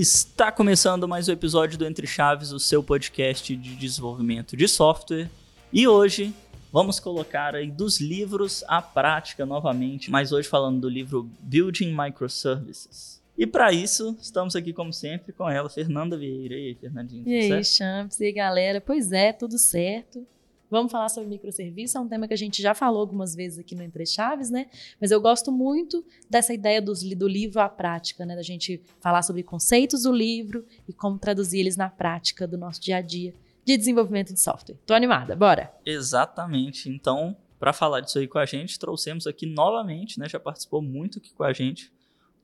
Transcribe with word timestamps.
Está 0.00 0.52
começando 0.52 1.08
mais 1.08 1.28
um 1.28 1.32
episódio 1.32 1.76
do 1.76 1.84
Entre 1.84 2.06
Chaves, 2.06 2.52
o 2.52 2.60
seu 2.60 2.84
podcast 2.84 3.56
de 3.56 3.74
desenvolvimento 3.74 4.56
de 4.56 4.68
software. 4.68 5.28
E 5.72 5.88
hoje 5.88 6.32
vamos 6.72 7.00
colocar 7.00 7.56
aí 7.56 7.68
dos 7.68 8.00
livros 8.00 8.62
à 8.68 8.80
prática 8.80 9.44
novamente, 9.44 10.08
mas 10.08 10.30
hoje 10.30 10.48
falando 10.48 10.82
do 10.82 10.88
livro 10.88 11.28
Building 11.40 11.92
Microservices. 11.92 13.20
E 13.36 13.44
para 13.44 13.72
isso, 13.72 14.16
estamos 14.22 14.54
aqui 14.54 14.72
como 14.72 14.92
sempre 14.92 15.32
com 15.32 15.50
ela, 15.50 15.68
Fernanda 15.68 16.16
Vieira. 16.16 16.54
E 16.54 16.68
aí, 16.68 16.74
Fernandinho, 16.76 17.28
E 17.28 17.52
aí, 17.52 17.64
Champs, 17.64 18.20
e 18.20 18.26
aí, 18.26 18.32
galera? 18.32 18.80
Pois 18.80 19.10
é, 19.10 19.32
tudo 19.32 19.58
certo. 19.58 20.24
Vamos 20.70 20.92
falar 20.92 21.08
sobre 21.08 21.28
microserviço, 21.28 21.96
é 21.96 22.00
um 22.00 22.08
tema 22.08 22.28
que 22.28 22.34
a 22.34 22.36
gente 22.36 22.60
já 22.60 22.74
falou 22.74 23.00
algumas 23.00 23.34
vezes 23.34 23.58
aqui 23.58 23.74
no 23.74 23.82
Entre 23.82 24.04
Chaves, 24.04 24.50
né? 24.50 24.66
Mas 25.00 25.10
eu 25.10 25.20
gosto 25.20 25.50
muito 25.50 26.04
dessa 26.28 26.52
ideia 26.52 26.82
do 26.82 27.26
livro 27.26 27.60
à 27.60 27.68
prática, 27.68 28.26
né? 28.26 28.36
Da 28.36 28.42
gente 28.42 28.82
falar 29.00 29.22
sobre 29.22 29.42
conceitos 29.42 30.02
do 30.02 30.12
livro 30.12 30.66
e 30.86 30.92
como 30.92 31.18
traduzir 31.18 31.60
eles 31.60 31.76
na 31.76 31.88
prática 31.88 32.46
do 32.46 32.58
nosso 32.58 32.80
dia 32.80 32.96
a 32.96 33.00
dia 33.00 33.34
de 33.64 33.76
desenvolvimento 33.76 34.32
de 34.32 34.40
software. 34.40 34.76
Tô 34.86 34.94
animada, 34.94 35.34
bora! 35.34 35.72
Exatamente. 35.84 36.88
Então, 36.88 37.36
para 37.58 37.72
falar 37.72 38.00
disso 38.00 38.18
aí 38.18 38.28
com 38.28 38.38
a 38.38 38.46
gente, 38.46 38.78
trouxemos 38.78 39.26
aqui 39.26 39.46
novamente, 39.46 40.18
né? 40.18 40.28
Já 40.28 40.38
participou 40.38 40.82
muito 40.82 41.18
aqui 41.18 41.32
com 41.32 41.44
a 41.44 41.52
gente, 41.52 41.92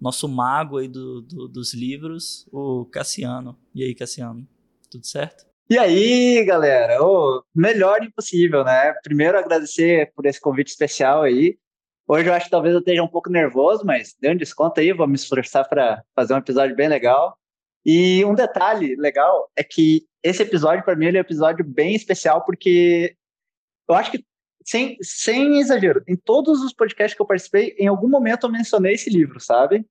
nosso 0.00 0.28
mago 0.28 0.78
aí 0.78 0.88
do, 0.88 1.22
do, 1.22 1.48
dos 1.48 1.72
livros, 1.72 2.46
o 2.50 2.86
Cassiano. 2.86 3.56
E 3.74 3.84
aí, 3.84 3.94
Cassiano, 3.94 4.46
tudo 4.90 5.06
certo? 5.06 5.53
E 5.68 5.78
aí, 5.78 6.44
galera? 6.44 7.02
Oh, 7.02 7.42
melhor 7.54 8.02
impossível, 8.02 8.62
né? 8.64 8.92
Primeiro, 9.02 9.38
agradecer 9.38 10.12
por 10.14 10.26
esse 10.26 10.38
convite 10.38 10.68
especial 10.68 11.22
aí. 11.22 11.58
Hoje 12.06 12.28
eu 12.28 12.34
acho 12.34 12.46
que 12.46 12.50
talvez 12.50 12.74
eu 12.74 12.80
esteja 12.80 13.02
um 13.02 13.08
pouco 13.08 13.30
nervoso, 13.30 13.82
mas 13.84 14.14
dê 14.20 14.30
um 14.30 14.36
desconto 14.36 14.78
aí, 14.78 14.92
vou 14.92 15.08
me 15.08 15.14
esforçar 15.14 15.66
para 15.66 16.04
fazer 16.14 16.34
um 16.34 16.38
episódio 16.38 16.76
bem 16.76 16.86
legal. 16.86 17.38
E 17.84 18.22
um 18.26 18.34
detalhe 18.34 18.94
legal 18.96 19.50
é 19.56 19.64
que 19.64 20.06
esse 20.22 20.42
episódio, 20.42 20.84
para 20.84 20.96
mim, 20.96 21.06
ele 21.06 21.16
é 21.16 21.20
um 21.20 21.24
episódio 21.24 21.64
bem 21.64 21.94
especial, 21.94 22.44
porque 22.44 23.16
eu 23.88 23.94
acho 23.94 24.10
que, 24.10 24.22
sem, 24.66 24.98
sem 25.00 25.60
exagero, 25.60 26.02
em 26.06 26.16
todos 26.16 26.62
os 26.62 26.74
podcasts 26.74 27.16
que 27.16 27.22
eu 27.22 27.26
participei, 27.26 27.74
em 27.78 27.86
algum 27.86 28.08
momento 28.08 28.46
eu 28.46 28.52
mencionei 28.52 28.94
esse 28.94 29.08
livro, 29.08 29.40
sabe? 29.40 29.86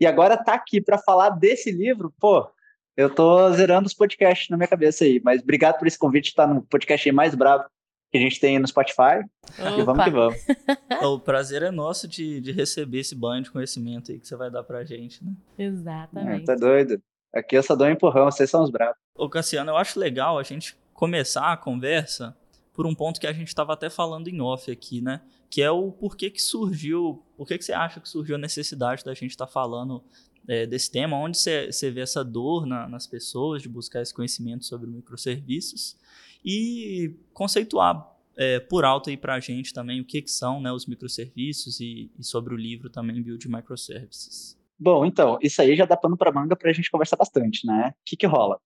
E 0.00 0.06
agora 0.06 0.42
tá 0.42 0.54
aqui 0.54 0.80
para 0.80 0.96
falar 0.96 1.30
desse 1.30 1.70
livro, 1.70 2.14
pô, 2.18 2.50
eu 2.98 3.08
tô 3.08 3.48
zerando 3.52 3.86
os 3.86 3.94
podcasts 3.94 4.48
na 4.48 4.56
minha 4.56 4.66
cabeça 4.66 5.04
aí, 5.04 5.20
mas 5.24 5.40
obrigado 5.40 5.78
por 5.78 5.86
esse 5.86 5.96
convite, 5.96 6.34
tá 6.34 6.48
no 6.48 6.62
podcast 6.62 7.12
mais 7.12 7.32
bravo 7.32 7.64
que 8.10 8.18
a 8.18 8.20
gente 8.20 8.40
tem 8.40 8.58
no 8.58 8.66
Spotify. 8.66 9.22
Opa. 9.56 9.78
E 9.78 9.82
vamos 9.84 10.04
que 10.04 10.10
vamos. 10.10 10.36
o 11.04 11.20
prazer 11.20 11.62
é 11.62 11.70
nosso 11.70 12.08
de, 12.08 12.40
de 12.40 12.50
receber 12.50 12.98
esse 12.98 13.14
banho 13.14 13.44
de 13.44 13.52
conhecimento 13.52 14.10
aí 14.10 14.18
que 14.18 14.26
você 14.26 14.34
vai 14.34 14.50
dar 14.50 14.64
pra 14.64 14.84
gente, 14.84 15.24
né? 15.24 15.32
Exatamente. 15.56 16.42
É, 16.42 16.44
tá 16.44 16.56
doido. 16.56 17.00
Aqui 17.32 17.56
eu 17.56 17.62
só 17.62 17.76
dou 17.76 17.86
um 17.86 17.90
empurrão, 17.90 18.24
vocês 18.24 18.50
são 18.50 18.64
os 18.64 18.70
bravos. 18.70 18.96
Ô, 19.14 19.28
Cassiano, 19.28 19.70
eu 19.70 19.76
acho 19.76 20.00
legal 20.00 20.36
a 20.36 20.42
gente 20.42 20.76
começar 20.92 21.52
a 21.52 21.56
conversa 21.56 22.36
por 22.72 22.84
um 22.84 22.96
ponto 22.96 23.20
que 23.20 23.28
a 23.28 23.32
gente 23.32 23.48
estava 23.48 23.74
até 23.74 23.88
falando 23.88 24.26
em 24.26 24.40
off 24.40 24.72
aqui, 24.72 25.00
né? 25.00 25.20
Que 25.48 25.62
é 25.62 25.70
o 25.70 25.92
porquê 25.92 26.30
que 26.30 26.42
surgiu, 26.42 27.22
por 27.36 27.46
que, 27.46 27.58
que 27.58 27.64
você 27.64 27.72
acha 27.72 28.00
que 28.00 28.08
surgiu 28.08 28.34
a 28.34 28.38
necessidade 28.38 29.04
da 29.04 29.14
gente 29.14 29.30
estar 29.30 29.46
tá 29.46 29.52
falando 29.52 30.02
é, 30.48 30.66
desse 30.66 30.90
tema, 30.90 31.16
onde 31.16 31.38
você 31.38 31.90
vê 31.90 32.00
essa 32.00 32.24
dor 32.24 32.66
na, 32.66 32.88
nas 32.88 33.06
pessoas 33.06 33.60
de 33.60 33.68
buscar 33.68 34.00
esse 34.00 34.14
conhecimento 34.14 34.64
sobre 34.64 34.88
microserviços 34.88 35.96
e 36.44 37.14
conceituar 37.34 38.16
é, 38.36 38.58
por 38.58 38.84
alto 38.84 39.10
aí 39.10 39.16
para 39.16 39.34
a 39.34 39.40
gente 39.40 39.74
também 39.74 40.00
o 40.00 40.04
que, 40.04 40.22
que 40.22 40.30
são 40.30 40.60
né, 40.60 40.72
os 40.72 40.86
microserviços 40.86 41.80
e, 41.80 42.10
e, 42.18 42.24
sobre 42.24 42.54
o 42.54 42.56
livro 42.56 42.88
também 42.88 43.20
Build 43.20 43.46
Microservices. 43.48 44.56
Bom, 44.78 45.04
então, 45.04 45.38
isso 45.42 45.60
aí 45.60 45.76
já 45.76 45.84
dá 45.84 45.96
pano 45.96 46.16
para 46.16 46.32
manga 46.32 46.56
para 46.56 46.70
a 46.70 46.72
gente 46.72 46.90
conversar 46.90 47.16
bastante, 47.16 47.66
né? 47.66 47.90
O 47.90 47.94
que, 48.06 48.16
que 48.16 48.26
rola? 48.26 48.60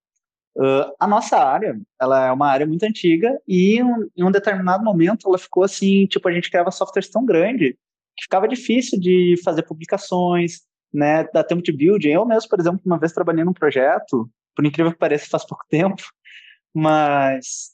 Uh, 0.54 0.92
a 1.00 1.06
nossa 1.06 1.38
área, 1.38 1.80
ela 1.98 2.26
é 2.26 2.30
uma 2.30 2.46
área 2.46 2.66
muito 2.66 2.82
antiga 2.82 3.40
e 3.48 3.82
um, 3.82 4.10
em 4.14 4.22
um 4.22 4.30
determinado 4.30 4.84
momento 4.84 5.26
ela 5.26 5.38
ficou 5.38 5.64
assim, 5.64 6.06
tipo, 6.06 6.28
a 6.28 6.32
gente 6.32 6.50
criava 6.50 6.70
softwares 6.70 7.08
tão 7.08 7.24
grande 7.24 7.78
que 8.14 8.24
ficava 8.24 8.46
difícil 8.46 9.00
de 9.00 9.40
fazer 9.42 9.62
publicações, 9.62 10.60
né, 10.92 11.24
dá 11.32 11.42
tempo 11.42 11.62
de 11.62 11.72
build. 11.72 12.08
Eu 12.08 12.26
mesmo, 12.26 12.48
por 12.48 12.60
exemplo, 12.60 12.80
uma 12.84 12.98
vez 12.98 13.12
trabalhei 13.12 13.44
num 13.44 13.52
projeto, 13.52 14.30
por 14.54 14.64
incrível 14.64 14.92
que 14.92 14.98
pareça, 14.98 15.28
faz 15.30 15.44
pouco 15.44 15.64
tempo, 15.70 16.02
mas 16.74 17.72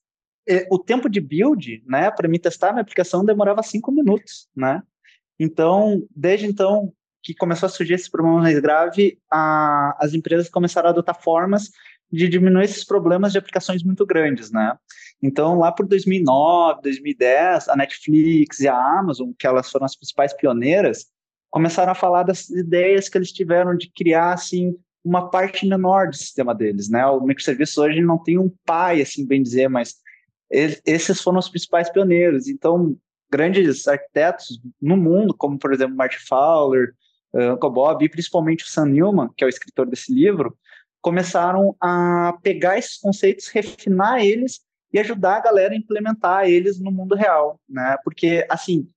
o 0.70 0.78
tempo 0.78 1.10
de 1.10 1.20
build, 1.20 1.82
né, 1.86 2.10
para 2.10 2.26
mim 2.28 2.38
testar 2.38 2.72
minha 2.72 2.82
aplicação 2.82 3.24
demorava 3.24 3.62
cinco 3.62 3.92
minutos, 3.92 4.48
né? 4.56 4.82
Então, 5.38 6.02
desde 6.14 6.46
então 6.46 6.92
que 7.22 7.34
começou 7.34 7.66
a 7.66 7.70
surgir 7.70 7.94
esse 7.94 8.10
problema 8.10 8.40
mais 8.40 8.58
grave, 8.58 9.18
a, 9.30 9.96
as 10.00 10.14
empresas 10.14 10.48
começaram 10.48 10.88
a 10.88 10.90
adotar 10.90 11.20
formas 11.20 11.70
de 12.10 12.26
diminuir 12.28 12.64
esses 12.64 12.84
problemas 12.84 13.32
de 13.32 13.38
aplicações 13.38 13.82
muito 13.82 14.06
grandes, 14.06 14.50
né? 14.50 14.74
Então, 15.22 15.58
lá 15.58 15.70
por 15.70 15.86
2009, 15.86 16.80
2010, 16.82 17.68
a 17.68 17.76
Netflix 17.76 18.60
e 18.60 18.68
a 18.68 18.74
Amazon, 18.74 19.30
que 19.38 19.46
elas 19.46 19.70
foram 19.70 19.84
as 19.84 19.96
principais 19.96 20.32
pioneiras, 20.32 21.06
começaram 21.50 21.92
a 21.92 21.94
falar 21.94 22.22
das 22.22 22.48
ideias 22.50 23.08
que 23.08 23.18
eles 23.18 23.32
tiveram 23.32 23.76
de 23.76 23.90
criar 23.90 24.32
assim 24.32 24.76
uma 25.04 25.30
parte 25.30 25.66
menor 25.66 26.08
do 26.08 26.16
sistema 26.16 26.54
deles, 26.54 26.88
né? 26.88 27.06
O 27.06 27.20
microserviço 27.20 27.82
hoje 27.82 28.00
não 28.00 28.22
tem 28.22 28.38
um 28.38 28.52
pai, 28.64 29.00
assim 29.00 29.26
bem 29.26 29.42
dizer, 29.42 29.68
mas 29.68 29.96
esses 30.50 31.20
foram 31.20 31.38
os 31.38 31.48
principais 31.48 31.90
pioneiros. 31.90 32.48
Então, 32.48 32.96
grandes 33.30 33.86
arquitetos 33.86 34.60
no 34.80 34.96
mundo, 34.96 35.34
como 35.34 35.58
por 35.58 35.72
exemplo 35.72 35.96
Martin 35.96 36.18
Fowler, 36.26 36.94
uh, 37.32 37.54
Uncle 37.54 37.70
Bob 37.70 38.04
e 38.04 38.08
principalmente 38.08 38.64
o 38.64 38.68
Sam 38.68 38.86
Newman, 38.86 39.30
que 39.36 39.44
é 39.44 39.46
o 39.46 39.50
escritor 39.50 39.86
desse 39.86 40.12
livro, 40.12 40.56
começaram 41.00 41.76
a 41.80 42.36
pegar 42.42 42.78
esses 42.78 42.98
conceitos, 42.98 43.48
refinar 43.48 44.24
eles 44.24 44.60
e 44.92 44.98
ajudar 44.98 45.36
a 45.36 45.40
galera 45.40 45.74
a 45.74 45.76
implementar 45.76 46.48
eles 46.48 46.80
no 46.80 46.90
mundo 46.90 47.14
real, 47.14 47.60
né? 47.68 47.96
Porque 48.02 48.46
assim, 48.48 48.88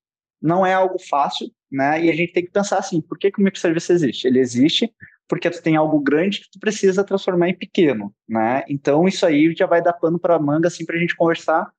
não 0.41 0.66
é 0.66 0.73
algo 0.73 0.97
fácil, 1.00 1.51
né? 1.72 2.04
E 2.04 2.09
a 2.09 2.14
gente 2.14 2.34
tem 2.34 2.46
que 2.46 2.52
pensar 2.52 2.78
assim, 2.78 3.02
por 3.02 3.18
que, 3.18 3.32
que 3.32 3.40
o 3.40 3.44
microserviço 3.44 3.94
existe? 3.94 4.28
Ele 4.28 4.40
existe 4.40 4.94
porque 5.28 5.50
tu 5.50 5.62
tem 5.64 5.78
algo 5.78 5.98
grande 6.00 6.42
que 6.42 6.52
tu 6.52 6.59
precisa 6.59 7.06
transformar 7.06 7.48
em 7.48 7.58
pequeno, 7.58 8.14
né? 8.28 8.64
Então 8.68 9.08
isso 9.08 9.26
aí 9.26 9.54
já 9.56 9.66
vai 9.66 9.82
dar 9.82 9.94
pano 9.94 10.20
para 10.20 10.38
manga 10.38 10.68
assim 10.68 10.86
para 10.86 10.98
a 10.98 11.00
gente 11.00 11.16
conversar 11.16 11.72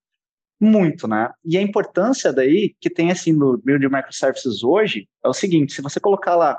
muito, 0.59 1.07
né? 1.07 1.31
E 1.45 1.59
a 1.59 1.63
importância 1.63 2.33
daí 2.33 2.75
que 2.81 2.89
tem 2.89 3.11
assim 3.11 3.33
no 3.33 3.59
Build 3.59 3.87
Microservices 3.89 4.63
hoje 4.63 5.07
é 5.23 5.29
o 5.29 5.35
seguinte: 5.35 5.75
se 5.75 5.83
você 5.83 6.01
colocar 6.01 6.35
lá 6.35 6.59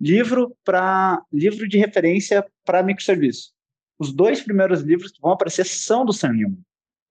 livro 0.00 0.56
para 0.64 1.22
livro 1.32 1.68
de 1.68 1.78
referência 1.78 2.44
para 2.64 2.82
microserviço, 2.82 3.52
os 3.96 4.12
dois 4.12 4.42
primeiros 4.42 4.80
livros 4.80 5.12
que 5.12 5.20
vão 5.20 5.32
aparecer 5.32 5.64
são 5.64 6.04
do 6.04 6.12
Sam 6.12 6.32
Newman, 6.32 6.58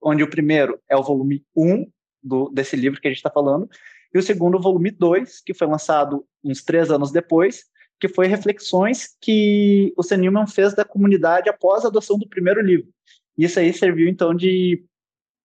onde 0.01 0.21
o 0.21 0.29
primeiro 0.29 0.79
é 0.89 0.97
o 0.97 1.03
volume 1.03 1.45
1 1.55 1.85
do, 2.21 2.49
desse 2.49 2.75
livro 2.75 2.99
que 2.99 3.07
a 3.07 3.11
gente 3.11 3.19
está 3.19 3.29
falando, 3.29 3.69
e 4.13 4.19
o 4.19 4.23
segundo, 4.23 4.59
volume 4.59 4.91
2, 4.91 5.41
que 5.41 5.53
foi 5.53 5.67
lançado 5.67 6.25
uns 6.43 6.63
três 6.63 6.91
anos 6.91 7.11
depois, 7.11 7.63
que 7.99 8.07
foi 8.07 8.27
reflexões 8.27 9.15
que 9.19 9.93
o 9.97 10.03
Sam 10.03 10.17
Newman 10.17 10.47
fez 10.47 10.75
da 10.75 10.85
comunidade 10.85 11.49
após 11.49 11.83
a 11.83 11.87
adoção 11.87 12.17
do 12.17 12.27
primeiro 12.27 12.61
livro. 12.61 12.89
Isso 13.37 13.59
aí 13.59 13.73
serviu, 13.73 14.07
então, 14.07 14.35
de 14.35 14.85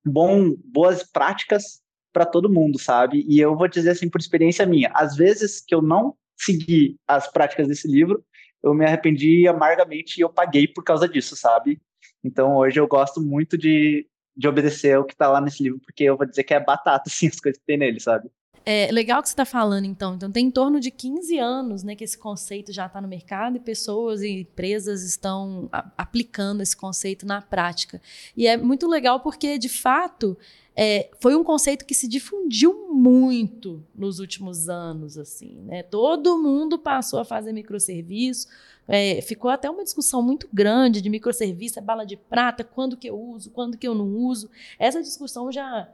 bom, 0.04 0.54
boas 0.64 1.02
práticas 1.02 1.80
para 2.12 2.26
todo 2.26 2.52
mundo, 2.52 2.78
sabe? 2.78 3.24
E 3.28 3.38
eu 3.40 3.56
vou 3.56 3.68
dizer 3.68 3.90
assim, 3.90 4.10
por 4.10 4.20
experiência 4.20 4.66
minha, 4.66 4.90
às 4.94 5.16
vezes 5.16 5.60
que 5.60 5.74
eu 5.74 5.80
não 5.80 6.14
segui 6.36 6.96
as 7.06 7.30
práticas 7.30 7.68
desse 7.68 7.88
livro, 7.88 8.24
eu 8.62 8.74
me 8.74 8.84
arrependi 8.84 9.46
amargamente 9.46 10.18
e 10.18 10.22
eu 10.22 10.28
paguei 10.28 10.66
por 10.66 10.82
causa 10.84 11.08
disso, 11.08 11.36
sabe? 11.36 11.80
Então, 12.22 12.56
hoje 12.56 12.80
eu 12.80 12.88
gosto 12.88 13.20
muito 13.20 13.56
de, 13.56 14.06
de 14.36 14.48
obedecer 14.48 14.98
o 14.98 15.04
que 15.04 15.12
está 15.12 15.28
lá 15.28 15.40
nesse 15.40 15.62
livro, 15.62 15.80
porque 15.80 16.04
eu 16.04 16.16
vou 16.16 16.26
dizer 16.26 16.44
que 16.44 16.54
é 16.54 16.60
batata, 16.60 17.04
assim, 17.08 17.28
as 17.28 17.40
coisas 17.40 17.58
que 17.58 17.66
tem 17.66 17.78
nele, 17.78 18.00
sabe? 18.00 18.28
É 18.70 18.92
legal 18.92 19.22
que 19.22 19.30
você 19.30 19.32
está 19.32 19.46
falando, 19.46 19.86
então. 19.86 20.14
Então, 20.14 20.30
tem 20.30 20.48
em 20.48 20.50
torno 20.50 20.78
de 20.78 20.90
15 20.90 21.38
anos 21.38 21.82
né, 21.82 21.96
que 21.96 22.04
esse 22.04 22.18
conceito 22.18 22.70
já 22.70 22.84
está 22.84 23.00
no 23.00 23.08
mercado 23.08 23.56
e 23.56 23.60
pessoas 23.60 24.20
e 24.20 24.40
empresas 24.40 25.02
estão 25.02 25.70
a, 25.72 25.90
aplicando 25.96 26.62
esse 26.62 26.76
conceito 26.76 27.24
na 27.24 27.40
prática. 27.40 27.98
E 28.36 28.46
é 28.46 28.58
muito 28.58 28.86
legal 28.86 29.20
porque, 29.20 29.56
de 29.56 29.70
fato, 29.70 30.36
é, 30.76 31.08
foi 31.18 31.34
um 31.34 31.42
conceito 31.42 31.86
que 31.86 31.94
se 31.94 32.06
difundiu 32.06 32.92
muito 32.92 33.82
nos 33.94 34.18
últimos 34.18 34.68
anos. 34.68 35.16
assim, 35.16 35.54
né? 35.62 35.82
Todo 35.82 36.38
mundo 36.38 36.78
passou 36.78 37.20
a 37.20 37.24
fazer 37.24 37.54
microserviço. 37.54 38.48
É, 38.86 39.22
ficou 39.22 39.50
até 39.50 39.70
uma 39.70 39.82
discussão 39.82 40.20
muito 40.20 40.46
grande 40.52 41.00
de 41.00 41.08
microserviço, 41.08 41.78
é 41.78 41.82
bala 41.82 42.04
de 42.04 42.18
prata, 42.18 42.62
quando 42.62 42.98
que 42.98 43.08
eu 43.08 43.18
uso, 43.18 43.50
quando 43.50 43.78
que 43.78 43.88
eu 43.88 43.94
não 43.94 44.14
uso. 44.14 44.50
Essa 44.78 45.00
discussão 45.00 45.50
já 45.50 45.88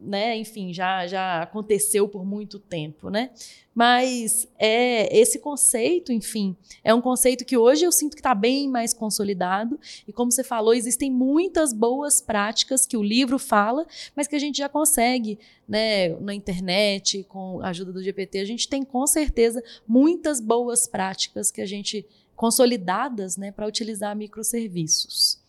né, 0.00 0.36
enfim, 0.36 0.72
já, 0.72 1.06
já 1.06 1.42
aconteceu 1.42 2.06
por 2.06 2.24
muito 2.24 2.58
tempo, 2.58 3.10
né? 3.10 3.30
Mas 3.74 4.48
é 4.58 5.14
esse 5.14 5.38
conceito, 5.38 6.12
enfim, 6.12 6.56
é 6.84 6.94
um 6.94 7.00
conceito 7.00 7.44
que 7.44 7.56
hoje 7.56 7.84
eu 7.84 7.92
sinto 7.92 8.14
que 8.14 8.20
está 8.20 8.34
bem 8.34 8.68
mais 8.68 8.94
consolidado. 8.94 9.78
E 10.06 10.12
como 10.12 10.30
você 10.30 10.44
falou, 10.44 10.72
existem 10.72 11.10
muitas 11.10 11.72
boas 11.72 12.20
práticas 12.20 12.86
que 12.86 12.96
o 12.96 13.02
livro 13.02 13.38
fala, 13.38 13.86
mas 14.14 14.26
que 14.26 14.36
a 14.36 14.38
gente 14.38 14.58
já 14.58 14.68
consegue, 14.68 15.38
né, 15.68 16.10
na 16.20 16.32
internet, 16.32 17.24
com 17.24 17.60
a 17.60 17.68
ajuda 17.68 17.92
do 17.92 18.02
GPT, 18.02 18.38
a 18.38 18.46
gente 18.46 18.68
tem 18.68 18.84
com 18.84 19.06
certeza 19.06 19.62
muitas 19.86 20.40
boas 20.40 20.86
práticas 20.86 21.50
que 21.50 21.60
a 21.60 21.66
gente 21.66 22.06
consolidadas 22.36 23.36
né, 23.36 23.50
para 23.50 23.66
utilizar 23.66 24.14
microserviços. 24.14 25.40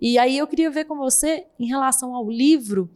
E 0.00 0.16
aí 0.16 0.38
eu 0.38 0.46
queria 0.46 0.70
ver 0.70 0.84
com 0.84 0.96
você, 0.96 1.46
em 1.58 1.66
relação 1.66 2.14
ao 2.14 2.30
livro, 2.30 2.88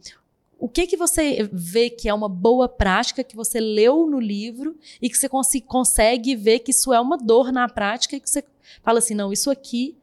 o 0.59 0.69
que 0.69 0.87
que 0.87 0.95
você 0.95 1.49
vê 1.51 1.89
que 1.89 2.07
é 2.07 2.13
uma 2.13 2.29
boa 2.29 2.69
prática 2.69 3.23
que 3.23 3.35
você 3.35 3.59
leu 3.59 4.07
no 4.07 4.19
livro 4.19 4.77
e 5.01 5.09
que 5.09 5.17
você 5.17 5.27
cons 5.27 5.51
consegue 5.67 6.35
ver 6.35 6.59
que 6.59 6.71
isso 6.71 6.93
é 6.93 6.99
uma 6.99 7.17
dor 7.17 7.51
na 7.51 7.67
prática 7.67 8.15
e 8.15 8.19
que 8.19 8.29
você 8.29 8.43
fala 8.81 8.99
assim, 8.99 9.13
não, 9.13 9.33
isso 9.33 9.51
aqui 9.51 9.97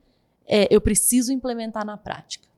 é, 0.47 0.67
eu 0.75 0.81
preciso 0.81 1.33
implementar 1.33 1.85
na 1.85 1.97
prática. 1.97 2.49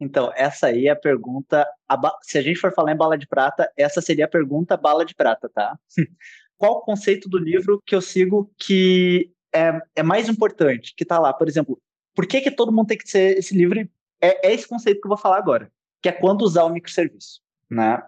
Então, 0.00 0.32
essa 0.34 0.66
aí 0.66 0.88
é 0.88 0.90
a 0.90 0.96
pergunta. 0.96 1.66
A 1.88 2.18
se 2.20 2.36
a 2.36 2.42
gente 2.42 2.58
for 2.58 2.74
falar 2.74 2.92
em 2.92 2.96
bala 2.96 3.16
de 3.16 3.26
prata, 3.26 3.70
essa 3.76 4.00
seria 4.00 4.24
a 4.24 4.28
pergunta 4.28 4.76
bala 4.76 5.04
de 5.04 5.14
prata, 5.14 5.48
tá? 5.48 5.78
Qual 6.58 6.78
o 6.78 6.80
conceito 6.80 7.28
do 7.28 7.38
livro 7.38 7.82
que 7.86 7.94
eu 7.94 8.00
sigo 8.00 8.50
que 8.58 9.30
é, 9.54 9.80
é 9.96 10.02
mais 10.02 10.28
importante, 10.28 10.94
que 10.96 11.04
está 11.04 11.18
lá? 11.18 11.32
Por 11.32 11.48
exemplo, 11.48 11.80
por 12.14 12.26
que, 12.26 12.40
que 12.40 12.50
todo 12.50 12.72
mundo 12.72 12.88
tem 12.88 12.98
que 12.98 13.08
ser 13.08 13.38
esse 13.38 13.56
livro? 13.56 13.80
É, 14.20 14.48
é 14.48 14.52
esse 14.52 14.66
conceito 14.68 15.00
que 15.00 15.06
eu 15.06 15.10
vou 15.10 15.18
falar 15.18 15.38
agora, 15.38 15.70
que 16.04 16.08
é 16.10 16.12
quando 16.12 16.42
usar 16.42 16.64
o 16.64 16.68
microserviço, 16.68 17.40
né? 17.70 17.98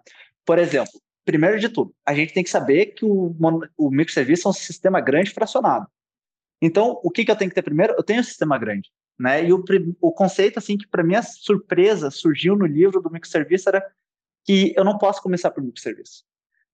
Por 0.45 0.59
exemplo, 0.59 0.93
primeiro 1.25 1.59
de 1.59 1.71
tudo, 1.71 1.95
a 2.05 2.15
gente 2.15 2.35
tem 2.35 2.45
que 2.45 2.51
saber 2.51 2.89
que 2.89 3.07
o, 3.07 3.35
o 3.75 3.91
microserviço 3.91 4.47
é 4.47 4.51
um 4.51 4.53
sistema 4.53 5.01
grande 5.01 5.31
fracionado. 5.31 5.87
Então, 6.61 7.01
o 7.03 7.11
que, 7.11 7.25
que 7.25 7.31
eu 7.31 7.37
tenho 7.37 7.51
que 7.51 7.55
ter 7.55 7.63
primeiro? 7.63 7.95
Eu 7.97 8.03
tenho 8.03 8.21
um 8.21 8.23
sistema 8.23 8.59
grande. 8.59 8.93
Né? 9.19 9.47
E 9.47 9.51
o, 9.51 9.65
o 9.99 10.13
conceito, 10.13 10.59
assim, 10.59 10.77
que 10.77 10.87
para 10.87 11.03
minha 11.03 11.23
surpresa 11.23 12.11
surgiu 12.11 12.55
no 12.55 12.67
livro 12.67 13.01
do 13.01 13.11
microserviço 13.11 13.71
era 13.71 13.83
que 14.45 14.75
eu 14.77 14.85
não 14.85 14.99
posso 14.99 15.23
começar 15.23 15.51
por 15.51 15.63
microserviço. 15.63 16.23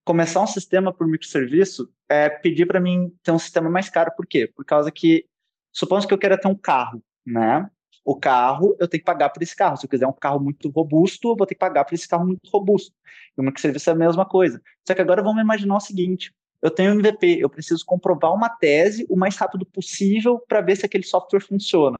Começar 0.05 0.43
um 0.43 0.47
sistema 0.49 0.93
por 0.93 1.07
microserviço 1.07 1.89
é 2.09 2.29
pedir 2.29 2.67
para 2.67 2.81
mim 2.81 3.17
ter 3.23 3.31
um 3.31 3.39
sistema 3.39 3.71
mais 3.71 3.89
caro. 3.89 4.11
Por 4.17 4.27
quê? 4.27 4.49
Por 4.49 4.65
causa 4.65 4.91
que, 4.91 5.25
supondo 5.73 6.05
que 6.05 6.13
eu 6.13 6.19
queira 6.19 6.37
ter 6.37 6.49
um 6.49 6.57
carro, 6.57 7.01
né? 7.25 7.71
O 8.05 8.17
carro, 8.17 8.77
eu 8.81 8.89
tenho 8.89 9.01
que 9.01 9.05
pagar 9.05 9.31
por 9.31 9.43
esse 9.43 9.55
carro. 9.55 9.77
Se 9.77 9.87
eu 9.87 9.91
quiser 9.91 10.07
um 10.07 10.13
carro 10.13 10.41
muito 10.41 10.69
robusto, 10.71 11.29
eu 11.31 11.37
vou 11.37 11.47
ter 11.47 11.55
que 11.55 11.61
pagar 11.61 11.85
por 11.85 11.95
esse 11.95 12.09
carro 12.09 12.27
muito 12.27 12.51
robusto. 12.51 12.93
E 13.37 13.41
o 13.41 13.45
microserviço 13.45 13.91
é 13.91 13.93
a 13.93 13.97
mesma 13.97 14.27
coisa. 14.27 14.61
Só 14.87 14.95
que 14.95 15.01
agora 15.01 15.23
vamos 15.23 15.41
imaginar 15.41 15.77
o 15.77 15.81
seguinte: 15.81 16.35
eu 16.61 16.71
tenho 16.71 16.93
um 16.93 16.95
MVP, 16.95 17.39
eu 17.41 17.49
preciso 17.49 17.85
comprovar 17.85 18.33
uma 18.35 18.49
tese 18.49 19.07
o 19.09 19.17
mais 19.17 19.37
rápido 19.37 19.65
possível 19.65 20.41
para 20.49 20.61
ver 20.61 20.77
se 20.77 20.87
aquele 20.87 21.05
software 21.05 21.41
funciona. 21.41 21.97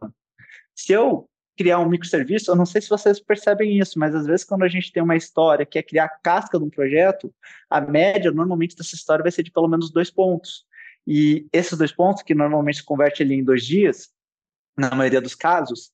Se 0.75 0.93
eu 0.93 1.29
criar 1.57 1.79
um 1.79 1.89
microserviço, 1.89 2.51
eu 2.51 2.57
não 2.57 2.67
sei 2.67 2.81
se 2.81 2.89
vocês 2.89 3.21
percebem 3.21 3.79
isso, 3.79 3.99
mas 3.99 4.15
às 4.15 4.27
vezes 4.27 4.45
quando 4.45 4.65
a 4.65 4.69
gente 4.69 4.91
tem 4.91 5.03
uma 5.03 5.17
história 5.17 5.67
que 5.67 5.79
é 5.79 5.83
criar 5.83 6.07
a 6.07 6.09
casca 6.09 6.59
de 6.59 6.65
um 6.65 6.71
projeto, 6.71 7.33
a 7.69 7.81
média 7.81 8.33
normalmente 8.33 8.75
dessa 8.75 8.95
história 8.95 9.23
vai 9.23 9.31
ser 9.31 9.43
de 9.43 9.51
pelo 9.51 9.69
menos 9.69 9.91
dois 9.91 10.11
pontos. 10.11 10.65
E 11.07 11.47
esses 11.53 11.77
dois 11.77 11.93
pontos, 11.93 12.23
que 12.23 12.35
normalmente 12.35 12.79
se 12.79 12.85
converte 12.85 13.23
ali 13.23 13.35
em 13.35 13.45
dois 13.45 13.65
dias, 13.65 14.11
na 14.77 14.95
maioria 14.95 15.21
dos 15.21 15.35
casos, 15.35 15.92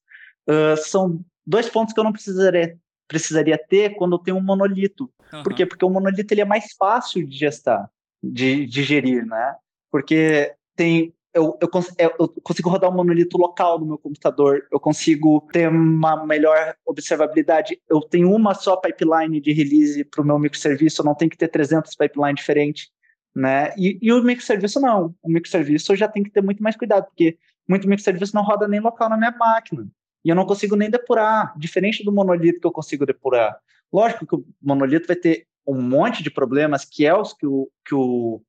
uh, 0.48 0.76
são 0.76 1.20
dois 1.46 1.68
pontos 1.68 1.94
que 1.94 2.00
eu 2.00 2.04
não 2.04 2.12
precisaria, 2.12 2.78
precisaria 3.06 3.58
ter 3.58 3.94
quando 3.96 4.16
eu 4.16 4.18
tenho 4.18 4.36
um 4.36 4.42
monolito. 4.42 5.10
Uhum. 5.32 5.42
Por 5.42 5.54
quê? 5.54 5.66
Porque 5.66 5.84
o 5.84 5.90
monolito 5.90 6.32
ele 6.32 6.40
é 6.40 6.44
mais 6.44 6.72
fácil 6.78 7.26
de 7.26 7.36
gestar, 7.36 7.90
de, 8.22 8.66
de 8.66 8.82
gerir, 8.82 9.26
né? 9.26 9.56
Porque 9.90 10.54
tem 10.76 11.14
eu, 11.34 11.56
eu, 11.60 11.70
eu, 12.18 12.28
consigo 12.42 12.70
rodar 12.70 12.90
um 12.90 12.94
monolito 12.94 13.38
local 13.38 13.78
no 13.78 13.86
meu 13.86 13.98
computador, 13.98 14.66
eu 14.72 14.80
consigo 14.80 15.46
ter 15.52 15.68
uma 15.68 16.26
melhor 16.26 16.74
observabilidade. 16.84 17.80
Eu 17.88 18.00
tenho 18.00 18.32
uma 18.32 18.54
só 18.54 18.76
pipeline 18.76 19.40
de 19.40 19.52
release 19.52 20.02
para 20.04 20.22
o 20.22 20.24
meu 20.24 20.38
microserviço, 20.38 21.00
eu 21.00 21.04
não 21.04 21.14
tenho 21.14 21.30
que 21.30 21.36
ter 21.36 21.48
300 21.48 21.94
pipelines 21.94 22.40
diferentes. 22.40 22.90
Né? 23.34 23.72
E, 23.76 23.98
e 24.02 24.12
o 24.12 24.22
microserviço 24.22 24.80
não. 24.80 25.14
O 25.22 25.28
microserviço 25.28 25.92
eu 25.92 25.96
já 25.96 26.08
tenho 26.08 26.24
que 26.24 26.32
ter 26.32 26.42
muito 26.42 26.62
mais 26.62 26.76
cuidado, 26.76 27.04
porque 27.04 27.38
muito 27.68 27.88
microserviço 27.88 28.34
não 28.34 28.42
roda 28.42 28.66
nem 28.66 28.80
local 28.80 29.08
na 29.08 29.16
minha 29.16 29.30
máquina. 29.30 29.86
E 30.28 30.30
eu 30.30 30.36
não 30.36 30.44
consigo 30.44 30.76
nem 30.76 30.90
depurar, 30.90 31.58
diferente 31.58 32.04
do 32.04 32.12
monolito 32.12 32.60
que 32.60 32.66
eu 32.66 32.70
consigo 32.70 33.06
depurar. 33.06 33.58
Lógico 33.90 34.26
que 34.26 34.34
o 34.34 34.44
monolito 34.60 35.06
vai 35.06 35.16
ter 35.16 35.46
um 35.66 35.80
monte 35.80 36.22
de 36.22 36.30
problemas, 36.30 36.84
que 36.84 37.06
é 37.06 37.18
os 37.18 37.32
que 37.32 37.46
o, 37.46 37.70
que 37.82 37.94
o 37.94 38.42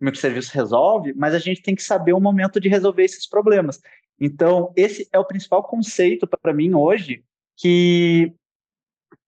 microserviço 0.00 0.52
resolve, 0.52 1.14
mas 1.14 1.32
a 1.32 1.38
gente 1.38 1.62
tem 1.62 1.76
que 1.76 1.82
saber 1.84 2.12
o 2.12 2.20
momento 2.20 2.58
de 2.58 2.68
resolver 2.68 3.04
esses 3.04 3.24
problemas. 3.24 3.80
Então, 4.18 4.72
esse 4.74 5.08
é 5.12 5.18
o 5.20 5.24
principal 5.24 5.62
conceito 5.62 6.26
para 6.26 6.52
mim 6.52 6.74
hoje 6.74 7.22
que, 7.56 8.32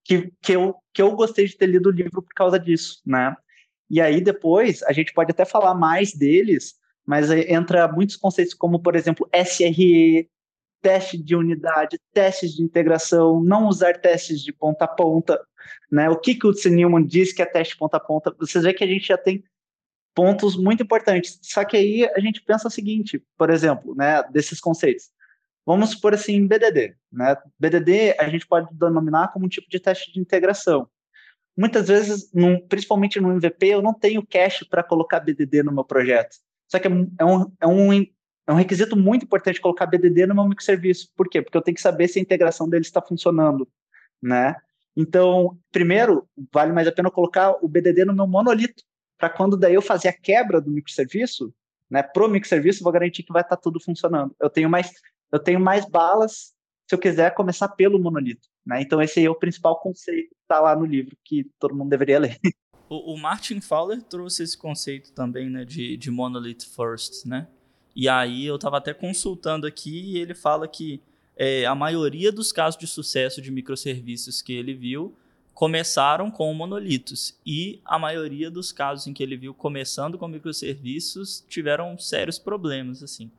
que, 0.03 0.33
que, 0.43 0.53
eu, 0.53 0.75
que 0.93 1.01
eu 1.01 1.15
gostei 1.15 1.47
de 1.47 1.57
ter 1.57 1.67
lido 1.67 1.91
o 1.91 1.93
livro 1.93 2.21
por 2.21 2.35
causa 2.35 2.59
disso, 2.59 3.03
né? 3.07 3.37
E 3.89 4.01
aí 4.01 4.21
depois 4.21 4.83
a 4.83 4.93
gente 4.93 5.15
pode 5.15 5.31
até 5.31 5.45
falar 5.45 5.75
mais 5.75 6.13
deles, 6.13 6.75
mas 7.07 7.31
entra 7.31 7.87
muitos 7.87 8.17
conceitos 8.17 8.53
como, 8.53 8.81
por 8.81 8.97
exemplo, 8.97 9.29
SRE, 9.33 10.29
teste 10.85 11.17
de 11.17 11.35
unidade, 11.35 11.99
testes 12.13 12.55
de 12.55 12.63
integração, 12.63 13.43
não 13.43 13.67
usar 13.69 13.95
testes 13.95 14.43
de 14.43 14.53
ponta 14.53 14.85
a 14.85 14.89
ponta, 14.89 15.41
né? 15.91 16.11
O 16.11 16.17
que, 16.17 16.35
que 16.35 16.47
o 16.47 16.53
Newman 16.67 17.07
diz 17.07 17.33
que 17.33 17.41
é 17.41 17.47
teste 17.47 17.75
ponta 17.75 17.97
a 17.97 18.01
ponta? 18.01 18.37
Vocês 18.39 18.63
veem 18.63 18.77
que 18.77 18.85
a 18.85 18.87
gente 18.87 19.07
já 19.07 19.17
tem 19.17 19.43
pontos 20.15 20.59
muito 20.59 20.83
importantes. 20.83 21.39
Só 21.41 21.65
que 21.65 21.75
aí 21.75 22.05
a 22.15 22.21
gente 22.21 22.43
pensa 22.43 22.69
o 22.69 22.71
seguinte, 22.71 23.25
por 23.39 23.49
exemplo, 23.49 23.95
né, 23.95 24.23
desses 24.25 24.61
conceitos. 24.61 25.11
Vamos 25.65 25.93
supor 25.93 26.13
assim, 26.13 26.47
BDD. 26.47 26.95
Né? 27.11 27.35
BDD 27.59 28.17
a 28.19 28.29
gente 28.29 28.47
pode 28.47 28.69
denominar 28.75 29.33
como 29.33 29.47
um 29.47 29.49
tipo 29.49 29.71
de 29.71 29.81
teste 29.81 30.13
de 30.13 30.21
integração. 30.21 30.87
Muitas 31.57 31.89
vezes, 31.89 32.31
num, 32.35 32.61
principalmente 32.69 33.19
no 33.19 33.33
MVP, 33.33 33.69
eu 33.69 33.81
não 33.81 33.95
tenho 33.95 34.27
cache 34.27 34.67
para 34.67 34.83
colocar 34.83 35.21
BDD 35.21 35.63
no 35.63 35.73
meu 35.73 35.85
projeto. 35.85 36.37
Só 36.69 36.79
que 36.79 36.89
é, 36.89 36.91
é 37.19 37.25
um, 37.25 37.53
é, 37.61 37.67
um, 37.67 38.07
é 38.47 38.53
um 38.53 38.57
requisito 38.57 38.97
muito 38.97 39.25
importante 39.25 39.61
colocar 39.61 39.87
BDD 39.87 40.27
no 40.27 40.35
meu 40.35 40.45
microserviço. 40.45 41.09
Por 41.17 41.29
quê? 41.29 41.41
Porque 41.41 41.57
eu 41.57 41.63
tenho 41.63 41.75
que 41.75 41.81
saber 41.81 42.09
se 42.09 42.19
a 42.19 42.23
integração 42.23 42.69
dele 42.69 42.85
está 42.85 43.01
funcionando. 43.01 43.69
Né? 44.23 44.55
Então, 44.97 45.59
primeiro, 45.73 46.29
vale 46.53 46.73
mais 46.73 46.87
a 46.87 46.93
pena 46.93 47.11
colocar 47.11 47.57
o 47.63 47.69
BDD 47.69 48.05
no 48.05 48.15
meu 48.15 48.27
monolito, 48.27 48.85
para 49.19 49.31
quando 49.31 49.57
daí 49.57 49.75
eu 49.75 49.83
fazer 49.83 50.09
a 50.09 50.13
quebra 50.13 50.61
do 50.61 50.71
microserviço, 50.71 51.55
né, 51.91 52.03
pro 52.03 52.29
microserviço, 52.29 52.83
vou 52.83 52.93
garantir 52.93 53.23
que 53.23 53.33
vai 53.33 53.43
estar 53.43 53.57
tá 53.57 53.63
tudo 53.63 53.81
funcionando. 53.81 54.35
Eu 54.41 54.51
tenho 54.51 54.69
mais, 54.69 54.93
eu 55.33 55.39
tenho 55.39 55.61
mais 55.61 55.89
balas 55.89 56.55
se 56.87 56.95
eu 56.95 56.99
quiser 56.99 57.35
começar 57.35 57.69
pelo 57.69 57.99
monolito. 57.99 58.49
Né? 58.65 58.83
Então 58.83 59.01
esse 59.01 59.25
é 59.25 59.31
o 59.31 59.35
principal 59.35 59.81
conceito 59.81 60.29
que 60.29 60.43
está 60.43 60.61
lá 60.61 60.77
no 60.77 60.85
livro 60.85 61.17
que 61.25 61.51
todo 61.59 61.75
mundo 61.75 61.91
deveria 61.91 62.19
ler. 62.19 62.39
O, 62.87 63.15
o, 63.15 63.19
Martin 63.19 63.63
Fowler 63.63 64.03
trouxe 64.03 64.43
esse 64.43 64.59
conceito 64.59 65.11
também, 65.15 65.49
né, 65.49 65.65
de, 65.65 65.97
de 65.97 66.11
monolith 66.11 66.67
first, 66.77 67.25
né? 67.25 67.49
E 67.95 68.09
aí 68.09 68.45
eu 68.45 68.57
estava 68.57 68.79
até 68.79 68.93
consultando 68.93 69.67
aqui 69.67 70.13
e 70.13 70.19
ele 70.19 70.35
fala 70.35 70.67
que 70.67 71.01
é, 71.37 71.65
a 71.65 71.75
maioria 71.75 72.31
dos 72.33 72.53
casos 72.53 72.79
de 72.79 72.87
sucesso 72.87 73.41
de 73.41 73.51
microserviços 73.51 74.43
que 74.43 74.53
ele 74.53 74.75
viu 74.75 75.15
começaram 75.53 76.31
com 76.31 76.53
monolitos. 76.53 77.39
E 77.47 77.81
a 77.85 77.99
maioria 77.99 78.51
dos 78.51 78.73
casos 78.73 79.07
em 79.07 79.13
que 79.13 79.23
ele 79.23 79.37
viu 79.37 79.55
começando 79.55 80.19
com 80.19 80.27
microserviços 80.27 81.45
tiveram 81.49 81.97
sérios 81.99 82.39
problemas 82.39 83.03
assim. 83.03 83.31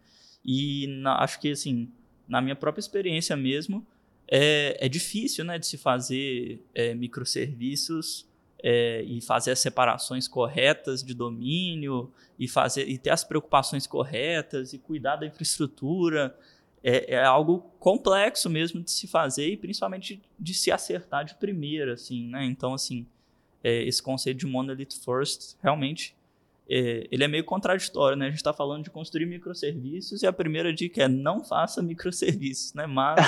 E 0.44 0.88
na, 0.88 1.22
acho 1.22 1.40
que 1.40 1.52
assim 1.52 1.90
na 2.28 2.42
minha 2.42 2.56
própria 2.56 2.80
experiência 2.80 3.36
mesmo 3.36 3.86
é, 4.28 4.78
é 4.80 4.90
difícil 4.90 5.46
né 5.46 5.60
de 5.60 5.68
se 5.68 5.78
fazer 5.78 6.60
é, 6.74 6.96
microserviços 6.96 8.26
é, 8.68 9.04
e 9.04 9.22
fazer 9.22 9.52
as 9.52 9.60
separações 9.60 10.28
corretas 10.28 11.04
de 11.04 11.14
domínio 11.14 12.12
e 12.40 12.48
fazer 12.48 12.90
e 12.90 12.98
ter 12.98 13.12
as 13.12 13.24
preocupações 13.24 13.86
corretas 13.86 14.74
e 14.74 14.80
cuidar 14.80 15.18
da 15.18 15.28
infraestrutura 15.28 16.36
é, 16.84 17.14
é, 17.14 17.24
algo 17.24 17.60
complexo 17.80 18.50
mesmo 18.50 18.82
de 18.82 18.90
se 18.90 19.08
fazer 19.08 19.50
e 19.50 19.56
principalmente 19.56 20.20
de 20.40 20.54
se 20.56 20.72
acertar 20.72 21.24
de 21.24 21.36
primeira, 21.36 21.94
assim, 21.94 22.28
né? 22.28 22.44
Então, 22.46 22.74
assim, 22.74 23.06
é, 23.64 23.84
esse 23.84 24.02
conceito 24.02 24.40
de 24.40 24.48
monolith 24.48 24.94
first, 25.04 25.58
realmente, 25.62 26.16
é, 26.68 27.08
ele 27.12 27.24
é 27.24 27.28
meio 27.28 27.44
contraditório, 27.44 28.18
né? 28.18 28.26
A 28.26 28.30
gente 28.30 28.38
está 28.38 28.52
falando 28.52 28.84
de 28.84 28.90
construir 28.90 29.28
microserviços 29.28 30.24
e 30.24 30.28
a 30.28 30.34
primeira 30.34 30.74
dica 30.74 31.04
é 31.04 31.08
não 31.08 31.44
faça 31.44 31.84
microserviços, 31.84 32.74
né? 32.74 32.88
Mas 32.88 33.20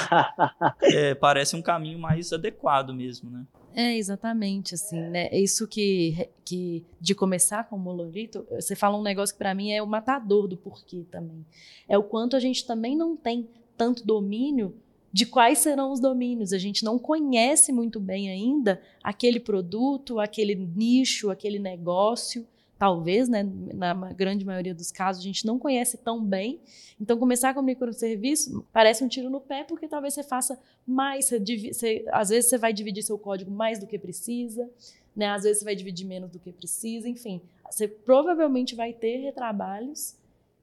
é, 0.82 1.14
parece 1.14 1.56
um 1.56 1.62
caminho 1.62 2.00
mais 2.00 2.34
adequado 2.34 2.92
mesmo, 2.92 3.30
né? 3.30 3.46
É, 3.80 3.96
exatamente, 3.96 4.74
assim, 4.74 5.00
né? 5.00 5.28
É 5.28 5.40
isso 5.40 5.68
que, 5.68 6.28
que 6.44 6.84
de 7.00 7.14
começar 7.14 7.70
com 7.70 7.76
o 7.76 7.80
monolito, 7.80 8.44
você 8.50 8.76
fala 8.76 8.98
um 8.98 9.04
negócio 9.04 9.36
que 9.36 9.38
para 9.38 9.54
mim 9.54 9.72
é 9.72 9.84
o 9.84 9.86
matador 9.86 10.48
do 10.48 10.58
porquê 10.58 11.06
também. 11.12 11.46
É 11.88 11.96
o 11.96 12.02
quanto 12.02 12.36
a 12.36 12.40
gente 12.40 12.66
também 12.66 12.98
não 12.98 13.16
tem 13.16 13.48
tanto 13.78 14.04
domínio 14.04 14.74
de 15.14 15.28
quais 15.28 15.60
serão 15.60 15.92
os 15.92 16.00
domínios. 16.00 16.54
A 16.54 16.58
gente 16.58 16.84
não 16.84 16.98
conhece 16.98 17.72
muito 17.72 18.00
bem 18.00 18.32
ainda 18.32 18.82
aquele 19.04 19.40
produto, 19.40 20.20
aquele 20.20 20.56
nicho, 20.56 21.30
aquele 21.30 21.60
negócio 21.60 22.48
talvez, 22.78 23.28
né, 23.28 23.44
na 23.74 23.94
grande 24.14 24.46
maioria 24.46 24.74
dos 24.74 24.92
casos, 24.92 25.22
a 25.22 25.24
gente 25.24 25.46
não 25.46 25.58
conhece 25.58 25.98
tão 25.98 26.24
bem. 26.24 26.60
Então, 27.02 27.18
começar 27.18 27.54
com 27.54 27.62
microserviço 27.62 28.66
parece 28.72 29.04
um 29.04 29.08
tiro 29.08 29.30
no 29.30 29.42
pé, 29.42 29.64
porque 29.64 29.88
talvez 29.88 30.14
você 30.14 30.24
faça 30.24 30.60
mais, 30.86 31.26
você, 31.26 31.40
você, 31.40 32.06
às 32.12 32.30
vezes 32.30 32.50
você 32.50 32.58
vai 32.58 32.72
dividir 32.72 33.04
seu 33.04 33.18
código 33.18 33.50
mais 33.50 33.80
do 33.80 33.88
que 33.88 33.98
precisa, 33.98 34.70
né, 35.16 35.28
às 35.28 35.44
vezes 35.44 35.60
você 35.60 35.66
vai 35.66 35.76
dividir 35.76 36.06
menos 36.06 36.30
do 36.30 36.40
que 36.40 36.52
precisa, 36.52 37.10
enfim. 37.10 37.42
Você 37.70 37.88
provavelmente 37.88 38.76
vai 38.76 38.94
ter 38.94 39.18
retrabalhos 39.18 40.16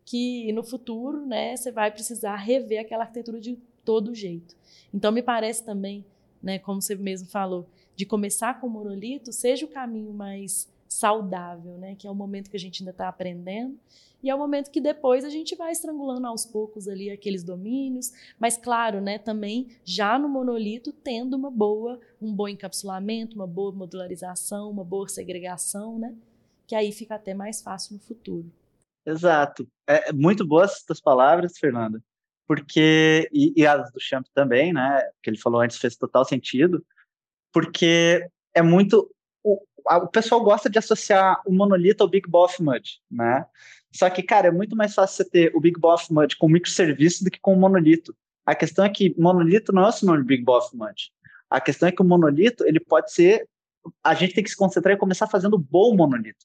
que 0.04 0.52
no 0.52 0.62
futuro, 0.62 1.26
né, 1.26 1.56
você 1.56 1.73
vai 1.73 1.90
precisar 1.90 2.37
rever 2.37 2.80
aquela 2.80 3.04
arquitetura 3.04 3.40
de 3.40 3.59
todo 3.85 4.14
jeito. 4.14 4.54
Então 4.92 5.11
me 5.11 5.23
parece 5.23 5.64
também, 5.64 6.04
né, 6.42 6.59
como 6.59 6.80
você 6.80 6.94
mesmo 6.94 7.28
falou, 7.28 7.66
de 7.97 8.06
começar 8.06 8.61
com 8.61 8.68
monolito 8.68 9.33
seja 9.33 9.66
o 9.66 9.68
caminho 9.68 10.12
mais 10.12 10.68
saudável, 10.95 11.77
né, 11.77 11.97
que 11.97 12.07
é 12.07 12.11
o 12.11 12.15
momento 12.15 12.49
que 12.49 12.57
a 12.57 12.61
gente 12.61 12.83
ainda 12.83 12.93
está 12.93 13.09
aprendendo 13.09 13.79
e 14.23 14.31
é 14.31 14.35
o 14.35 14.39
momento 14.39 14.71
que 14.71 14.81
depois 14.81 15.25
a 15.25 15.29
gente 15.29 15.55
vai 15.55 15.71
estrangulando 15.71 16.27
aos 16.27 16.47
poucos 16.47 16.89
ali 16.89 17.11
aqueles 17.11 17.43
domínios, 17.43 18.13
mas 18.39 18.57
claro, 18.57 19.01
né, 19.01 19.19
também 19.19 19.69
já 19.85 20.19
no 20.19 20.29
monolito 20.29 20.93
tendo 20.93 21.37
uma 21.37 21.51
boa, 21.51 22.01
um 22.23 22.33
bom 22.33 22.49
encapsulamento, 22.49 23.35
uma 23.35 23.47
boa 23.47 23.73
modularização, 23.73 24.71
uma 24.71 24.85
boa 24.85 25.09
segregação, 25.09 25.99
né, 25.99 26.15
que 26.67 26.75
aí 26.75 26.93
fica 26.93 27.17
até 27.17 27.35
mais 27.35 27.61
fácil 27.61 27.95
no 27.95 28.01
futuro. 28.01 28.51
Exato. 29.05 29.69
É, 29.87 30.09
é 30.09 30.13
muito 30.13 30.47
boas 30.47 30.73
essas 30.73 31.01
palavras, 31.01 31.59
Fernanda, 31.59 32.03
porque 32.47 33.29
e, 33.33 33.53
e 33.55 33.67
as 33.67 33.91
do 33.93 34.01
Champ 34.01 34.25
também, 34.33 34.73
né, 34.73 35.03
que 35.23 35.29
ele 35.29 35.39
falou 35.39 35.61
antes 35.61 35.77
fez 35.77 35.97
total 35.97 36.25
sentido, 36.25 36.83
porque 37.53 38.27
é 38.55 38.63
muito 38.63 39.15
o, 39.43 39.61
o 39.87 40.07
pessoal 40.09 40.43
gosta 40.43 40.71
de 40.71 40.79
associar 40.79 41.41
o 41.47 41.53
monolito 41.53 42.03
ao 42.03 42.09
Big 42.09 42.29
Boss 42.29 42.59
Mud, 42.59 43.00
né? 43.11 43.45
Só 43.93 44.09
que, 44.11 44.23
cara, 44.23 44.49
é 44.49 44.50
muito 44.50 44.75
mais 44.75 44.95
fácil 44.95 45.17
você 45.17 45.31
ter 45.31 45.53
o 45.55 45.61
Big 45.61 45.79
Boss 45.79 46.09
Mud 46.09 46.37
com 46.37 46.49
microserviço 46.49 47.23
do 47.23 47.31
que 47.31 47.38
com 47.41 47.55
o 47.55 47.61
monolito. 47.61 48.14
A 48.45 48.55
questão 48.55 48.85
é 48.85 48.88
que 48.88 49.14
monolito 49.19 49.73
não 49.73 49.85
é 49.85 49.88
o 49.88 49.93
sinônimo 49.93 50.25
de 50.25 50.29
Big 50.29 50.45
Boss 50.45 50.73
Mud. 50.73 51.12
A 51.49 51.61
questão 51.61 51.88
é 51.88 51.93
que 51.93 52.03
o 52.03 52.05
monolito, 52.05 52.67
ele 52.67 52.81
pode 52.81 53.12
ser... 53.12 53.49
A 54.03 54.14
gente 54.14 54.35
tem 54.35 54.43
que 54.43 54.50
se 54.50 54.57
concentrar 54.57 54.95
em 54.95 54.99
começar 54.99 55.26
fazendo 55.26 55.59
bom 55.59 55.95
monolito 55.95 56.45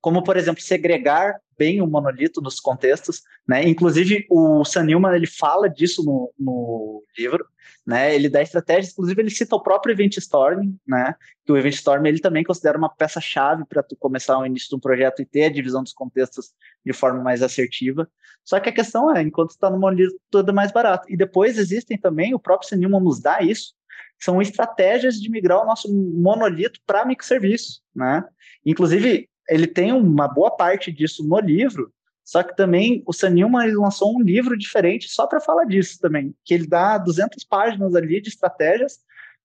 como 0.00 0.22
por 0.22 0.36
exemplo 0.36 0.62
segregar 0.62 1.40
bem 1.58 1.80
o 1.80 1.86
monolito 1.86 2.40
nos 2.40 2.58
contextos, 2.58 3.22
né? 3.46 3.62
Inclusive 3.68 4.26
o 4.28 4.64
Sam 4.64 4.84
Newman 4.84 5.14
ele 5.14 5.26
fala 5.26 5.68
disso 5.68 6.04
no, 6.04 6.32
no 6.38 7.04
livro, 7.16 7.46
né? 7.86 8.14
Ele 8.14 8.28
dá 8.28 8.42
estratégias, 8.42 8.92
inclusive 8.92 9.22
ele 9.22 9.30
cita 9.30 9.54
o 9.54 9.62
próprio 9.62 9.92
Event 9.92 10.16
Storm, 10.16 10.74
né? 10.86 11.14
Que 11.44 11.52
o 11.52 11.56
Event 11.56 11.74
Storm 11.74 12.04
ele 12.06 12.20
também 12.20 12.44
considera 12.44 12.76
uma 12.76 12.88
peça 12.88 13.20
chave 13.20 13.64
para 13.64 13.82
tu 13.82 13.96
começar 13.96 14.38
o 14.38 14.46
início 14.46 14.70
de 14.70 14.76
um 14.76 14.80
projeto 14.80 15.22
e 15.22 15.26
ter 15.26 15.44
a 15.44 15.52
divisão 15.52 15.82
dos 15.82 15.92
contextos 15.92 16.52
de 16.84 16.92
forma 16.92 17.22
mais 17.22 17.42
assertiva. 17.42 18.08
Só 18.44 18.58
que 18.58 18.68
a 18.68 18.72
questão 18.72 19.14
é, 19.14 19.22
enquanto 19.22 19.50
está 19.50 19.70
no 19.70 19.78
monolito 19.78 20.18
tudo 20.30 20.50
é 20.50 20.54
mais 20.54 20.72
barato. 20.72 21.10
E 21.10 21.16
depois 21.16 21.58
existem 21.58 21.96
também, 21.96 22.34
o 22.34 22.40
próprio 22.40 22.68
Sam 22.68 22.76
Newman 22.76 23.00
nos 23.00 23.20
dá 23.20 23.40
isso, 23.40 23.74
são 24.18 24.40
estratégias 24.40 25.16
de 25.16 25.30
migrar 25.30 25.62
o 25.62 25.66
nosso 25.66 25.92
monolito 25.92 26.80
para 26.86 27.04
microserviço, 27.04 27.82
né? 27.94 28.24
Inclusive, 28.64 29.28
ele 29.48 29.66
tem 29.66 29.92
uma 29.92 30.28
boa 30.28 30.50
parte 30.50 30.92
disso 30.92 31.26
no 31.26 31.38
livro, 31.40 31.92
só 32.24 32.42
que 32.42 32.56
também 32.56 33.02
o 33.06 33.12
Sam 33.12 33.30
Newman 33.30 33.74
lançou 33.74 34.16
um 34.16 34.22
livro 34.22 34.56
diferente 34.56 35.08
só 35.08 35.26
para 35.26 35.40
falar 35.40 35.64
disso 35.64 35.98
também, 36.00 36.34
que 36.44 36.54
ele 36.54 36.66
dá 36.66 36.96
200 36.98 37.44
páginas 37.44 37.94
ali 37.94 38.20
de 38.20 38.28
estratégias 38.28 38.98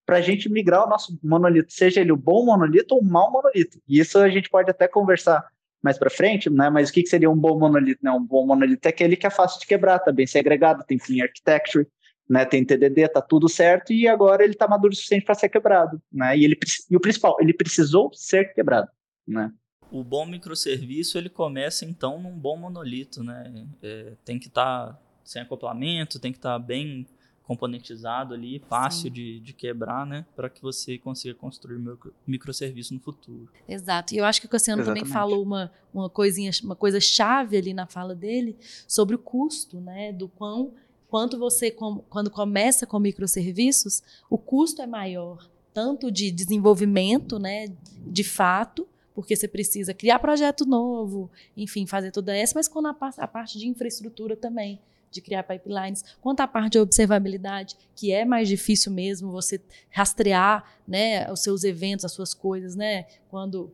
para 0.06 0.18
a 0.18 0.22
gente 0.22 0.50
migrar 0.50 0.86
o 0.86 0.90
nosso 0.90 1.20
monolito, 1.22 1.74
seja 1.74 2.00
ele 2.00 2.14
o 2.14 2.18
bom 2.18 2.46
monolito 2.46 2.96
ou 2.96 3.02
o 3.02 3.06
mau 3.06 3.30
monolito. 3.32 3.78
E 3.88 4.00
isso 4.00 4.18
a 4.20 4.30
gente 4.30 4.50
pode 4.50 4.70
até 4.70 4.88
conversar 4.88 5.46
mais 5.84 5.98
para 5.98 6.10
frente, 6.10 6.50
né? 6.50 6.70
Mas 6.70 6.90
o 6.90 6.94
que, 6.94 7.04
que 7.04 7.10
seria 7.10 7.30
um 7.30 7.36
bom 7.36 7.60
monolito? 7.60 8.00
Né? 8.04 8.12
Um 8.12 8.24
bom 8.24 8.46
monolito 8.46 8.86
é 8.86 8.90
aquele 8.90 9.18
que 9.18 9.28
é 9.28 9.30
fácil 9.30 9.60
de 9.60 9.68
quebrar, 9.68 10.00
tá 10.00 10.12
bem 10.12 10.26
segregado, 10.26 10.86
tem 10.86 10.98
clean 10.98 11.24
architecture, 11.24 11.86
né? 12.30 12.46
Tem 12.46 12.64
TDD, 12.64 13.10
tá 13.10 13.22
tudo 13.22 13.50
certo 13.50 13.92
e 13.92 14.08
agora 14.08 14.44
ele 14.44 14.54
está 14.54 14.68
maduro 14.68 14.94
o 14.94 14.96
suficiente 14.96 15.26
para 15.26 15.36
ser 15.36 15.50
quebrado, 15.50 16.02
né? 16.12 16.38
E 16.38 16.46
ele 16.46 16.58
e 16.90 16.96
o 16.96 17.00
principal, 17.00 17.36
ele 17.40 17.54
precisou 17.54 18.10
ser 18.14 18.54
quebrado, 18.54 18.90
né? 19.28 19.52
O 19.92 20.04
bom 20.04 20.26
microserviço 20.26 21.18
ele 21.18 21.30
começa 21.30 21.86
então 21.86 22.22
num 22.22 22.38
bom 22.38 22.58
monolito, 22.58 23.24
né? 23.24 23.66
É, 23.82 24.14
tem 24.24 24.40
que 24.40 24.48
estar 24.48 24.94
tá 24.94 25.00
sem 25.24 25.42
acoplamento, 25.42 26.20
tem 26.20 26.32
que 26.32 26.38
estar 26.38 26.54
tá 26.54 26.60
bem 26.60 27.06
componentizado 27.44 28.34
ali, 28.34 28.62
fácil 28.68 29.10
de, 29.10 29.40
de, 29.40 29.54
quebrar, 29.54 30.06
né? 30.06 30.26
Para 30.36 30.50
que 30.50 30.62
você 30.62 30.98
consiga 30.98 31.34
construir 31.34 31.80
micro, 31.80 32.14
microserviço 32.28 32.94
no 32.94 33.00
futuro. 33.00 33.50
Exato. 33.68 34.14
E 34.14 34.18
eu 34.18 34.26
acho 34.26 34.42
que 34.42 34.48
o 34.48 34.50
Cassiano 34.50 34.82
Exatamente. 34.82 35.04
também 35.04 35.14
falou 35.14 35.42
uma, 35.44 35.72
uma 35.94 36.10
coisinha, 36.10 36.52
uma 36.62 36.76
coisa 36.76 37.00
chave 37.00 37.56
ali 37.56 37.74
na 37.74 37.88
fala 37.88 38.14
dele 38.14 38.58
sobre 38.86 39.16
o 39.16 39.20
custo, 39.20 39.80
né? 39.80 40.12
Do 40.12 40.28
quão 40.28 40.74
quanto 41.08 41.40
você 41.40 41.72
quando 41.72 42.30
começa 42.30 42.86
com 42.86 43.00
microserviços, 43.00 44.04
o 44.30 44.38
custo 44.38 44.82
é 44.82 44.88
maior 44.88 45.50
tanto 45.74 46.12
de 46.12 46.32
desenvolvimento, 46.32 47.38
né, 47.38 47.68
de 48.06 48.24
fato, 48.24 48.88
porque 49.18 49.36
você 49.36 49.48
precisa 49.48 49.96
criar 49.96 50.20
projeto 50.20 50.64
novo, 50.64 51.28
enfim, 51.58 51.88
fazer 51.88 52.12
toda 52.12 52.38
essa, 52.38 52.54
mas 52.54 52.68
quando 52.68 52.86
a, 52.86 52.94
parte 52.94 53.58
de 53.58 53.68
infraestrutura 53.68 54.36
também, 54.36 54.80
de 55.10 55.22
criar 55.22 55.42
pipelines, 55.42 56.06
quanto 56.22 56.42
à 56.42 56.48
parte 56.48 56.74
de 56.74 56.80
observabilidade, 56.80 57.76
que 57.96 58.12
é 58.12 58.24
mais 58.24 58.48
difícil 58.48 58.92
mesmo 58.92 59.32
você 59.32 59.60
rastrear, 59.90 60.72
né, 60.88 61.32
os 61.32 61.40
seus 61.40 61.64
eventos, 61.64 62.06
as 62.06 62.12
suas 62.12 62.36
coisas, 62.36 62.76
né, 62.76 63.08
quando 63.28 63.72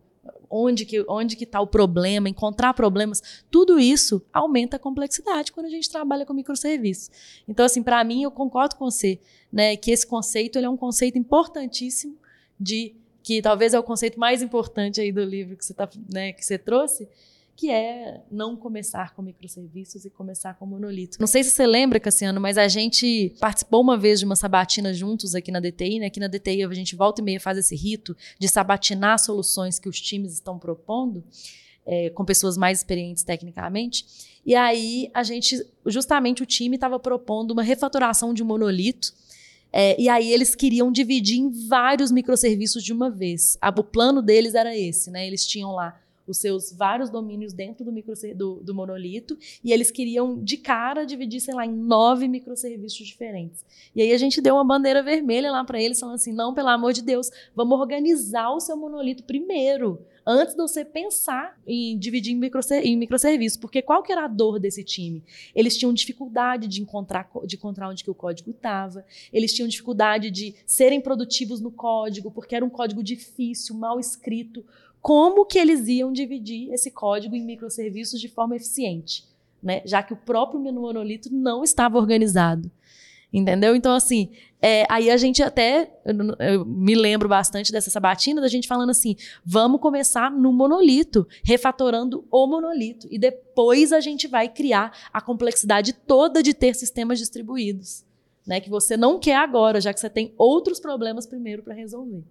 onde 0.49 0.85
que 0.85 1.03
onde 1.09 1.35
que 1.35 1.43
está 1.43 1.59
o 1.59 1.67
problema, 1.67 2.29
encontrar 2.29 2.73
problemas, 2.73 3.43
tudo 3.51 3.77
isso 3.77 4.21
aumenta 4.31 4.77
a 4.77 4.79
complexidade 4.79 5.51
quando 5.51 5.65
a 5.65 5.69
gente 5.69 5.89
trabalha 5.89 6.25
com 6.25 6.33
microserviços. 6.33 7.11
Então, 7.45 7.65
assim, 7.65 7.83
para 7.83 8.01
mim, 8.05 8.23
eu 8.23 8.31
concordo 8.31 8.77
com 8.77 8.89
você, 8.89 9.19
né, 9.51 9.75
que 9.75 9.91
esse 9.91 10.07
conceito 10.07 10.57
ele 10.57 10.67
é 10.67 10.69
um 10.69 10.77
conceito 10.77 11.17
importantíssimo 11.17 12.15
de 12.57 12.95
que 13.23 13.41
talvez 13.41 13.73
é 13.73 13.79
o 13.79 13.83
conceito 13.83 14.19
mais 14.19 14.41
importante 14.41 14.99
aí 14.99 15.11
do 15.11 15.23
livro 15.23 15.55
que 15.55 15.65
você, 15.65 15.73
tá, 15.73 15.89
né, 16.11 16.33
que 16.33 16.45
você 16.45 16.57
trouxe, 16.57 17.07
que 17.55 17.71
é 17.71 18.21
não 18.29 18.55
começar 18.55 19.15
com 19.15 19.21
microserviços 19.21 20.03
e 20.03 20.09
começar 20.09 20.55
com 20.55 20.65
monolito. 20.65 21.17
Não 21.19 21.27
sei 21.27 21.43
se 21.43 21.51
você 21.51 21.65
lembra, 21.65 21.99
Cassiano, 21.99 22.41
mas 22.41 22.57
a 22.57 22.67
gente 22.67 23.33
participou 23.39 23.81
uma 23.81 23.97
vez 23.97 24.19
de 24.19 24.25
uma 24.25 24.35
sabatina 24.35 24.93
juntos 24.93 25.35
aqui 25.35 25.51
na 25.51 25.59
DTI, 25.59 25.99
né? 25.99 26.07
Aqui 26.07 26.19
na 26.19 26.27
DTI 26.27 26.63
a 26.63 26.73
gente 26.73 26.95
volta 26.95 27.21
e 27.21 27.23
meia 27.23 27.39
faz 27.39 27.57
esse 27.57 27.75
rito 27.75 28.17
de 28.39 28.47
sabatinar 28.49 29.19
soluções 29.19 29.79
que 29.79 29.87
os 29.87 30.01
times 30.01 30.33
estão 30.33 30.59
propondo. 30.59 31.23
É, 31.85 32.09
com 32.11 32.23
pessoas 32.23 32.55
mais 32.55 32.77
experientes 32.77 33.25
tecnicamente. 33.25 34.05
E 34.45 34.55
aí 34.55 35.11
a 35.13 35.21
gente, 35.21 35.61
justamente 35.85 36.41
o 36.41 36.45
time 36.45 36.77
estava 36.77 36.97
propondo 36.97 37.51
uma 37.51 37.61
refatoração 37.61 38.33
de 38.33 38.41
um 38.41 38.45
monolito 38.45 39.13
é, 39.75 39.99
e 39.99 40.07
aí 40.07 40.31
eles 40.31 40.53
queriam 40.53 40.91
dividir 40.91 41.39
em 41.39 41.49
vários 41.67 42.11
microserviços 42.11 42.83
de 42.83 42.93
uma 42.93 43.09
vez. 43.09 43.57
o 43.75 43.83
plano 43.83 44.21
deles 44.21 44.53
era 44.53 44.77
esse, 44.77 45.09
né? 45.09 45.25
Eles 45.25 45.47
tinham 45.47 45.71
lá 45.71 45.99
os 46.27 46.37
seus 46.37 46.71
vários 46.71 47.09
domínios 47.09 47.53
dentro 47.53 47.83
do, 47.83 47.91
micro, 47.91 48.13
do, 48.35 48.61
do, 48.61 48.73
monolito, 48.73 49.37
e 49.63 49.73
eles 49.73 49.91
queriam 49.91 50.41
de 50.41 50.57
cara 50.57 51.05
dividir, 51.05 51.41
sei 51.41 51.53
lá, 51.53 51.65
em 51.65 51.73
nove 51.73 52.27
microserviços 52.27 53.05
diferentes. 53.05 53.65
E 53.95 54.01
aí 54.01 54.13
a 54.13 54.17
gente 54.17 54.39
deu 54.39 54.55
uma 54.55 54.63
bandeira 54.63 55.03
vermelha 55.03 55.51
lá 55.51 55.63
para 55.65 55.81
eles, 55.81 55.99
falando 55.99 56.15
assim: 56.15 56.33
não, 56.33 56.53
pelo 56.53 56.69
amor 56.69 56.93
de 56.93 57.01
Deus, 57.01 57.29
vamos 57.55 57.77
organizar 57.79 58.51
o 58.51 58.59
seu 58.59 58.77
monolito 58.77 59.23
primeiro 59.23 59.99
antes 60.25 60.55
de 60.55 60.61
você 60.61 60.85
pensar 60.85 61.57
em 61.65 61.97
dividir 61.97 62.33
em, 62.33 62.35
microser 62.35 62.85
em 62.85 62.95
microserviços. 62.97 63.57
Porque 63.57 63.81
qual 63.81 64.01
que 64.03 64.11
era 64.11 64.25
a 64.25 64.27
dor 64.27 64.59
desse 64.59 64.83
time? 64.83 65.23
Eles 65.53 65.77
tinham 65.77 65.93
dificuldade 65.93 66.67
de 66.67 66.81
encontrar, 66.81 67.29
de 67.45 67.55
encontrar 67.55 67.89
onde 67.89 68.03
que 68.03 68.11
o 68.11 68.15
código 68.15 68.51
estava, 68.51 69.05
eles 69.31 69.53
tinham 69.53 69.67
dificuldade 69.67 70.31
de 70.31 70.55
serem 70.65 71.01
produtivos 71.01 71.59
no 71.59 71.71
código, 71.71 72.31
porque 72.31 72.55
era 72.55 72.65
um 72.65 72.69
código 72.69 73.03
difícil, 73.03 73.75
mal 73.75 73.99
escrito. 73.99 74.65
Como 75.01 75.45
que 75.45 75.59
eles 75.59 75.87
iam 75.87 76.13
dividir 76.13 76.71
esse 76.71 76.89
código 76.89 77.35
em 77.35 77.43
microserviços 77.43 78.21
de 78.21 78.29
forma 78.29 78.55
eficiente? 78.55 79.25
Né? 79.61 79.81
Já 79.85 80.01
que 80.01 80.13
o 80.13 80.17
próprio 80.17 80.59
monolito 80.59 81.33
não 81.33 81.63
estava 81.63 81.97
organizado. 81.97 82.71
Entendeu? 83.33 83.75
Então, 83.75 83.95
assim, 83.95 84.29
é, 84.65 84.85
aí 84.89 85.11
a 85.11 85.17
gente 85.17 85.43
até. 85.43 85.91
Eu, 86.05 86.15
eu, 86.39 86.65
me 86.65 86.95
lembro 86.95 87.27
bastante 87.27 87.69
dessa 87.69 87.89
sabatina 87.89 88.39
da 88.39 88.47
gente 88.47 88.65
falando 88.65 88.91
assim: 88.91 89.17
vamos 89.43 89.81
começar 89.81 90.31
no 90.31 90.53
monolito, 90.53 91.27
refatorando 91.43 92.25
o 92.31 92.47
monolito. 92.47 93.05
E 93.11 93.19
depois 93.19 93.91
a 93.91 93.99
gente 93.99 94.25
vai 94.25 94.47
criar 94.47 95.09
a 95.11 95.19
complexidade 95.19 95.91
toda 95.91 96.41
de 96.41 96.53
ter 96.53 96.75
sistemas 96.75 97.19
distribuídos. 97.19 98.05
Né, 98.45 98.59
que 98.59 98.69
você 98.69 98.97
não 98.97 99.19
quer 99.19 99.37
agora, 99.37 99.79
já 99.79 99.93
que 99.93 99.99
você 100.01 100.09
tem 100.09 100.33
outros 100.37 100.77
problemas 100.77 101.25
primeiro 101.25 101.63
para 101.63 101.73
resolver. 101.73 102.25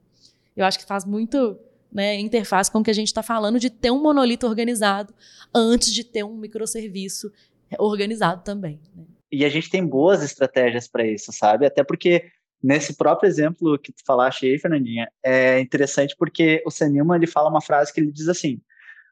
Eu 0.54 0.66
acho 0.66 0.78
que 0.78 0.84
faz 0.84 1.06
muito 1.06 1.58
né, 1.90 2.20
interface 2.20 2.70
com 2.70 2.80
o 2.80 2.82
que 2.82 2.90
a 2.90 2.94
gente 2.94 3.06
está 3.06 3.22
falando 3.22 3.58
de 3.58 3.70
ter 3.70 3.90
um 3.90 4.02
monolito 4.02 4.46
organizado 4.46 5.14
antes 5.54 5.90
de 5.90 6.04
ter 6.04 6.22
um 6.22 6.36
microserviço 6.36 7.32
organizado 7.78 8.42
também. 8.42 8.78
Né? 8.94 9.04
E 9.32 9.44
a 9.44 9.48
gente 9.48 9.70
tem 9.70 9.84
boas 9.84 10.22
estratégias 10.22 10.86
para 10.86 11.06
isso, 11.06 11.32
sabe? 11.32 11.64
Até 11.64 11.82
porque 11.82 12.30
nesse 12.62 12.94
próprio 12.96 13.28
exemplo 13.28 13.78
que 13.78 13.92
tu 13.92 14.02
falaste 14.06 14.46
aí, 14.46 14.58
Fernandinha, 14.58 15.10
é 15.24 15.58
interessante 15.58 16.14
porque 16.16 16.62
o 16.66 16.70
Senilman 16.70 17.16
ele 17.16 17.26
fala 17.26 17.48
uma 17.48 17.62
frase 17.62 17.92
que 17.92 18.00
ele 18.00 18.12
diz 18.12 18.28
assim: 18.28 18.60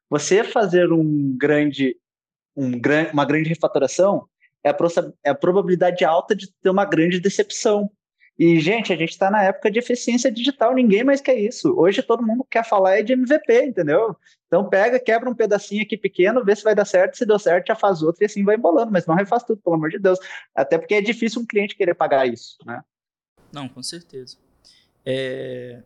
você 0.09 0.45
fazer 0.45 0.93
um 0.93 1.37
grande, 1.37 1.97
um 2.55 2.79
gran, 2.79 3.11
uma 3.13 3.25
grande 3.25 3.49
refatoração 3.49 4.29
é 4.63 4.71
a, 4.71 4.77
é 5.25 5.31
a 5.31 5.35
probabilidade 5.35 6.05
alta 6.05 6.37
de 6.37 6.53
ter 6.63 6.71
uma 6.71 6.85
grande 6.85 7.19
decepção. 7.19 7.91
E, 8.41 8.59
gente, 8.59 8.91
a 8.91 8.97
gente 8.97 9.11
está 9.11 9.31
na 9.31 9.43
época 9.43 9.71
de 9.71 9.79
eficiência 9.79 10.33
digital, 10.33 10.75
ninguém 10.75 11.05
mais 11.05 11.21
quer 11.21 11.39
isso. 11.39 11.79
Hoje 11.79 12.03
todo 12.03 12.27
mundo 12.27 12.43
quer 12.43 12.67
falar 12.67 12.97
é 12.97 13.03
de 13.03 13.13
MVP, 13.13 13.67
entendeu? 13.67 14.17
Então 14.47 14.67
pega, 14.67 14.99
quebra 14.99 15.29
um 15.29 15.35
pedacinho 15.35 15.83
aqui 15.83 15.95
pequeno, 15.95 16.43
vê 16.43 16.57
se 16.57 16.65
vai 16.65 16.75
dar 16.75 16.87
certo, 16.87 17.19
se 17.19 17.27
deu 17.27 17.39
certo, 17.39 17.67
já 17.67 17.75
faz 17.75 18.03
outro 18.03 18.25
e 18.25 18.25
assim 18.25 18.43
vai 18.43 18.57
embolando, 18.57 18.91
mas 18.91 19.05
não 19.05 19.15
refaz 19.15 19.43
tudo, 19.43 19.61
pelo 19.61 19.77
amor 19.77 19.91
de 19.91 19.99
Deus. 19.99 20.19
Até 20.55 20.79
porque 20.79 20.95
é 20.95 21.03
difícil 21.03 21.43
um 21.43 21.47
cliente 21.47 21.77
querer 21.77 21.93
pagar 21.93 22.27
isso, 22.27 22.57
né? 22.65 22.83
Não, 23.53 23.69
com 23.69 23.83
certeza. 23.83 24.39
É... 25.05 25.83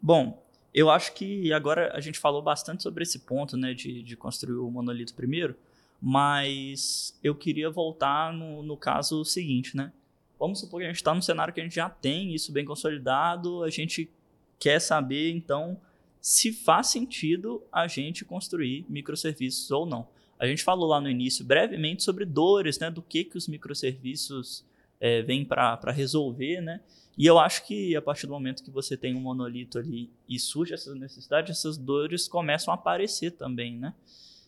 Bom, 0.00 0.40
eu 0.72 0.90
acho 0.90 1.12
que 1.14 1.52
agora 1.52 1.90
a 1.96 2.00
gente 2.00 2.20
falou 2.20 2.40
bastante 2.40 2.80
sobre 2.80 3.02
esse 3.02 3.18
ponto, 3.18 3.56
né, 3.56 3.74
de, 3.74 4.04
de 4.04 4.16
construir 4.16 4.58
o 4.58 4.70
monolito 4.70 5.14
primeiro, 5.14 5.56
mas 6.00 7.18
eu 7.24 7.34
queria 7.34 7.68
voltar 7.68 8.32
no, 8.32 8.62
no 8.62 8.76
caso 8.76 9.24
seguinte, 9.24 9.76
né? 9.76 9.90
Vamos 10.38 10.60
supor 10.60 10.80
que 10.80 10.86
a 10.86 10.88
gente 10.88 10.96
está 10.96 11.14
num 11.14 11.22
cenário 11.22 11.52
que 11.52 11.60
a 11.60 11.64
gente 11.64 11.74
já 11.74 11.90
tem 11.90 12.34
isso 12.34 12.52
bem 12.52 12.64
consolidado, 12.64 13.62
a 13.62 13.70
gente 13.70 14.10
quer 14.58 14.80
saber, 14.80 15.32
então, 15.32 15.80
se 16.20 16.52
faz 16.52 16.88
sentido 16.88 17.62
a 17.72 17.86
gente 17.88 18.24
construir 18.24 18.84
microserviços 18.88 19.70
ou 19.70 19.84
não. 19.84 20.08
A 20.38 20.46
gente 20.46 20.62
falou 20.62 20.88
lá 20.88 21.00
no 21.00 21.10
início 21.10 21.44
brevemente 21.44 22.02
sobre 22.02 22.24
dores, 22.24 22.78
né, 22.78 22.90
do 22.90 23.02
que, 23.02 23.24
que 23.24 23.36
os 23.36 23.48
microserviços 23.48 24.64
é, 25.00 25.22
vêm 25.22 25.44
para 25.44 25.90
resolver, 25.90 26.60
né? 26.60 26.80
E 27.16 27.26
eu 27.26 27.36
acho 27.36 27.66
que 27.66 27.96
a 27.96 28.02
partir 28.02 28.28
do 28.28 28.32
momento 28.32 28.62
que 28.62 28.70
você 28.70 28.96
tem 28.96 29.16
um 29.16 29.20
monolito 29.20 29.76
ali 29.76 30.08
e 30.28 30.38
surge 30.38 30.72
essa 30.72 30.94
necessidade, 30.94 31.50
essas 31.50 31.76
dores 31.76 32.28
começam 32.28 32.72
a 32.72 32.76
aparecer 32.76 33.32
também, 33.32 33.76
né? 33.76 33.92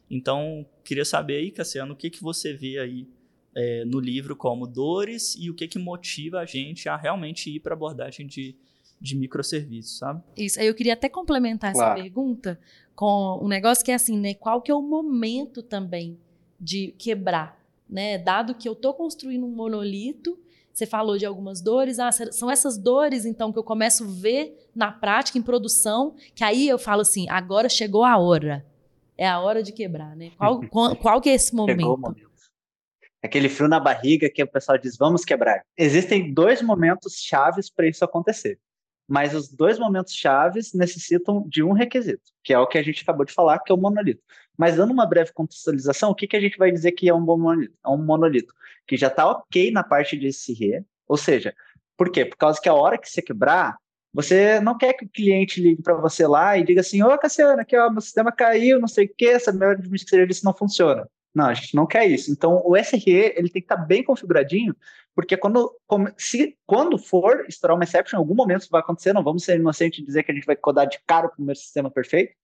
Então, 0.08 0.64
queria 0.84 1.04
saber 1.04 1.36
aí, 1.38 1.50
Cassiano, 1.50 1.94
o 1.94 1.96
que, 1.96 2.10
que 2.10 2.22
você 2.22 2.52
vê 2.52 2.78
aí 2.78 3.08
é, 3.54 3.84
no 3.84 3.98
livro 3.98 4.36
como 4.36 4.66
dores 4.66 5.34
e 5.38 5.50
o 5.50 5.54
que, 5.54 5.66
que 5.66 5.78
motiva 5.78 6.40
a 6.40 6.44
gente 6.44 6.88
a 6.88 6.96
realmente 6.96 7.50
ir 7.50 7.60
para 7.60 7.72
a 7.74 7.76
abordagem 7.76 8.26
de, 8.26 8.56
de 9.00 9.16
microserviços, 9.16 9.98
sabe? 9.98 10.22
Isso, 10.36 10.60
aí 10.60 10.66
eu 10.66 10.74
queria 10.74 10.92
até 10.92 11.08
complementar 11.08 11.72
claro. 11.72 11.92
essa 11.92 12.02
pergunta 12.02 12.60
com 12.94 13.40
um 13.42 13.48
negócio 13.48 13.84
que 13.84 13.90
é 13.90 13.94
assim, 13.94 14.18
né? 14.18 14.34
Qual 14.34 14.60
que 14.60 14.70
é 14.70 14.74
o 14.74 14.82
momento 14.82 15.62
também 15.62 16.18
de 16.60 16.94
quebrar, 16.98 17.58
né? 17.88 18.18
Dado 18.18 18.54
que 18.54 18.68
eu 18.68 18.74
estou 18.74 18.94
construindo 18.94 19.46
um 19.46 19.50
monolito, 19.50 20.38
você 20.72 20.86
falou 20.86 21.18
de 21.18 21.26
algumas 21.26 21.60
dores, 21.60 21.98
ah, 21.98 22.12
são 22.12 22.50
essas 22.50 22.78
dores 22.78 23.24
então 23.24 23.52
que 23.52 23.58
eu 23.58 23.64
começo 23.64 24.04
a 24.04 24.06
ver 24.06 24.68
na 24.74 24.92
prática, 24.92 25.38
em 25.38 25.42
produção, 25.42 26.14
que 26.34 26.44
aí 26.44 26.68
eu 26.68 26.78
falo 26.78 27.02
assim, 27.02 27.28
agora 27.28 27.68
chegou 27.68 28.04
a 28.04 28.16
hora, 28.16 28.64
é 29.18 29.26
a 29.26 29.40
hora 29.40 29.62
de 29.62 29.72
quebrar, 29.72 30.14
né? 30.14 30.30
Qual, 30.38 30.60
qual, 30.68 30.96
qual 30.96 31.20
que 31.20 31.28
é 31.28 31.34
esse 31.34 31.54
momento? 31.54 32.14
Aquele 33.22 33.48
frio 33.48 33.68
na 33.68 33.78
barriga 33.78 34.30
que 34.30 34.42
o 34.42 34.46
pessoal 34.46 34.78
diz, 34.78 34.96
vamos 34.96 35.24
quebrar. 35.24 35.62
Existem 35.76 36.32
dois 36.32 36.62
momentos 36.62 37.16
chaves 37.20 37.68
para 37.70 37.86
isso 37.86 38.04
acontecer. 38.04 38.58
Mas 39.06 39.34
os 39.34 39.48
dois 39.48 39.78
momentos 39.78 40.14
chaves 40.14 40.72
necessitam 40.72 41.44
de 41.48 41.62
um 41.62 41.72
requisito, 41.72 42.22
que 42.44 42.54
é 42.54 42.58
o 42.58 42.66
que 42.66 42.78
a 42.78 42.82
gente 42.82 43.02
acabou 43.02 43.26
de 43.26 43.32
falar, 43.32 43.58
que 43.58 43.72
é 43.72 43.74
o 43.74 43.78
monolito. 43.78 44.22
Mas 44.56 44.76
dando 44.76 44.92
uma 44.92 45.04
breve 45.04 45.32
contextualização, 45.32 46.10
o 46.10 46.14
que, 46.14 46.28
que 46.28 46.36
a 46.36 46.40
gente 46.40 46.56
vai 46.56 46.70
dizer 46.70 46.92
que 46.92 47.08
é 47.08 47.14
um 47.14 47.20
monolito? 47.20 47.74
É 47.84 47.88
um 47.88 47.98
monolito 47.98 48.54
que 48.86 48.96
já 48.96 49.08
está 49.08 49.28
ok 49.28 49.72
na 49.72 49.82
parte 49.82 50.16
de 50.16 50.28
SRE, 50.28 50.84
ou 51.08 51.16
seja, 51.16 51.54
por 51.96 52.10
quê? 52.10 52.24
Por 52.24 52.36
causa 52.36 52.60
que 52.60 52.68
a 52.68 52.74
hora 52.74 52.96
que 52.96 53.10
você 53.10 53.20
quebrar, 53.20 53.76
você 54.12 54.60
não 54.60 54.78
quer 54.78 54.94
que 54.94 55.04
o 55.04 55.08
cliente 55.08 55.60
ligue 55.60 55.82
para 55.82 55.94
você 55.94 56.26
lá 56.26 56.56
e 56.56 56.64
diga 56.64 56.80
assim, 56.80 57.02
ô 57.02 57.18
Cassiano, 57.18 57.60
aqui 57.60 57.76
ó, 57.76 57.90
meu 57.90 58.00
sistema 58.00 58.32
caiu, 58.32 58.80
não 58.80 58.88
sei 58.88 59.06
o 59.06 59.14
que, 59.16 59.26
essa 59.26 59.52
minha 59.52 59.76
serviço 60.08 60.44
não 60.44 60.54
funciona. 60.54 61.08
Não, 61.34 61.46
a 61.46 61.54
gente 61.54 61.74
não 61.74 61.86
quer 61.86 62.06
isso. 62.06 62.30
Então, 62.30 62.60
o 62.64 62.76
SRE 62.76 63.02
ele 63.06 63.48
tem 63.48 63.62
que 63.62 63.66
estar 63.66 63.76
tá 63.76 63.84
bem 63.84 64.02
configuradinho, 64.02 64.74
porque 65.14 65.36
quando, 65.36 65.72
se, 66.16 66.56
quando 66.66 66.98
for 66.98 67.44
estourar 67.48 67.76
uma 67.76 67.84
exception, 67.84 68.16
em 68.16 68.20
algum 68.20 68.34
momento 68.34 68.62
isso 68.62 68.70
vai 68.70 68.80
acontecer, 68.80 69.12
não 69.12 69.22
vamos 69.22 69.44
ser 69.44 69.56
inocentes 69.56 70.00
e 70.00 70.04
dizer 70.04 70.22
que 70.22 70.32
a 70.32 70.34
gente 70.34 70.46
vai 70.46 70.56
codar 70.56 70.88
de 70.88 70.98
cara 71.06 71.26
o 71.26 71.30
primeiro 71.30 71.58
sistema 71.58 71.90
perfeito, 71.90 72.34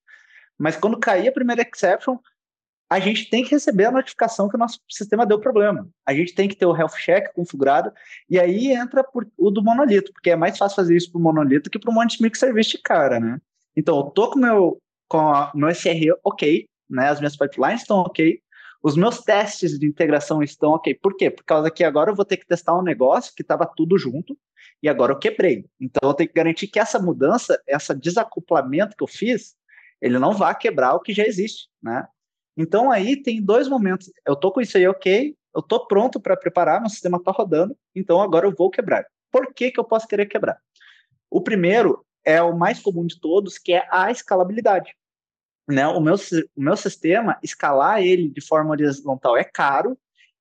mas 0.59 0.77
quando 0.77 0.99
cair 0.99 1.29
a 1.29 1.33
primeira 1.33 1.63
exception, 1.63 2.19
a 2.89 3.01
gente 3.01 3.29
tem 3.29 3.43
que 3.43 3.51
receber 3.51 3.87
a 3.87 3.91
notificação 3.91 4.49
que 4.49 4.55
o 4.55 4.59
nosso 4.59 4.81
sistema 4.89 5.27
deu 5.27 5.41
problema. 5.41 5.89
A 6.07 6.15
gente 6.15 6.35
tem 6.35 6.49
que 6.49 6.55
ter 6.55 6.67
o 6.67 6.77
health 6.77 6.95
check 6.97 7.33
configurado, 7.35 7.93
e 8.31 8.39
aí 8.39 8.73
entra 8.73 9.03
por, 9.03 9.27
o 9.37 9.51
do 9.51 9.63
monolito, 9.63 10.13
porque 10.13 10.31
é 10.31 10.37
mais 10.37 10.57
fácil 10.57 10.77
fazer 10.77 10.97
isso 10.97 11.11
para 11.11 11.19
o 11.19 11.23
monolito 11.23 11.69
que 11.69 11.79
para 11.79 11.91
um 11.91 11.95
monte 11.95 12.17
de 12.17 12.23
microservice 12.23 12.79
cara, 12.83 13.19
né? 13.19 13.41
Então, 13.77 13.97
eu 13.99 14.05
tô 14.05 14.31
com 14.31 14.39
meu, 14.39 14.79
com 15.09 15.19
o 15.19 15.51
meu 15.55 15.69
SRE 15.71 16.13
ok, 16.25 16.67
né? 16.89 17.09
As 17.09 17.19
minhas 17.19 17.37
pipelines 17.37 17.83
estão 17.83 17.99
ok, 17.99 18.41
os 18.87 18.97
meus 18.97 19.19
testes 19.19 19.81
de 19.81 19.85
integração 19.85 20.45
estão 20.45 20.71
ok. 20.71 20.95
Por 20.95 21.17
quê? 21.17 21.29
Por 21.29 21.43
causa 21.43 21.69
que 21.73 21.83
agora 21.83 22.13
eu 22.13 22.15
vou 22.15 22.25
ter 22.25 22.37
que 22.37 22.47
testar 22.47 22.79
um 22.79 22.83
negócio 22.83 23.35
que 23.35 23.43
estava 23.43 23.67
tudo 23.67 23.99
junto 23.99 24.39
e 24.81 24.89
agora 24.89 25.13
eu 25.13 25.19
quebrei. 25.19 25.67
Então 25.81 26.09
eu 26.09 26.15
tenho 26.15 26.29
que 26.29 26.35
garantir 26.37 26.69
que 26.69 26.79
essa 26.79 26.97
mudança, 27.01 27.61
esse 27.67 27.93
desacoplamento 27.97 28.97
que 28.97 29.03
eu 29.03 29.09
fiz, 29.09 29.57
ele 30.01 30.21
não 30.21 30.33
vá 30.33 30.55
quebrar 30.55 30.95
o 30.95 31.01
que 31.01 31.13
já 31.13 31.25
existe, 31.25 31.69
né? 31.83 32.07
Então 32.57 32.93
aí 32.93 33.21
tem 33.21 33.43
dois 33.43 33.67
momentos. 33.67 34.09
Eu 34.25 34.35
estou 34.35 34.53
com 34.53 34.61
isso 34.61 34.77
aí 34.77 34.87
ok, 34.87 35.37
eu 35.53 35.61
estou 35.61 35.85
pronto 35.89 36.21
para 36.21 36.37
preparar, 36.37 36.81
meu 36.81 36.89
sistema 36.89 37.17
está 37.17 37.33
rodando, 37.33 37.77
então 37.93 38.23
agora 38.23 38.47
eu 38.47 38.55
vou 38.57 38.71
quebrar. 38.71 39.05
Por 39.33 39.53
que, 39.53 39.73
que 39.73 39.81
eu 39.81 39.85
posso 39.85 40.07
querer 40.07 40.27
quebrar? 40.27 40.61
O 41.29 41.43
primeiro 41.43 42.07
é 42.25 42.41
o 42.41 42.57
mais 42.57 42.79
comum 42.79 43.05
de 43.05 43.19
todos, 43.19 43.59
que 43.59 43.73
é 43.73 43.85
a 43.91 44.13
escalabilidade 44.13 44.95
né, 45.69 45.87
o, 45.87 46.01
meu, 46.01 46.15
o 46.55 46.63
meu 46.63 46.77
sistema, 46.77 47.39
escalar 47.43 48.01
ele 48.01 48.29
de 48.29 48.41
forma 48.41 48.71
horizontal 48.71 49.37
é 49.37 49.45
caro, 49.45 49.99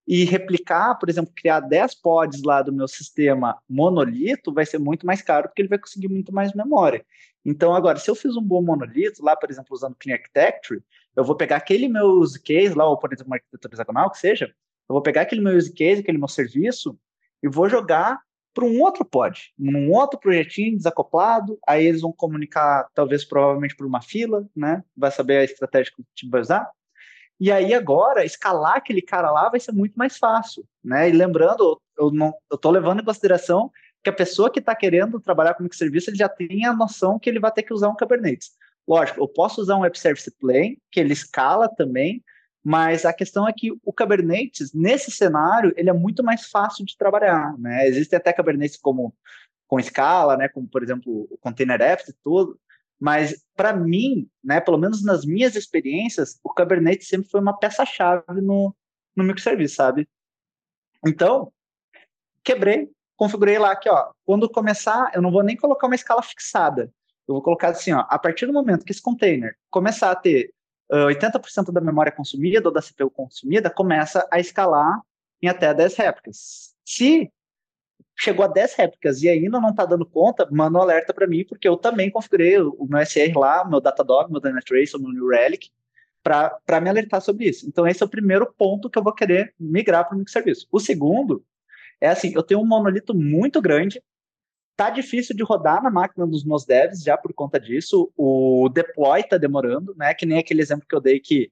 e 0.07 0.23
replicar, 0.23 0.95
por 0.95 1.09
exemplo, 1.09 1.33
criar 1.35 1.59
10 1.61 1.95
pods 1.95 2.43
lá 2.43 2.61
do 2.61 2.71
meu 2.71 2.87
sistema 2.87 3.59
monolito 3.67 4.53
vai 4.53 4.65
ser 4.65 4.77
muito 4.77 5.05
mais 5.05 5.21
caro, 5.21 5.47
porque 5.47 5.61
ele 5.61 5.69
vai 5.69 5.79
conseguir 5.79 6.07
muito 6.07 6.31
mais 6.31 6.53
memória. 6.53 7.03
Então, 7.43 7.73
agora, 7.75 7.97
se 7.97 8.09
eu 8.09 8.15
fiz 8.15 8.35
um 8.35 8.41
bom 8.41 8.61
monolito, 8.61 9.23
lá, 9.23 9.35
por 9.35 9.49
exemplo, 9.49 9.73
usando 9.73 9.95
Clean 9.95 10.15
Architecture, 10.15 10.83
eu 11.15 11.23
vou 11.23 11.35
pegar 11.35 11.57
aquele 11.57 11.87
meu 11.87 12.05
use 12.19 12.39
case 12.39 12.75
lá, 12.75 12.87
ou 12.87 12.97
por 12.97 13.11
exemplo, 13.11 13.31
uma 13.31 13.37
arquitetura 13.37 13.73
hexagonal, 13.73 14.11
que 14.11 14.19
seja, 14.19 14.45
eu 14.87 14.93
vou 14.93 15.01
pegar 15.01 15.21
aquele 15.21 15.41
meu 15.41 15.55
use 15.55 15.73
case, 15.73 16.01
aquele 16.01 16.17
meu 16.17 16.27
serviço, 16.27 16.97
e 17.41 17.49
vou 17.49 17.67
jogar 17.67 18.21
para 18.55 18.63
um 18.63 18.81
outro 18.81 19.03
pod, 19.03 19.53
num 19.59 19.91
outro 19.91 20.17
projetinho 20.17 20.77
desacoplado, 20.77 21.59
aí 21.67 21.85
eles 21.85 22.01
vão 22.01 22.13
comunicar, 22.13 22.87
talvez, 22.95 23.25
provavelmente 23.25 23.75
por 23.75 23.85
uma 23.85 24.01
fila, 24.01 24.47
né? 24.55 24.81
Vai 24.95 25.11
saber 25.11 25.37
a 25.37 25.43
estratégia 25.43 25.91
que 25.93 26.03
time 26.15 26.31
vai 26.31 26.39
usar. 26.39 26.71
E 27.37 27.51
aí 27.51 27.73
agora, 27.73 28.23
escalar 28.23 28.77
aquele 28.77 29.01
cara 29.01 29.29
lá 29.29 29.49
vai 29.49 29.59
ser 29.59 29.73
muito 29.73 29.95
mais 29.95 30.17
fácil, 30.17 30.65
né? 30.81 31.09
E 31.09 31.11
lembrando, 31.11 31.79
eu 31.99 32.09
não, 32.09 32.33
eu 32.49 32.57
tô 32.57 32.71
levando 32.71 33.01
em 33.01 33.05
consideração 33.05 33.69
que 34.01 34.09
a 34.09 34.13
pessoa 34.13 34.49
que 34.49 34.59
está 34.59 34.73
querendo 34.73 35.19
trabalhar 35.19 35.53
com 35.53 35.63
microserviço, 35.63 36.09
ele 36.09 36.17
já 36.17 36.29
tem 36.29 36.65
a 36.65 36.73
noção 36.73 37.19
que 37.19 37.29
ele 37.29 37.41
vai 37.41 37.51
ter 37.51 37.63
que 37.63 37.73
usar 37.73 37.89
um 37.89 37.95
Kubernetes. 37.95 38.51
Lógico, 38.87 39.19
eu 39.19 39.27
posso 39.27 39.59
usar 39.59 39.75
um 39.75 39.81
Web 39.81 39.99
Service 39.99 40.31
Plane, 40.39 40.77
que 40.89 41.01
ele 41.01 41.11
escala 41.11 41.67
também, 41.67 42.23
mas 42.65 43.05
a 43.05 43.13
questão 43.13 43.47
é 43.47 43.53
que 43.53 43.71
o 43.71 43.93
Kubernetes, 43.93 44.73
nesse 44.73 45.11
cenário, 45.11 45.71
ele 45.77 45.87
é 45.87 45.93
muito 45.93 46.23
mais 46.23 46.47
fácil 46.47 46.83
de 46.83 46.97
trabalhar, 46.97 47.55
né? 47.59 47.87
Existem 47.87 48.17
até 48.17 48.33
Kubernetes 48.33 48.75
como 48.75 49.13
com 49.67 49.79
escala, 49.79 50.35
né, 50.35 50.47
como 50.47 50.67
por 50.67 50.81
exemplo 50.81 51.27
o 51.29 51.37
Container 51.37 51.79
Apps 51.79 52.09
e 52.09 52.15
tudo, 52.23 52.59
mas 52.99 53.45
para 53.55 53.71
mim, 53.71 54.27
né, 54.43 54.59
pelo 54.59 54.79
menos 54.79 55.03
nas 55.03 55.25
minhas 55.25 55.55
experiências, 55.55 56.39
o 56.43 56.51
Kubernetes 56.51 57.07
sempre 57.07 57.29
foi 57.29 57.39
uma 57.39 57.55
peça-chave 57.55 58.41
no, 58.41 58.75
no 59.15 59.23
microserviço, 59.23 59.75
sabe? 59.75 60.07
Então, 61.05 61.51
quebrei, 62.43 62.89
configurei 63.15 63.59
lá 63.59 63.75
que, 63.75 63.89
ó, 63.89 64.11
quando 64.25 64.49
começar, 64.49 65.11
eu 65.13 65.21
não 65.21 65.31
vou 65.31 65.43
nem 65.43 65.55
colocar 65.55 65.85
uma 65.85 65.95
escala 65.95 66.23
fixada. 66.23 66.91
Eu 67.27 67.35
vou 67.35 67.43
colocar 67.43 67.69
assim, 67.69 67.91
ó, 67.91 68.05
a 68.07 68.17
partir 68.17 68.47
do 68.47 68.53
momento 68.53 68.85
que 68.85 68.91
esse 68.91 69.01
container 69.01 69.55
começar 69.69 70.11
a 70.11 70.15
ter 70.15 70.54
80% 70.91 71.71
da 71.71 71.81
memória 71.81 72.11
consumida 72.11 72.67
ou 72.67 72.73
da 72.73 72.81
CPU 72.81 73.09
consumida 73.09 73.69
começa 73.69 74.27
a 74.31 74.39
escalar 74.39 75.01
em 75.41 75.47
até 75.47 75.73
10 75.73 75.95
réplicas. 75.95 76.75
Se 76.85 77.31
chegou 78.17 78.45
a 78.45 78.47
10 78.47 78.75
réplicas 78.75 79.21
e 79.21 79.29
ainda 79.29 79.59
não 79.59 79.71
está 79.71 79.85
dando 79.85 80.05
conta, 80.05 80.47
manda 80.51 80.77
um 80.77 80.81
alerta 80.81 81.13
para 81.13 81.27
mim, 81.27 81.43
porque 81.43 81.67
eu 81.67 81.75
também 81.75 82.09
configurei 82.09 82.59
o 82.59 82.85
meu 82.87 83.05
SR 83.05 83.37
lá, 83.37 83.67
meu 83.67 83.81
Datadog, 83.81 84.31
meu 84.31 84.39
Dynatrace, 84.39 84.97
meu 84.99 85.11
New 85.11 85.27
Relic, 85.27 85.69
para 86.23 86.81
me 86.81 86.89
alertar 86.89 87.21
sobre 87.21 87.49
isso. 87.49 87.67
Então, 87.67 87.85
esse 87.85 88.01
é 88.01 88.05
o 88.05 88.09
primeiro 88.09 88.51
ponto 88.57 88.89
que 88.89 88.97
eu 88.97 89.03
vou 89.03 89.13
querer 89.13 89.53
migrar 89.59 90.05
para 90.07 90.15
o 90.15 90.17
microserviço. 90.17 90.67
O 90.71 90.79
segundo 90.79 91.43
é 91.99 92.07
assim, 92.07 92.31
eu 92.33 92.41
tenho 92.41 92.61
um 92.61 92.65
monolito 92.65 93.13
muito 93.13 93.61
grande, 93.61 94.01
Tá 94.75 94.89
difícil 94.89 95.35
de 95.35 95.43
rodar 95.43 95.81
na 95.81 95.89
máquina 95.89 96.27
dos 96.27 96.43
meus 96.43 96.65
devs 96.65 97.01
já 97.01 97.17
por 97.17 97.33
conta 97.33 97.59
disso. 97.59 98.11
O 98.17 98.69
deploy 98.69 99.23
tá 99.23 99.37
demorando, 99.37 99.95
né? 99.95 100.13
Que 100.13 100.25
nem 100.25 100.37
aquele 100.37 100.61
exemplo 100.61 100.85
que 100.87 100.95
eu 100.95 101.01
dei 101.01 101.19
que 101.19 101.49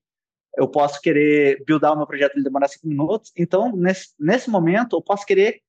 eu 0.57 0.67
posso 0.67 1.01
querer 1.01 1.63
buildar 1.65 1.93
o 1.93 1.97
meu 1.97 2.05
projeto 2.05 2.37
e 2.37 2.43
demorar 2.43 2.67
cinco 2.67 2.87
minutos. 2.87 3.31
Então, 3.37 3.75
nesse, 3.75 4.13
nesse 4.19 4.49
momento, 4.49 4.97
eu 4.97 5.01
posso 5.01 5.25
querer 5.25 5.61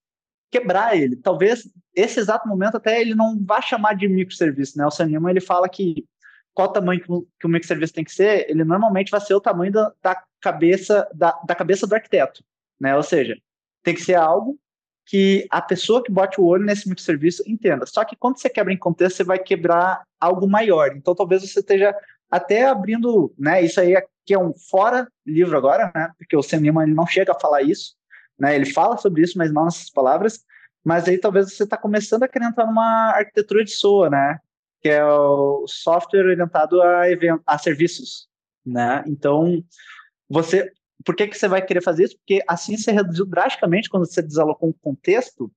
quebrar 0.50 0.96
ele. 0.96 1.16
Talvez 1.16 1.68
esse 1.94 2.20
exato 2.20 2.48
momento 2.48 2.76
até 2.76 3.00
ele 3.00 3.14
não 3.14 3.36
vá 3.44 3.60
chamar 3.60 3.94
de 3.94 4.08
microserviço, 4.08 4.78
né? 4.78 4.86
O 4.86 4.90
Sam 4.90 5.08
ele 5.28 5.40
fala 5.40 5.68
que 5.68 6.04
qual 6.52 6.68
o 6.68 6.72
tamanho 6.72 7.00
que 7.00 7.10
o, 7.10 7.26
que 7.40 7.46
o 7.46 7.48
microserviço 7.48 7.92
tem 7.92 8.04
que 8.04 8.12
ser, 8.12 8.48
ele 8.48 8.62
normalmente 8.62 9.10
vai 9.10 9.20
ser 9.20 9.34
o 9.34 9.40
tamanho 9.40 9.72
da, 9.72 9.92
da 10.00 10.22
cabeça 10.40 11.08
da, 11.12 11.32
da 11.44 11.54
cabeça 11.54 11.86
do 11.86 11.94
arquiteto, 11.94 12.44
né? 12.80 12.96
Ou 12.96 13.02
seja, 13.02 13.36
tem 13.82 13.94
que 13.94 14.02
ser 14.02 14.14
algo 14.14 14.58
que 15.06 15.46
a 15.50 15.60
pessoa 15.60 16.02
que 16.02 16.10
bote 16.10 16.40
o 16.40 16.44
olho 16.44 16.64
nesse 16.64 16.88
microserviço 16.88 17.42
entenda. 17.46 17.84
Só 17.86 18.04
que 18.04 18.16
quando 18.16 18.38
você 18.38 18.48
quebra 18.48 18.72
em 18.72 18.78
contexto, 18.78 19.18
você 19.18 19.24
vai 19.24 19.38
quebrar 19.38 20.02
algo 20.18 20.48
maior. 20.48 20.96
Então, 20.96 21.14
talvez 21.14 21.42
você 21.42 21.60
esteja 21.60 21.94
até 22.30 22.66
abrindo, 22.66 23.32
né? 23.38 23.62
Isso 23.62 23.80
aí 23.80 23.94
aqui 23.94 24.32
é 24.32 24.38
um 24.38 24.54
fora 24.70 25.06
livro 25.26 25.56
agora, 25.56 25.92
né? 25.94 26.10
Porque 26.18 26.36
o 26.36 26.42
Sam 26.42 26.58
ele 26.58 26.94
não 26.94 27.06
chega 27.06 27.32
a 27.32 27.38
falar 27.38 27.62
isso, 27.62 27.94
né? 28.38 28.56
Ele 28.56 28.66
fala 28.66 28.96
sobre 28.96 29.22
isso, 29.22 29.36
mas 29.36 29.52
não 29.52 29.66
nessas 29.66 29.90
palavras. 29.90 30.40
Mas 30.82 31.06
aí 31.06 31.18
talvez 31.18 31.52
você 31.52 31.64
está 31.64 31.76
começando 31.76 32.22
a 32.22 32.28
querer 32.28 32.46
entrar 32.46 32.66
numa 32.66 33.10
arquitetura 33.10 33.64
de 33.64 33.70
SOA, 33.70 34.10
né? 34.10 34.38
Que 34.80 34.88
é 34.88 35.04
o 35.04 35.64
software 35.66 36.24
orientado 36.24 36.80
a, 36.82 37.10
event 37.10 37.40
a 37.46 37.58
serviços, 37.58 38.26
né? 38.64 39.04
Então, 39.06 39.62
você 40.28 40.72
por 41.04 41.16
que, 41.16 41.26
que 41.26 41.36
você 41.36 41.48
vai 41.48 41.64
querer 41.64 41.82
fazer 41.82 42.04
isso? 42.04 42.16
Porque 42.16 42.42
assim 42.46 42.76
você 42.76 42.92
reduziu 42.92 43.26
drasticamente 43.26 43.88
quando 43.88 44.06
você 44.06 44.22
desalocou 44.22 44.68
um 44.68 44.72
contexto, 44.72 45.50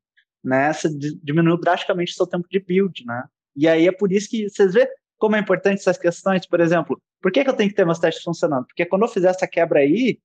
né? 0.43 0.71
Você 0.71 0.89
diminuiu 1.21 1.57
drasticamente 1.57 2.13
o 2.13 2.15
seu 2.15 2.27
tempo 2.27 2.47
de 2.49 2.59
build, 2.59 3.05
né? 3.05 3.23
E 3.55 3.67
aí 3.67 3.87
é 3.87 3.91
por 3.91 4.11
isso 4.11 4.29
que 4.29 4.49
vocês 4.49 4.73
vê 4.73 4.89
como 5.17 5.35
é 5.35 5.39
importante 5.39 5.79
essas 5.79 5.97
questões, 5.97 6.45
por 6.45 6.59
exemplo, 6.59 7.01
por 7.21 7.31
que, 7.31 7.43
que 7.43 7.49
eu 7.49 7.55
tenho 7.55 7.69
que 7.69 7.75
ter 7.75 7.85
meus 7.85 7.99
testes 7.99 8.23
funcionando? 8.23 8.65
Porque 8.67 8.85
quando 8.85 9.01
eu 9.01 9.07
fizer 9.07 9.29
essa 9.29 9.47
quebra 9.47 9.79
aí, 9.79 10.19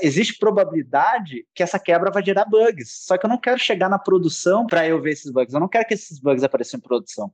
existe 0.00 0.38
probabilidade 0.38 1.46
que 1.54 1.62
essa 1.62 1.78
quebra 1.78 2.10
vai 2.10 2.24
gerar 2.24 2.44
bugs. 2.44 3.04
Só 3.04 3.16
que 3.18 3.26
eu 3.26 3.30
não 3.30 3.38
quero 3.38 3.58
chegar 3.58 3.88
na 3.88 3.98
produção 3.98 4.66
para 4.66 4.86
eu 4.86 5.00
ver 5.00 5.12
esses 5.12 5.30
bugs. 5.30 5.52
Eu 5.52 5.60
não 5.60 5.68
quero 5.68 5.86
que 5.86 5.94
esses 5.94 6.18
bugs 6.20 6.42
apareçam 6.42 6.78
em 6.78 6.80
produção. 6.80 7.32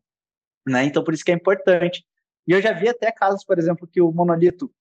Né? 0.66 0.84
Então, 0.84 1.02
por 1.02 1.12
isso 1.12 1.24
que 1.24 1.32
é 1.32 1.34
importante. 1.34 2.04
E 2.46 2.52
eu 2.52 2.60
já 2.60 2.72
vi 2.72 2.88
até 2.88 3.10
casos, 3.12 3.44
por 3.44 3.58
exemplo, 3.58 3.86
que 3.86 4.00
o 4.00 4.10
monolito 4.10 4.72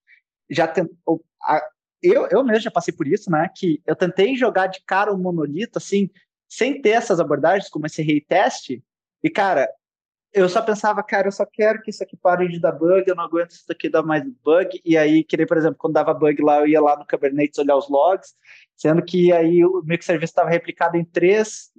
já 0.50 0.68
tentou 0.68 1.24
eu, 2.02 2.28
eu 2.30 2.44
mesmo 2.44 2.62
já 2.62 2.72
passei 2.72 2.94
por 2.94 3.08
isso, 3.08 3.30
né? 3.30 3.50
Que 3.56 3.82
eu 3.86 3.96
tentei 3.96 4.36
jogar 4.36 4.68
de 4.68 4.82
cara 4.86 5.14
o 5.14 5.18
monolito, 5.18 5.78
assim, 5.78 6.10
sem 6.48 6.82
ter 6.82 6.92
essas 6.92 7.20
abordagens, 7.20 7.70
como 7.70 7.86
esse 7.86 8.02
retest, 8.02 8.82
e, 9.24 9.30
cara, 9.30 9.70
eu 10.34 10.48
só 10.50 10.62
pensava, 10.62 11.04
cara, 11.04 11.28
eu 11.28 11.32
só 11.32 11.46
quero 11.46 11.82
que 11.82 11.90
isso 11.90 12.04
aqui 12.04 12.16
pare 12.18 12.48
de 12.48 12.60
dar 12.60 12.72
bug, 12.72 13.04
eu 13.06 13.16
não 13.16 13.24
aguento 13.24 13.52
isso 13.52 13.66
aqui 13.70 13.90
dar 13.90 14.02
mais 14.02 14.24
bug, 14.44 14.82
e 14.84 14.98
aí, 14.98 15.24
queria, 15.24 15.46
por 15.46 15.58
exemplo, 15.58 15.78
quando 15.78 15.94
dava 15.94 16.14
bug 16.14 16.42
lá, 16.42 16.60
eu 16.60 16.68
ia 16.68 16.82
lá 16.82 16.98
no 16.98 17.06
Kubernetes 17.06 17.60
olhar 17.60 17.76
os 17.76 17.90
logs, 17.90 18.34
sendo 18.76 19.04
que 19.04 19.32
aí 19.32 19.64
o 19.64 19.82
microserviço 19.84 20.32
estava 20.32 20.50
replicado 20.50 20.98
em 20.98 21.06
três 21.06 21.72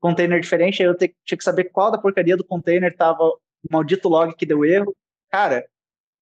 containers 0.00 0.42
diferentes, 0.42 0.80
aí 0.80 0.86
eu 0.86 0.96
tinha 0.96 1.38
que 1.38 1.44
saber 1.44 1.64
qual 1.64 1.90
da 1.90 1.98
porcaria 1.98 2.36
do 2.36 2.44
container 2.44 2.90
estava 2.90 3.22
o 3.22 3.38
maldito 3.70 4.08
log 4.08 4.34
que 4.34 4.46
deu 4.46 4.64
erro. 4.64 4.96
Cara, 5.30 5.66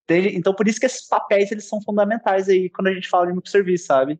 então, 0.08 0.54
por 0.54 0.66
isso 0.66 0.80
que 0.80 0.86
esses 0.86 1.06
papéis 1.06 1.52
eles 1.52 1.68
são 1.68 1.82
fundamentais 1.82 2.48
aí 2.48 2.70
quando 2.70 2.88
a 2.88 2.94
gente 2.94 3.08
fala 3.08 3.26
de 3.26 3.34
microserviço, 3.34 3.86
sabe? 3.86 4.18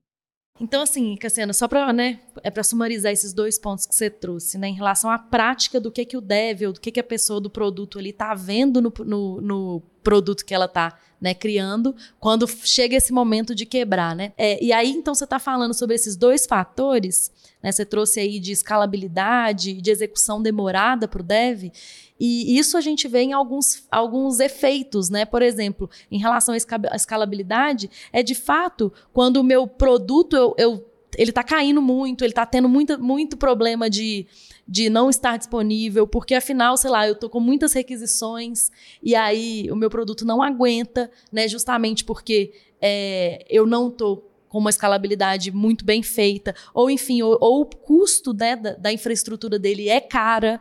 Então, 0.61 0.83
assim, 0.83 1.17
Cassiano, 1.17 1.55
só 1.55 1.69
para 1.69 1.93
né, 1.93 2.19
é 2.43 2.51
para 2.51 2.65
sumarizar 2.65 3.13
esses 3.13 3.33
dois 3.33 3.59
pontos 3.59 3.87
que 3.87 3.95
você 3.95 4.11
trouxe, 4.11 4.59
né, 4.59 4.69
em 4.69 4.75
relação 4.75 5.09
à 5.09 5.19
prática 5.19 5.81
do 5.81 5.91
que 5.91 6.05
que 6.05 6.17
o 6.17 6.21
dev 6.21 6.63
ou 6.67 6.73
do 6.73 6.81
que 6.81 6.91
que 6.91 6.99
a 6.99 7.05
pessoa 7.05 7.41
do 7.41 7.49
produto 7.49 7.99
ali 7.99 8.11
está 8.11 8.35
vendo 8.35 8.83
no, 8.83 8.93
no, 9.05 9.41
no, 9.41 9.83
produto 10.09 10.43
que 10.43 10.55
ela 10.55 10.65
está 10.65 10.99
né, 11.21 11.35
criando, 11.35 11.95
quando 12.19 12.49
chega 12.49 12.97
esse 12.97 13.13
momento 13.13 13.55
de 13.55 13.67
quebrar, 13.67 14.17
né? 14.17 14.33
É, 14.39 14.63
e 14.65 14.73
aí, 14.73 14.91
então, 14.91 15.15
você 15.15 15.25
está 15.25 15.39
falando 15.39 15.75
sobre 15.75 15.95
esses 15.95 16.17
dois 16.17 16.47
fatores, 16.47 17.31
né? 17.63 17.71
Você 17.71 17.85
trouxe 17.85 18.19
aí 18.19 18.41
de 18.41 18.51
escalabilidade, 18.51 19.75
de 19.83 19.91
execução 19.91 20.41
demorada 20.41 21.07
para 21.07 21.21
o 21.21 21.25
dev, 21.25 21.71
e 22.19 22.59
isso 22.59 22.79
a 22.79 22.81
gente 22.81 23.07
vê 23.07 23.21
em 23.21 23.35
alguns, 23.35 23.87
alguns 23.91 24.41
efeitos, 24.41 25.11
né? 25.11 25.27
Por 25.27 25.43
exemplo, 25.43 25.91
em 26.11 26.19
relação 26.19 26.55
à 26.55 26.97
escalabilidade, 26.97 27.91
é 28.11 28.23
de 28.23 28.35
fato 28.35 28.91
quando 29.13 29.37
o 29.39 29.45
meu 29.45 29.67
produto 29.67 30.35
eu, 30.35 30.55
eu 30.57 30.89
ele 31.17 31.31
está 31.31 31.43
caindo 31.43 31.83
muito, 31.83 32.23
ele 32.23 32.33
está 32.33 32.47
tendo 32.47 32.69
muito, 32.69 32.99
muito 33.03 33.37
problema 33.37 33.91
de, 33.91 34.27
de 34.69 34.91
não 34.91 35.09
estar 35.09 35.39
disponível, 35.39 36.07
porque 36.07 36.35
afinal, 36.35 36.77
sei 36.77 36.91
lá, 36.91 37.07
eu 37.07 37.15
estou 37.15 37.31
com 37.31 37.41
muitas 37.41 37.73
requisições 37.73 38.71
e 39.03 39.15
aí 39.15 39.71
o 39.73 39.77
meu 39.77 39.89
produto 39.89 40.27
não 40.27 40.43
aguenta, 40.43 41.11
né? 41.33 41.49
Justamente 41.49 42.05
porque 42.05 42.53
é, 42.79 43.47
eu 43.49 43.67
não 43.67 43.89
estou 43.89 44.31
com 44.47 44.59
uma 44.59 44.71
escalabilidade 44.71 45.51
muito 45.51 45.85
bem 45.85 46.03
feita, 46.03 46.55
ou 46.75 46.91
enfim, 46.91 47.23
ou, 47.23 47.39
ou 47.41 47.63
o 47.63 47.67
custo 47.67 48.35
né, 48.35 48.57
da, 48.57 48.75
da 48.75 48.93
infraestrutura 48.93 49.59
dele 49.59 49.89
é 49.89 50.01
cara. 50.01 50.61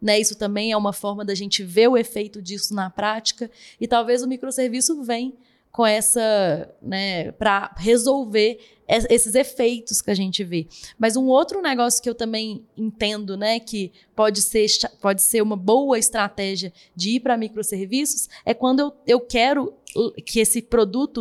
Né? 0.00 0.20
Isso 0.20 0.36
também 0.36 0.72
é 0.72 0.76
uma 0.76 0.92
forma 0.92 1.24
da 1.24 1.34
gente 1.34 1.62
ver 1.62 1.88
o 1.88 1.96
efeito 1.96 2.42
disso 2.42 2.74
na 2.74 2.90
prática. 2.90 3.50
E 3.80 3.88
talvez 3.88 4.22
o 4.22 4.28
microserviço 4.28 5.02
venha 5.02 5.32
com 5.72 5.84
essa, 5.84 6.72
né, 6.80 7.32
para 7.32 7.74
resolver 7.78 8.60
esses 8.88 9.34
efeitos 9.34 10.02
que 10.02 10.10
a 10.10 10.14
gente 10.14 10.44
vê. 10.44 10.66
Mas 10.98 11.16
um 11.16 11.26
outro 11.26 11.62
negócio 11.62 12.02
que 12.02 12.08
eu 12.08 12.14
também 12.14 12.64
entendo, 12.76 13.36
né, 13.36 13.58
que 13.58 13.92
pode 14.14 14.42
ser, 14.42 14.66
pode 15.00 15.22
ser 15.22 15.42
uma 15.42 15.56
boa 15.56 15.98
estratégia 15.98 16.72
de 16.94 17.16
ir 17.16 17.20
para 17.20 17.36
microserviços, 17.36 18.28
é 18.44 18.52
quando 18.52 18.80
eu, 18.80 18.92
eu 19.06 19.20
quero 19.20 19.74
que 20.24 20.40
esse 20.40 20.60
produto 20.60 21.20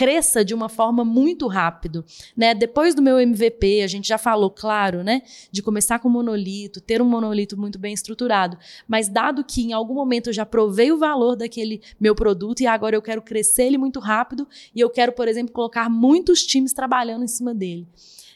cresça 0.00 0.42
de 0.42 0.54
uma 0.54 0.70
forma 0.70 1.04
muito 1.04 1.46
rápido, 1.46 2.02
né? 2.34 2.54
Depois 2.54 2.94
do 2.94 3.02
meu 3.02 3.20
MVP, 3.20 3.82
a 3.82 3.86
gente 3.86 4.08
já 4.08 4.16
falou, 4.16 4.48
claro, 4.48 5.04
né, 5.04 5.20
de 5.52 5.62
começar 5.62 5.98
com 5.98 6.08
monolito, 6.08 6.80
ter 6.80 7.02
um 7.02 7.04
monolito 7.04 7.54
muito 7.54 7.78
bem 7.78 7.92
estruturado, 7.92 8.56
mas 8.88 9.08
dado 9.08 9.44
que 9.44 9.60
em 9.60 9.74
algum 9.74 9.92
momento 9.92 10.30
eu 10.30 10.32
já 10.32 10.46
provei 10.46 10.90
o 10.90 10.96
valor 10.96 11.36
daquele 11.36 11.82
meu 12.00 12.14
produto 12.14 12.62
e 12.62 12.66
agora 12.66 12.96
eu 12.96 13.02
quero 13.02 13.20
crescer 13.20 13.64
ele 13.64 13.76
muito 13.76 14.00
rápido 14.00 14.48
e 14.74 14.80
eu 14.80 14.88
quero, 14.88 15.12
por 15.12 15.28
exemplo, 15.28 15.52
colocar 15.52 15.90
muitos 15.90 16.46
times 16.46 16.72
trabalhando 16.72 17.24
em 17.24 17.28
cima 17.28 17.52
dele. 17.52 17.86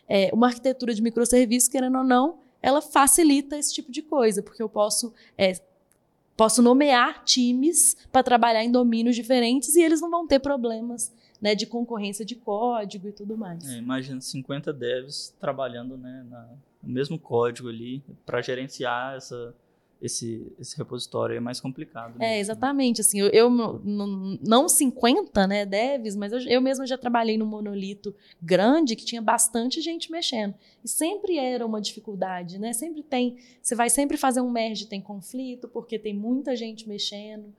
É, 0.06 0.28
uma 0.34 0.48
arquitetura 0.48 0.92
de 0.92 1.00
microserviços, 1.00 1.70
querendo 1.70 1.96
ou 1.96 2.04
não, 2.04 2.40
ela 2.60 2.82
facilita 2.82 3.56
esse 3.56 3.72
tipo 3.72 3.90
de 3.90 4.02
coisa, 4.02 4.42
porque 4.42 4.62
eu 4.62 4.68
posso 4.68 5.14
é, 5.38 5.54
posso 6.36 6.60
nomear 6.60 7.24
times 7.24 7.96
para 8.12 8.22
trabalhar 8.22 8.62
em 8.62 8.70
domínios 8.70 9.16
diferentes 9.16 9.74
e 9.76 9.82
eles 9.82 10.02
não 10.02 10.10
vão 10.10 10.26
ter 10.26 10.40
problemas 10.40 11.10
né, 11.44 11.54
de 11.54 11.66
concorrência 11.66 12.24
de 12.24 12.34
código 12.34 13.06
e 13.06 13.12
tudo 13.12 13.36
mais. 13.36 13.68
É, 13.68 13.76
imagina 13.76 14.18
50 14.18 14.72
devs 14.72 15.34
trabalhando 15.38 15.94
né, 15.94 16.24
na, 16.30 16.48
no 16.82 16.90
mesmo 16.90 17.18
código 17.18 17.68
ali 17.68 18.02
para 18.24 18.40
gerenciar 18.40 19.14
essa, 19.14 19.54
esse, 20.00 20.50
esse 20.58 20.74
repositório 20.74 21.36
é 21.36 21.40
mais 21.40 21.60
complicado. 21.60 22.14
É, 22.16 22.20
né? 22.20 22.38
exatamente. 22.38 23.02
Assim, 23.02 23.20
eu, 23.20 23.28
eu 23.28 23.50
não 23.50 24.66
50 24.66 25.46
né, 25.46 25.66
devs, 25.66 26.16
mas 26.16 26.32
eu, 26.32 26.40
eu 26.48 26.62
mesma 26.62 26.86
já 26.86 26.96
trabalhei 26.96 27.36
num 27.36 27.44
monolito 27.44 28.14
grande 28.40 28.96
que 28.96 29.04
tinha 29.04 29.20
bastante 29.20 29.82
gente 29.82 30.10
mexendo. 30.10 30.54
E 30.82 30.88
sempre 30.88 31.36
era 31.36 31.66
uma 31.66 31.78
dificuldade, 31.78 32.58
né? 32.58 32.72
Sempre 32.72 33.02
tem. 33.02 33.36
Você 33.60 33.74
vai 33.74 33.90
sempre 33.90 34.16
fazer 34.16 34.40
um 34.40 34.50
merge, 34.50 34.86
tem 34.86 35.02
conflito, 35.02 35.68
porque 35.68 35.98
tem 35.98 36.14
muita 36.14 36.56
gente 36.56 36.88
mexendo 36.88 37.52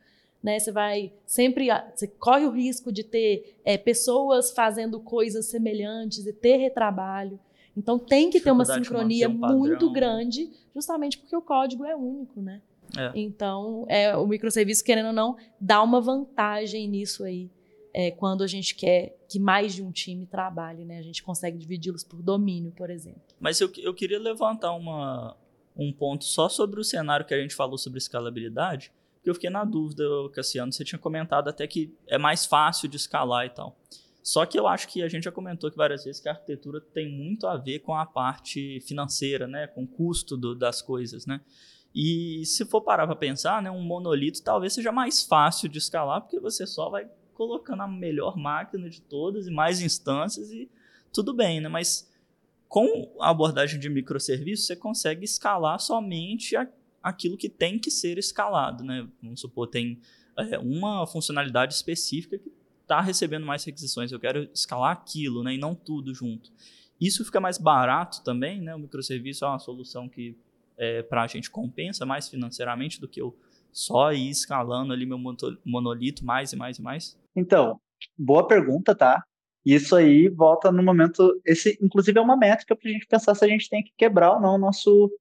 né? 0.46 0.60
Você 0.60 0.72
vai 0.72 1.12
sempre, 1.26 1.70
você 1.96 2.08
corre 2.08 2.46
o 2.46 2.52
risco 2.52 2.92
de 2.92 3.04
ter 3.04 3.58
é, 3.66 3.80
pessoas 3.80 4.52
fazendo 4.52 5.00
coisas 5.00 5.48
semelhantes 5.48 6.28
e 6.28 6.32
ter 6.32 6.58
retrabalho. 6.58 7.40
Então 7.76 7.98
tem 7.98 8.30
que 8.30 8.40
ter 8.40 8.52
uma 8.52 8.64
sincronia 8.64 9.28
um 9.28 9.34
muito 9.34 9.92
grande, 9.92 10.52
justamente 10.76 11.18
porque 11.18 11.36
o 11.36 11.42
código 11.42 11.84
é 11.84 11.96
único, 11.96 12.40
né? 12.42 12.62
É. 12.96 13.12
Então, 13.16 13.88
é, 13.90 14.16
o 14.16 14.28
microserviço, 14.28 14.84
querendo 14.84 15.08
ou 15.08 15.14
não, 15.14 15.36
dá 15.60 15.82
uma 15.82 16.00
vantagem 16.00 16.88
nisso 16.88 17.24
aí. 17.24 17.50
É, 17.92 18.12
quando 18.12 18.44
a 18.44 18.48
gente 18.48 18.76
quer 18.76 19.18
que 19.28 19.40
mais 19.40 19.74
de 19.74 19.82
um 19.82 19.92
time 19.92 20.28
trabalhe, 20.28 20.86
né? 20.86 21.00
A 21.00 21.02
gente 21.02 21.24
consegue 21.24 21.58
dividi-los 21.58 22.04
por 22.04 22.22
domínio, 22.22 22.72
por 22.72 22.92
exemplo. 22.92 23.24
Mas 23.40 23.60
eu, 23.60 23.72
eu 23.78 23.96
queria 23.96 24.20
levantar 24.20 24.74
uma, 24.74 25.36
um 25.76 25.92
ponto 25.92 26.24
só 26.24 26.48
sobre 26.48 26.80
o 26.80 26.84
cenário 26.84 27.26
que 27.26 27.34
a 27.34 27.42
gente 27.42 27.56
falou 27.56 27.80
sobre 27.80 27.98
escalabilidade, 27.98 28.92
porque 29.26 29.32
eu 29.32 29.34
fiquei 29.34 29.50
na 29.50 29.66
dúvida, 29.66 30.04
Cassiano, 30.34 30.72
você 30.72 30.84
tinha 30.84 31.00
comentado 31.00 31.48
até 31.48 31.66
que 31.66 31.92
é 32.06 32.16
mais 32.16 32.46
fácil 32.46 32.88
de 32.88 32.96
escalar 32.96 33.48
e 33.48 33.50
tal. 33.50 33.76
Só 34.22 34.46
que 34.46 34.58
eu 34.58 34.68
acho 34.68 34.88
que 34.88 35.02
a 35.02 35.08
gente 35.08 35.24
já 35.24 35.32
comentou 35.32 35.68
aqui 35.68 35.76
várias 35.76 36.04
vezes 36.04 36.22
que 36.22 36.30
a 36.30 36.34
arquitetura 36.34 36.80
tem 36.80 37.12
muito 37.12 37.48
a 37.48 37.58
ver 37.58 37.80
com 37.80 37.96
a 37.96 38.06
parte 38.06 38.80
financeira, 38.82 39.48
né? 39.48 39.66
Com 39.66 39.84
o 39.84 39.88
custo 39.88 40.38
do, 40.38 40.54
das 40.54 40.80
coisas, 40.80 41.26
né? 41.26 41.42
E 41.94 42.46
se 42.46 42.66
for 42.66 42.82
parar 42.82 43.08
para 43.08 43.16
pensar, 43.16 43.64
né, 43.64 43.72
um 43.72 43.82
monolito 43.82 44.44
talvez 44.44 44.74
seja 44.74 44.92
mais 44.92 45.24
fácil 45.24 45.70
de 45.70 45.80
escalar, 45.80 46.22
porque 46.22 46.40
você 46.40 46.68
só 46.68 46.90
vai 46.90 47.10
colocando 47.34 47.82
a 47.82 47.88
melhor 47.88 48.38
máquina 48.38 48.90
de 48.90 49.02
todas 49.02 49.48
e 49.48 49.52
mais 49.52 49.82
instâncias 49.82 50.52
e 50.52 50.70
tudo 51.12 51.34
bem, 51.34 51.62
né? 51.62 51.70
Mas 51.70 52.12
com 52.68 53.12
a 53.20 53.32
abordagem 53.32 53.80
de 53.80 53.90
microserviços, 53.90 54.68
você 54.68 54.76
consegue 54.76 55.26
escalar 55.26 55.80
somente 55.80 56.56
a, 56.56 56.68
aquilo 57.06 57.38
que 57.38 57.48
tem 57.48 57.78
que 57.78 57.92
ser 57.92 58.18
escalado, 58.18 58.84
né? 58.84 59.08
Vamos 59.22 59.40
supor, 59.40 59.68
tem 59.68 60.02
é, 60.36 60.58
uma 60.58 61.06
funcionalidade 61.06 61.76
específica 61.76 62.40
que 62.40 62.52
está 62.82 63.00
recebendo 63.00 63.46
mais 63.46 63.64
requisições, 63.64 64.12
eu 64.12 64.20
quero 64.20 64.50
escalar 64.52 64.92
aquilo, 64.92 65.44
né? 65.44 65.54
E 65.54 65.58
não 65.58 65.76
tudo 65.76 66.14
junto. 66.16 66.52
Isso 67.00 67.24
fica 67.24 67.40
mais 67.40 67.60
barato 67.60 68.24
também, 68.24 68.60
né? 68.60 68.74
O 68.74 68.80
microserviço 68.80 69.46
é 69.46 69.48
uma 69.48 69.60
solução 69.60 70.10
que 70.10 70.36
é, 70.78 71.04
para 71.04 71.22
a 71.22 71.28
gente 71.28 71.52
compensa 71.52 72.08
mais 72.08 72.28
financeiramente 72.28 73.00
do 73.00 73.08
que 73.08 73.22
eu 73.22 73.38
só 73.72 74.12
ir 74.12 74.30
escalando 74.30 74.92
ali 74.92 75.06
meu 75.06 75.20
monolito 75.64 76.26
mais 76.26 76.54
e 76.54 76.56
mais 76.56 76.80
e 76.80 76.82
mais? 76.82 77.20
Então, 77.36 77.80
boa 78.18 78.48
pergunta, 78.48 78.96
tá? 78.96 79.24
Isso 79.64 79.96
aí 79.96 80.28
volta 80.28 80.72
no 80.72 80.82
momento. 80.82 81.40
Esse, 81.46 81.78
inclusive, 81.82 82.18
é 82.18 82.22
uma 82.22 82.38
métrica 82.38 82.76
para 82.76 82.90
a 82.90 82.94
gente 82.94 83.06
pensar 83.06 83.36
se 83.36 83.46
a 83.46 83.48
gente 83.48 83.70
tem 83.70 83.84
que 83.84 83.92
quebrar 83.96 84.36
ou 84.36 84.42
não 84.42 84.56
o 84.56 84.58
nosso, 84.58 85.12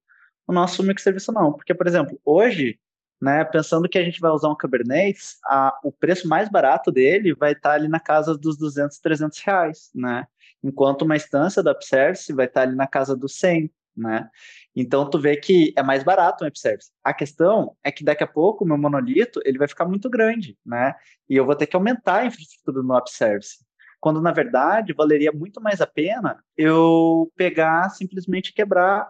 o 0.47 0.53
nosso 0.53 0.83
microserviço, 0.83 1.31
não. 1.31 1.53
Porque, 1.53 1.73
por 1.73 1.87
exemplo, 1.87 2.19
hoje, 2.23 2.79
né, 3.21 3.43
pensando 3.45 3.89
que 3.89 3.97
a 3.97 4.03
gente 4.03 4.19
vai 4.19 4.31
usar 4.31 4.49
um 4.49 4.55
Kubernetes, 4.55 5.37
a, 5.45 5.77
o 5.83 5.91
preço 5.91 6.27
mais 6.27 6.49
barato 6.49 6.91
dele 6.91 7.33
vai 7.33 7.53
estar 7.53 7.69
tá 7.69 7.75
ali 7.75 7.87
na 7.87 7.99
casa 7.99 8.37
dos 8.37 8.57
200, 8.57 8.99
300 8.99 9.39
reais, 9.39 9.89
né? 9.93 10.25
Enquanto 10.63 11.03
uma 11.03 11.15
instância 11.15 11.61
da 11.63 11.71
AppService 11.71 12.33
vai 12.33 12.45
estar 12.45 12.61
tá 12.61 12.67
ali 12.67 12.75
na 12.75 12.87
casa 12.87 13.15
dos 13.15 13.37
100, 13.39 13.71
né? 13.95 14.29
Então, 14.75 15.09
tu 15.09 15.17
vê 15.19 15.37
que 15.37 15.73
é 15.75 15.83
mais 15.83 16.03
barato 16.03 16.43
um 16.43 16.47
AppService. 16.47 16.91
A 17.03 17.13
questão 17.13 17.75
é 17.83 17.91
que 17.91 18.03
daqui 18.03 18.23
a 18.23 18.27
pouco 18.27 18.63
o 18.63 18.67
meu 18.67 18.77
monolito 18.77 19.39
ele 19.45 19.57
vai 19.57 19.67
ficar 19.67 19.85
muito 19.85 20.09
grande, 20.09 20.57
né? 20.65 20.95
E 21.29 21.35
eu 21.35 21.45
vou 21.45 21.55
ter 21.55 21.67
que 21.67 21.75
aumentar 21.75 22.17
a 22.17 22.25
infraestrutura 22.25 22.83
no 22.83 22.93
AppService 22.93 23.65
quando 24.05 24.21
na 24.21 24.31
verdade 24.31 24.93
valeria 24.93 25.31
muito 25.31 25.59
mais 25.59 25.81
a 25.81 25.87
pena 25.87 26.37
eu 26.55 27.31
pegar 27.35 27.89
simplesmente 27.89 28.53
quebrar 28.53 29.09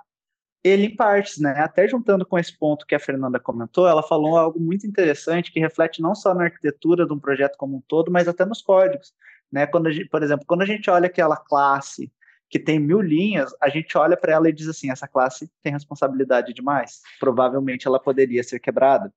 ele 0.65 0.88
em 0.88 0.95
partes, 0.95 1.38
né? 1.38 1.51
Até 1.60 1.88
juntando 1.88 2.25
com 2.25 2.39
esse 2.39 2.58
ponto 2.58 2.88
que 2.88 2.95
a 2.95 2.99
Fernanda 2.99 3.39
comentou, 3.39 3.88
ela 3.88 4.01
falou 4.01 4.36
algo 4.36 4.60
muito 4.60 4.88
interessante 4.88 5.51
que 5.51 5.60
reflete 5.60 6.01
não 6.01 6.15
só 6.15 6.34
na 6.34 6.45
arquitetura 6.45 7.06
de 7.06 7.13
um 7.13 7.19
projeto 7.19 7.56
como 7.56 7.78
um 7.78 7.82
todo, 7.88 8.12
mas 8.12 8.28
até 8.28 8.43
nos 8.45 8.63
códigos, 8.63 9.13
né? 9.51 9.67
Quando 9.67 9.91
gente, 9.91 10.10
por 10.10 10.23
exemplo, 10.23 10.43
quando 10.47 10.63
a 10.63 10.65
gente 10.65 10.89
olha 10.89 11.06
aquela 11.06 11.38
classe 11.38 12.12
que 12.49 12.58
tem 12.58 12.80
mil 12.80 12.99
linhas, 12.99 13.54
a 13.62 13.69
gente 13.69 13.95
olha 13.95 14.17
para 14.17 14.34
ela 14.34 14.49
e 14.49 14.54
diz 14.54 14.67
assim: 14.67 14.89
essa 14.89 15.08
classe 15.08 15.47
tem 15.62 15.71
responsabilidade 15.71 16.51
demais. 16.51 17.01
Provavelmente 17.19 17.86
ela 17.86 17.99
poderia 17.99 18.43
ser 18.43 18.60
quebrada. 18.60 19.13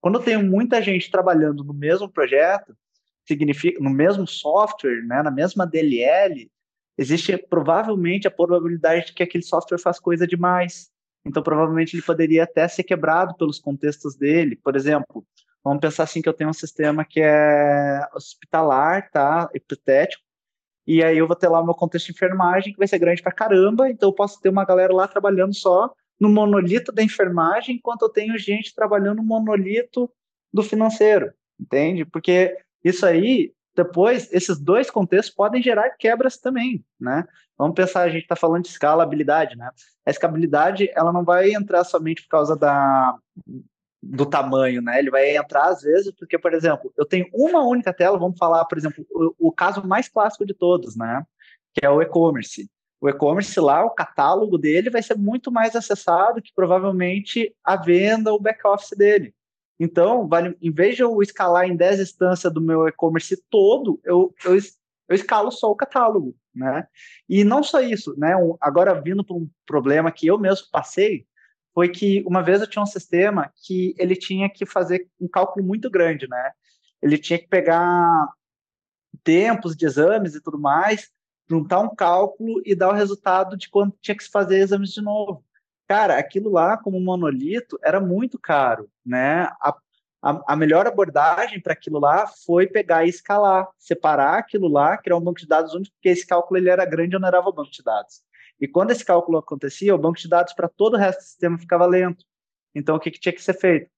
Quando 0.00 0.18
eu 0.18 0.24
tenho 0.24 0.42
muita 0.42 0.80
gente 0.80 1.10
trabalhando 1.10 1.62
no 1.62 1.74
mesmo 1.74 2.08
projeto, 2.08 2.74
significa 3.26 3.78
no 3.78 3.90
mesmo 3.90 4.26
software, 4.26 5.02
né, 5.06 5.22
na 5.22 5.30
mesma 5.30 5.66
DLL, 5.66 6.50
existe 6.98 7.36
provavelmente 7.38 8.26
a 8.26 8.30
probabilidade 8.30 9.06
de 9.06 9.14
que 9.14 9.22
aquele 9.22 9.44
software 9.44 9.78
faz 9.78 10.00
coisa 10.00 10.26
demais. 10.26 10.90
Então, 11.24 11.42
provavelmente 11.42 11.94
ele 11.94 12.02
poderia 12.02 12.42
até 12.42 12.66
ser 12.66 12.82
quebrado 12.82 13.36
pelos 13.36 13.58
contextos 13.58 14.16
dele. 14.16 14.56
Por 14.56 14.74
exemplo, 14.74 15.24
vamos 15.62 15.80
pensar 15.80 16.02
assim 16.02 16.20
que 16.20 16.28
eu 16.28 16.34
tenho 16.34 16.50
um 16.50 16.54
sistema 16.54 17.04
que 17.04 17.20
é 17.20 18.00
hospitalar, 18.14 19.10
tá, 19.10 19.48
hipotético, 19.54 20.22
e 20.86 21.04
aí 21.04 21.18
eu 21.18 21.26
vou 21.26 21.36
ter 21.36 21.48
lá 21.48 21.60
o 21.60 21.64
meu 21.64 21.74
contexto 21.74 22.06
de 22.06 22.12
enfermagem 22.12 22.72
que 22.72 22.78
vai 22.78 22.88
ser 22.88 22.98
grande 22.98 23.22
pra 23.22 23.30
caramba, 23.30 23.90
então 23.90 24.08
eu 24.08 24.14
posso 24.14 24.40
ter 24.40 24.48
uma 24.48 24.64
galera 24.64 24.92
lá 24.92 25.06
trabalhando 25.06 25.54
só 25.54 25.92
no 26.18 26.30
monolito 26.30 26.90
da 26.90 27.02
enfermagem, 27.02 27.76
enquanto 27.76 28.02
eu 28.02 28.08
tenho 28.08 28.38
gente 28.38 28.74
trabalhando 28.74 29.18
no 29.18 29.22
monolito 29.22 30.10
do 30.50 30.62
financeiro, 30.62 31.30
entende? 31.60 32.06
Porque 32.06 32.56
isso 32.82 33.04
aí, 33.04 33.52
depois, 33.78 34.28
esses 34.32 34.58
dois 34.58 34.90
contextos 34.90 35.32
podem 35.32 35.62
gerar 35.62 35.90
quebras 35.90 36.36
também, 36.36 36.84
né? 36.98 37.24
Vamos 37.56 37.76
pensar, 37.76 38.02
a 38.02 38.08
gente 38.08 38.22
está 38.22 38.34
falando 38.34 38.64
de 38.64 38.70
escalabilidade, 38.70 39.56
né? 39.56 39.70
A 40.04 40.10
escalabilidade, 40.10 40.90
ela 40.96 41.12
não 41.12 41.24
vai 41.24 41.54
entrar 41.54 41.84
somente 41.84 42.22
por 42.22 42.28
causa 42.28 42.56
da, 42.56 43.16
do 44.02 44.26
tamanho, 44.26 44.82
né? 44.82 44.98
Ele 44.98 45.12
vai 45.12 45.36
entrar 45.36 45.66
às 45.68 45.82
vezes 45.82 46.12
porque, 46.18 46.36
por 46.36 46.52
exemplo, 46.52 46.92
eu 46.96 47.06
tenho 47.06 47.28
uma 47.32 47.62
única 47.62 47.92
tela, 47.92 48.18
vamos 48.18 48.36
falar, 48.36 48.64
por 48.64 48.76
exemplo, 48.76 49.06
o, 49.12 49.48
o 49.48 49.52
caso 49.52 49.86
mais 49.86 50.08
clássico 50.08 50.44
de 50.44 50.54
todos, 50.54 50.96
né? 50.96 51.24
Que 51.72 51.86
é 51.86 51.90
o 51.90 52.02
e-commerce. 52.02 52.68
O 53.00 53.08
e-commerce 53.08 53.60
lá, 53.60 53.84
o 53.84 53.90
catálogo 53.90 54.58
dele 54.58 54.90
vai 54.90 55.04
ser 55.04 55.16
muito 55.16 55.52
mais 55.52 55.76
acessado 55.76 56.42
que 56.42 56.52
provavelmente 56.52 57.54
a 57.62 57.76
venda, 57.76 58.32
o 58.32 58.40
back-office 58.40 58.98
dele. 58.98 59.32
Então, 59.78 60.26
vale, 60.26 60.56
em 60.60 60.72
vez 60.72 60.96
de 60.96 61.02
eu 61.02 61.22
escalar 61.22 61.66
em 61.66 61.76
10 61.76 62.00
instâncias 62.00 62.52
do 62.52 62.60
meu 62.60 62.88
e-commerce 62.88 63.40
todo, 63.48 64.00
eu, 64.04 64.34
eu, 64.44 64.54
eu 65.08 65.14
escalo 65.14 65.50
só 65.50 65.70
o 65.70 65.76
catálogo, 65.76 66.36
né? 66.54 66.86
E 67.28 67.44
não 67.44 67.62
só 67.62 67.80
isso, 67.80 68.14
né? 68.18 68.32
Agora, 68.60 69.00
vindo 69.00 69.24
para 69.24 69.36
um 69.36 69.48
problema 69.64 70.10
que 70.10 70.26
eu 70.26 70.38
mesmo 70.38 70.66
passei, 70.72 71.26
foi 71.72 71.88
que 71.88 72.24
uma 72.26 72.42
vez 72.42 72.60
eu 72.60 72.66
tinha 72.66 72.82
um 72.82 72.86
sistema 72.86 73.52
que 73.64 73.94
ele 73.98 74.16
tinha 74.16 74.50
que 74.50 74.66
fazer 74.66 75.08
um 75.20 75.28
cálculo 75.28 75.64
muito 75.64 75.88
grande, 75.88 76.26
né? 76.28 76.50
Ele 77.00 77.16
tinha 77.16 77.38
que 77.38 77.46
pegar 77.46 78.28
tempos 79.22 79.76
de 79.76 79.86
exames 79.86 80.34
e 80.34 80.42
tudo 80.42 80.58
mais, 80.58 81.08
juntar 81.48 81.80
um 81.80 81.94
cálculo 81.94 82.60
e 82.64 82.74
dar 82.74 82.88
o 82.88 82.94
resultado 82.94 83.56
de 83.56 83.68
quando 83.70 83.94
tinha 84.02 84.16
que 84.16 84.24
se 84.24 84.30
fazer 84.30 84.58
exames 84.58 84.90
de 84.90 85.00
novo. 85.00 85.44
Cara, 85.88 86.18
aquilo 86.18 86.50
lá, 86.50 86.76
como 86.76 87.00
monolito, 87.00 87.78
era 87.82 87.98
muito 87.98 88.38
caro, 88.38 88.90
né? 89.04 89.44
A, 89.60 89.74
a, 90.22 90.52
a 90.52 90.56
melhor 90.56 90.86
abordagem 90.86 91.60
para 91.62 91.72
aquilo 91.72 91.98
lá 91.98 92.26
foi 92.26 92.66
pegar 92.66 93.06
e 93.06 93.08
escalar, 93.08 93.66
separar 93.78 94.38
aquilo 94.38 94.68
lá, 94.68 94.98
criar 94.98 95.16
um 95.16 95.20
banco 95.20 95.40
de 95.40 95.46
dados 95.46 95.72
único, 95.72 95.94
porque 95.94 96.10
esse 96.10 96.26
cálculo 96.26 96.60
ele 96.60 96.68
era 96.68 96.84
grande 96.84 97.14
e 97.14 97.16
onerava 97.16 97.48
o 97.48 97.52
banco 97.52 97.70
de 97.70 97.82
dados. 97.82 98.22
E 98.60 98.68
quando 98.68 98.90
esse 98.90 99.04
cálculo 99.04 99.38
acontecia, 99.38 99.94
o 99.94 99.98
banco 99.98 100.18
de 100.18 100.28
dados 100.28 100.52
para 100.52 100.68
todo 100.68 100.94
o 100.94 100.98
resto 100.98 101.20
do 101.20 101.24
sistema 101.24 101.58
ficava 101.58 101.86
lento. 101.86 102.24
Então, 102.74 102.96
o 102.96 103.00
que, 103.00 103.10
que 103.10 103.20
tinha 103.20 103.32
que 103.32 103.42
ser 103.42 103.54
feito? 103.54 103.90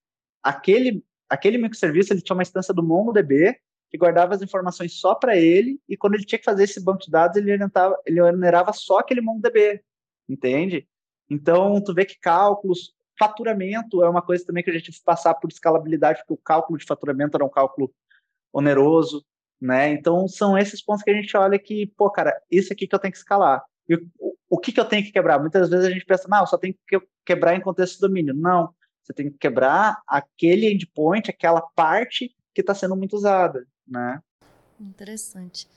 Aquele, 0.42 1.04
aquele 1.28 1.58
microserviço 1.58 2.12
ele 2.12 2.22
tinha 2.22 2.36
uma 2.36 2.42
instância 2.42 2.72
do 2.72 2.84
MongoDB 2.84 3.58
que 3.90 3.98
guardava 3.98 4.34
as 4.34 4.42
informações 4.42 5.00
só 5.00 5.16
para 5.16 5.36
ele, 5.36 5.80
e 5.88 5.96
quando 5.96 6.14
ele 6.14 6.24
tinha 6.24 6.38
que 6.38 6.44
fazer 6.44 6.62
esse 6.62 6.80
banco 6.80 7.04
de 7.04 7.10
dados, 7.10 7.36
ele, 7.36 7.50
orientava, 7.50 7.98
ele 8.06 8.20
onerava 8.20 8.72
só 8.72 8.98
aquele 8.98 9.20
MongoDB, 9.20 9.82
entende? 10.28 10.86
Então, 11.30 11.80
tu 11.82 11.94
vê 11.94 12.04
que 12.04 12.18
cálculos, 12.18 12.92
faturamento 13.18 14.02
é 14.02 14.08
uma 14.08 14.20
coisa 14.20 14.44
também 14.44 14.64
que 14.64 14.70
a 14.70 14.72
gente 14.72 15.00
passar 15.04 15.34
por 15.34 15.50
escalabilidade, 15.50 16.18
porque 16.20 16.34
o 16.34 16.36
cálculo 16.44 16.78
de 16.78 16.84
faturamento 16.84 17.36
era 17.36 17.44
um 17.44 17.50
cálculo 17.50 17.92
oneroso, 18.52 19.24
né? 19.60 19.92
Então, 19.92 20.26
são 20.26 20.58
esses 20.58 20.82
pontos 20.82 21.02
que 21.02 21.10
a 21.10 21.14
gente 21.14 21.36
olha 21.36 21.58
que, 21.58 21.86
pô, 21.96 22.10
cara, 22.10 22.40
isso 22.50 22.72
aqui 22.72 22.86
que 22.86 22.94
eu 22.94 22.98
tenho 22.98 23.12
que 23.12 23.18
escalar. 23.18 23.62
E 23.88 23.94
o, 23.94 24.36
o 24.48 24.58
que, 24.58 24.72
que 24.72 24.80
eu 24.80 24.84
tenho 24.84 25.04
que 25.04 25.12
quebrar? 25.12 25.38
Muitas 25.38 25.68
vezes 25.68 25.86
a 25.86 25.90
gente 25.90 26.04
pensa, 26.04 26.26
não, 26.28 26.46
só 26.46 26.58
tem 26.58 26.72
que 26.72 27.00
quebrar 27.24 27.54
em 27.54 27.60
contexto 27.60 27.94
de 27.94 28.00
domínio. 28.00 28.34
Não, 28.34 28.74
você 29.02 29.12
tem 29.12 29.30
que 29.30 29.38
quebrar 29.38 30.00
aquele 30.06 30.72
endpoint, 30.72 31.30
aquela 31.30 31.60
parte 31.60 32.34
que 32.54 32.60
está 32.60 32.74
sendo 32.74 32.96
muito 32.96 33.14
usada, 33.14 33.66
né? 33.86 34.20
Interessante. 34.80 35.68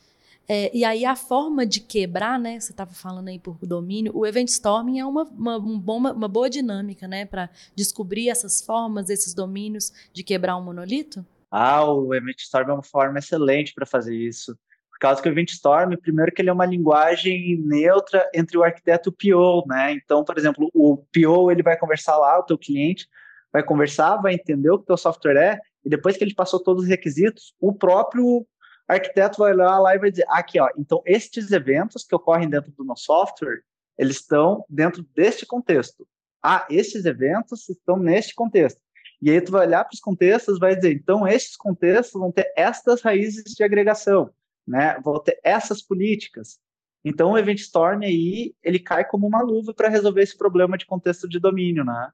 É, 0.48 0.76
e 0.76 0.84
aí 0.84 1.06
a 1.06 1.16
forma 1.16 1.66
de 1.66 1.80
quebrar, 1.80 2.38
né? 2.38 2.60
Você 2.60 2.72
estava 2.72 2.94
falando 2.94 3.30
aí 3.30 3.40
por 3.40 3.58
domínio, 3.62 4.12
o 4.16 4.26
event 4.26 4.50
storming 4.50 5.00
é 5.00 5.06
uma, 5.06 5.24
uma, 5.24 5.58
um 5.58 5.80
bom, 5.80 5.98
uma 5.98 6.28
boa 6.28 6.50
dinâmica, 6.50 7.08
né? 7.08 7.26
Para 7.26 7.50
descobrir 7.76 8.30
essas 8.30 8.62
formas, 8.62 9.10
esses 9.10 9.34
domínios 9.34 9.92
de 10.12 10.24
quebrar 10.24 10.58
um 10.58 10.64
monolito? 10.64 11.26
Ah, 11.50 11.86
o 11.86 12.14
event 12.14 12.40
storm 12.40 12.70
é 12.70 12.74
uma 12.74 12.84
forma 12.84 13.20
excelente 13.20 13.74
para 13.74 13.86
fazer 13.86 14.16
isso. 14.16 14.58
Por 14.92 15.00
causa 15.00 15.22
que 15.22 15.30
o 15.30 15.32
event 15.32 15.50
storm, 15.52 15.96
primeiro 15.98 16.32
que 16.32 16.42
ele 16.42 16.50
é 16.50 16.54
uma 16.54 16.66
linguagem 16.66 17.58
neutra 17.64 18.30
entre 18.34 18.58
o 18.58 18.64
arquiteto 18.64 19.10
e 19.22 19.34
o 19.34 19.62
PO, 19.62 19.68
né? 19.68 19.94
Então, 19.94 20.24
por 20.24 20.38
exemplo, 20.38 20.70
o 20.74 20.98
PO 20.98 21.52
ele 21.52 21.64
vai 21.64 21.78
conversar 21.78 22.18
lá, 22.18 22.40
o 22.40 22.44
teu 22.44 22.58
cliente 22.58 23.08
vai 23.52 23.64
conversar, 23.64 24.18
vai 24.18 24.34
entender 24.34 24.72
o 24.72 24.78
que 24.78 24.84
o 24.84 24.88
teu 24.88 24.98
software 24.98 25.38
é, 25.38 25.60
e 25.86 25.90
depois 25.90 26.18
que 26.18 26.24
ele 26.24 26.34
passou 26.34 26.60
todos 26.60 26.84
os 26.84 26.90
requisitos, 26.90 27.54
o 27.60 27.72
próprio 27.72 28.46
arquiteto 28.94 29.40
vai 29.40 29.54
olhar 29.54 29.80
lá 29.80 29.96
e 29.96 30.00
vai 30.00 30.12
dizer, 30.12 30.26
aqui, 30.28 30.60
ó, 30.60 30.70
então 30.78 31.02
estes 31.06 31.52
eventos 31.52 32.04
que 32.04 32.16
ocorrem 32.16 32.50
dentro 32.50 32.72
do 32.72 32.84
nosso 32.84 33.04
software, 33.06 33.62
eles 33.98 34.18
estão 34.18 34.66
dentro 34.70 35.04
deste 35.16 35.46
contexto. 35.46 36.08
Ah, 36.42 36.66
esses 36.70 37.06
eventos 37.06 37.70
estão 37.70 37.98
neste 37.98 38.34
contexto. 38.36 38.82
E 39.22 39.32
aí 39.32 39.40
tu 39.40 39.52
vai 39.52 39.66
olhar 39.66 39.86
para 39.86 39.94
os 39.94 40.02
contextos, 40.02 40.60
vai 40.60 40.76
dizer, 40.76 40.94
então 40.94 41.26
esses 41.26 41.56
contextos 41.56 42.20
vão 42.20 42.32
ter 42.32 42.52
estas 42.58 43.02
raízes 43.02 43.44
de 43.56 43.64
agregação, 43.64 44.30
né? 44.68 45.00
Vão 45.02 45.18
ter 45.22 45.40
essas 45.44 45.82
políticas. 45.82 46.60
Então 47.06 47.32
o 47.32 47.38
Event 47.38 47.60
Storm 47.60 48.04
aí, 48.04 48.54
ele 48.62 48.80
cai 48.80 49.08
como 49.08 49.26
uma 49.26 49.42
luva 49.42 49.74
para 49.74 49.88
resolver 49.88 50.22
esse 50.22 50.38
problema 50.38 50.78
de 50.78 50.86
contexto 50.86 51.28
de 51.28 51.40
domínio, 51.40 51.86
né? 51.86 52.12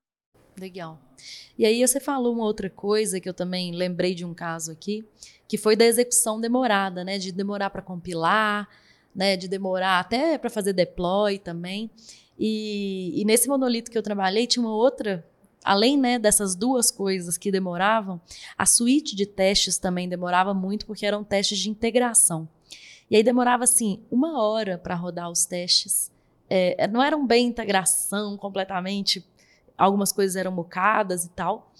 Legal. 0.59 0.99
E 1.57 1.65
aí 1.65 1.85
você 1.85 1.99
falou 1.99 2.33
uma 2.33 2.43
outra 2.43 2.69
coisa 2.69 3.19
que 3.19 3.29
eu 3.29 3.33
também 3.33 3.73
lembrei 3.73 4.13
de 4.13 4.25
um 4.25 4.33
caso 4.33 4.71
aqui, 4.71 5.05
que 5.47 5.57
foi 5.57 5.75
da 5.75 5.85
execução 5.85 6.39
demorada, 6.39 7.03
né? 7.03 7.17
De 7.17 7.31
demorar 7.31 7.69
para 7.69 7.81
compilar, 7.81 8.67
né? 9.15 9.37
De 9.37 9.47
demorar 9.47 9.99
até 9.99 10.37
para 10.37 10.49
fazer 10.49 10.73
deploy 10.73 11.39
também. 11.39 11.89
E, 12.37 13.13
e, 13.21 13.25
nesse 13.25 13.49
monolito 13.49 13.91
que 13.91 13.97
eu 13.97 14.03
trabalhei 14.03 14.47
tinha 14.47 14.63
uma 14.63 14.73
outra, 14.73 15.25
além 15.63 15.97
né, 15.97 16.17
dessas 16.17 16.55
duas 16.55 16.89
coisas 16.89 17.37
que 17.37 17.51
demoravam, 17.51 18.21
a 18.57 18.65
suíte 18.65 19.13
de 19.13 19.25
testes 19.25 19.77
também 19.77 20.07
demorava 20.07 20.53
muito 20.53 20.85
porque 20.85 21.05
eram 21.05 21.23
testes 21.23 21.59
de 21.59 21.69
integração. 21.69 22.47
E 23.11 23.15
aí 23.17 23.23
demorava 23.23 23.65
assim 23.65 24.01
uma 24.09 24.41
hora 24.41 24.77
para 24.77 24.95
rodar 24.95 25.29
os 25.29 25.45
testes. 25.45 26.11
É, 26.49 26.87
não 26.87 27.03
eram 27.03 27.27
bem 27.27 27.47
integração 27.47 28.37
completamente, 28.37 29.23
algumas 29.79 30.11
coisas 30.11 30.35
eram 30.35 30.51
mocadas 30.51 31.25
e 31.25 31.29
tal 31.29 31.71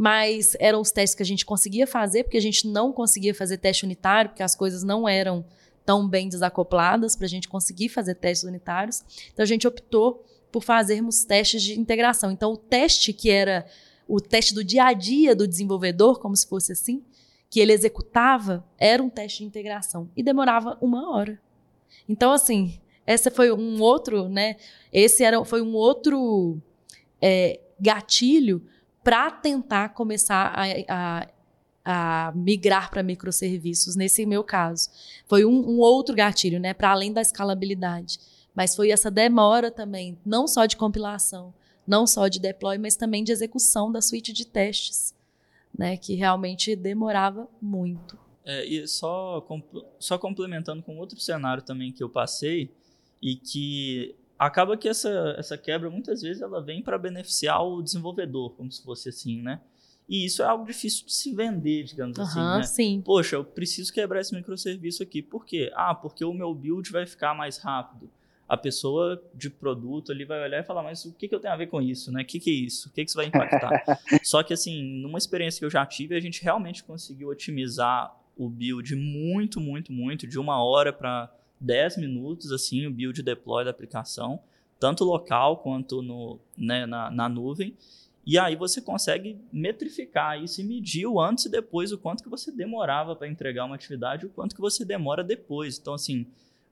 mas 0.00 0.56
eram 0.60 0.80
os 0.80 0.92
testes 0.92 1.16
que 1.16 1.24
a 1.24 1.26
gente 1.26 1.44
conseguia 1.44 1.84
fazer, 1.84 2.22
porque 2.22 2.36
a 2.36 2.40
gente 2.40 2.68
não 2.68 2.92
conseguia 2.92 3.34
fazer 3.34 3.58
teste 3.58 3.84
unitário, 3.84 4.30
porque 4.30 4.44
as 4.44 4.54
coisas 4.54 4.84
não 4.84 5.08
eram 5.08 5.44
tão 5.84 6.08
bem 6.08 6.28
desacopladas 6.28 7.16
para 7.16 7.26
a 7.26 7.28
gente 7.28 7.48
conseguir 7.48 7.88
fazer 7.88 8.14
testes 8.14 8.48
unitários. 8.48 9.02
Então 9.32 9.42
a 9.42 9.46
gente 9.46 9.66
optou 9.66 10.24
por 10.52 10.62
fazermos 10.62 11.24
testes 11.24 11.64
de 11.64 11.80
integração. 11.80 12.30
Então 12.30 12.52
o 12.52 12.56
teste 12.56 13.12
que 13.12 13.28
era 13.28 13.66
o 14.06 14.20
teste 14.20 14.54
do 14.54 14.62
dia 14.62 14.84
a 14.84 14.92
dia 14.92 15.34
do 15.34 15.48
desenvolvedor, 15.48 16.20
como 16.20 16.36
se 16.36 16.46
fosse 16.46 16.70
assim, 16.70 17.02
que 17.50 17.58
ele 17.58 17.72
executava 17.72 18.64
era 18.78 19.02
um 19.02 19.10
teste 19.10 19.38
de 19.38 19.46
integração 19.46 20.08
e 20.14 20.22
demorava 20.22 20.78
uma 20.80 21.10
hora. 21.10 21.40
Então, 22.08 22.30
assim, 22.30 22.78
esse 23.04 23.30
foi 23.32 23.50
um 23.50 23.80
outro, 23.80 24.28
né? 24.28 24.56
Esse 24.92 25.24
era, 25.24 25.44
foi 25.44 25.60
um 25.60 25.74
outro 25.74 26.62
é, 27.20 27.60
gatilho 27.80 28.62
para 29.02 29.30
tentar 29.30 29.90
começar 29.90 30.52
a, 30.54 30.64
a, 30.88 31.28
a 31.84 32.32
migrar 32.34 32.90
para 32.90 33.02
microserviços, 33.02 33.96
nesse 33.96 34.26
meu 34.26 34.44
caso. 34.44 34.90
Foi 35.26 35.44
um, 35.44 35.70
um 35.70 35.78
outro 35.78 36.14
gatilho, 36.14 36.60
né? 36.60 36.74
Para 36.74 36.90
além 36.90 37.12
da 37.12 37.22
escalabilidade. 37.22 38.18
Mas 38.54 38.74
foi 38.74 38.90
essa 38.90 39.10
demora 39.10 39.70
também, 39.70 40.18
não 40.26 40.46
só 40.46 40.66
de 40.66 40.76
compilação, 40.76 41.54
não 41.86 42.06
só 42.06 42.28
de 42.28 42.40
deploy, 42.40 42.76
mas 42.76 42.96
também 42.96 43.22
de 43.24 43.32
execução 43.32 43.90
da 43.90 44.02
suíte 44.02 44.32
de 44.32 44.44
testes, 44.46 45.14
né? 45.76 45.96
Que 45.96 46.14
realmente 46.14 46.74
demorava 46.74 47.48
muito. 47.62 48.18
É, 48.44 48.64
e 48.64 48.86
só, 48.88 49.46
só 49.98 50.18
complementando 50.18 50.82
com 50.82 50.98
outro 50.98 51.20
cenário 51.20 51.62
também 51.62 51.92
que 51.92 52.02
eu 52.02 52.08
passei, 52.08 52.70
e 53.22 53.36
que 53.36 54.14
acaba 54.38 54.76
que 54.76 54.88
essa, 54.88 55.34
essa 55.36 55.58
quebra 55.58 55.90
muitas 55.90 56.22
vezes 56.22 56.40
ela 56.40 56.62
vem 56.62 56.82
para 56.82 56.96
beneficiar 56.96 57.62
o 57.62 57.82
desenvolvedor, 57.82 58.54
como 58.54 58.70
se 58.70 58.82
fosse 58.82 59.08
assim, 59.08 59.42
né? 59.42 59.60
E 60.08 60.24
isso 60.24 60.42
é 60.42 60.46
algo 60.46 60.64
difícil 60.64 61.04
de 61.04 61.12
se 61.12 61.34
vender, 61.34 61.84
digamos 61.84 62.16
uhum, 62.16 62.24
assim, 62.24 62.40
né? 62.40 62.62
Sim. 62.62 63.02
Poxa, 63.04 63.36
eu 63.36 63.44
preciso 63.44 63.92
quebrar 63.92 64.20
esse 64.20 64.34
microserviço 64.34 65.02
aqui. 65.02 65.20
Por 65.20 65.44
quê? 65.44 65.70
Ah, 65.74 65.94
porque 65.94 66.24
o 66.24 66.32
meu 66.32 66.54
build 66.54 66.90
vai 66.90 67.04
ficar 67.04 67.34
mais 67.34 67.58
rápido. 67.58 68.10
A 68.48 68.56
pessoa 68.56 69.22
de 69.34 69.50
produto 69.50 70.10
ali 70.10 70.24
vai 70.24 70.42
olhar 70.42 70.60
e 70.60 70.64
falar, 70.64 70.82
mas 70.82 71.04
o 71.04 71.12
que, 71.12 71.28
que 71.28 71.34
eu 71.34 71.40
tenho 71.40 71.52
a 71.52 71.56
ver 71.56 71.66
com 71.66 71.82
isso, 71.82 72.10
né? 72.10 72.22
O 72.22 72.24
que, 72.24 72.40
que 72.40 72.48
é 72.48 72.54
isso? 72.54 72.88
O 72.88 72.92
que, 72.92 73.04
que 73.04 73.10
isso 73.10 73.18
vai 73.18 73.26
impactar? 73.26 73.84
Só 74.24 74.42
que, 74.42 74.54
assim, 74.54 74.82
numa 75.02 75.18
experiência 75.18 75.58
que 75.58 75.66
eu 75.66 75.70
já 75.70 75.84
tive, 75.84 76.16
a 76.16 76.20
gente 76.20 76.42
realmente 76.42 76.82
conseguiu 76.82 77.28
otimizar 77.28 78.16
o 78.34 78.48
build 78.48 78.96
muito, 78.96 79.60
muito, 79.60 79.92
muito, 79.92 80.26
de 80.26 80.38
uma 80.38 80.64
hora 80.64 80.90
para 80.90 81.30
10 81.60 81.98
minutos, 81.98 82.52
assim, 82.52 82.86
o 82.86 82.90
build 82.90 83.22
deploy 83.22 83.64
da 83.64 83.70
aplicação, 83.70 84.40
tanto 84.78 85.04
local 85.04 85.58
quanto 85.58 86.02
no, 86.02 86.38
né, 86.56 86.86
na, 86.86 87.10
na 87.10 87.28
nuvem. 87.28 87.76
E 88.24 88.38
aí 88.38 88.54
você 88.56 88.80
consegue 88.80 89.38
metrificar 89.50 90.42
isso 90.42 90.60
e 90.60 90.64
medir 90.64 91.06
o 91.06 91.18
antes 91.18 91.46
e 91.46 91.50
depois, 91.50 91.92
o 91.92 91.98
quanto 91.98 92.22
que 92.22 92.28
você 92.28 92.52
demorava 92.52 93.16
para 93.16 93.26
entregar 93.26 93.64
uma 93.64 93.74
atividade 93.74 94.24
e 94.24 94.26
o 94.26 94.30
quanto 94.30 94.54
que 94.54 94.60
você 94.60 94.84
demora 94.84 95.24
depois. 95.24 95.78
Então, 95.78 95.94
assim, 95.94 96.26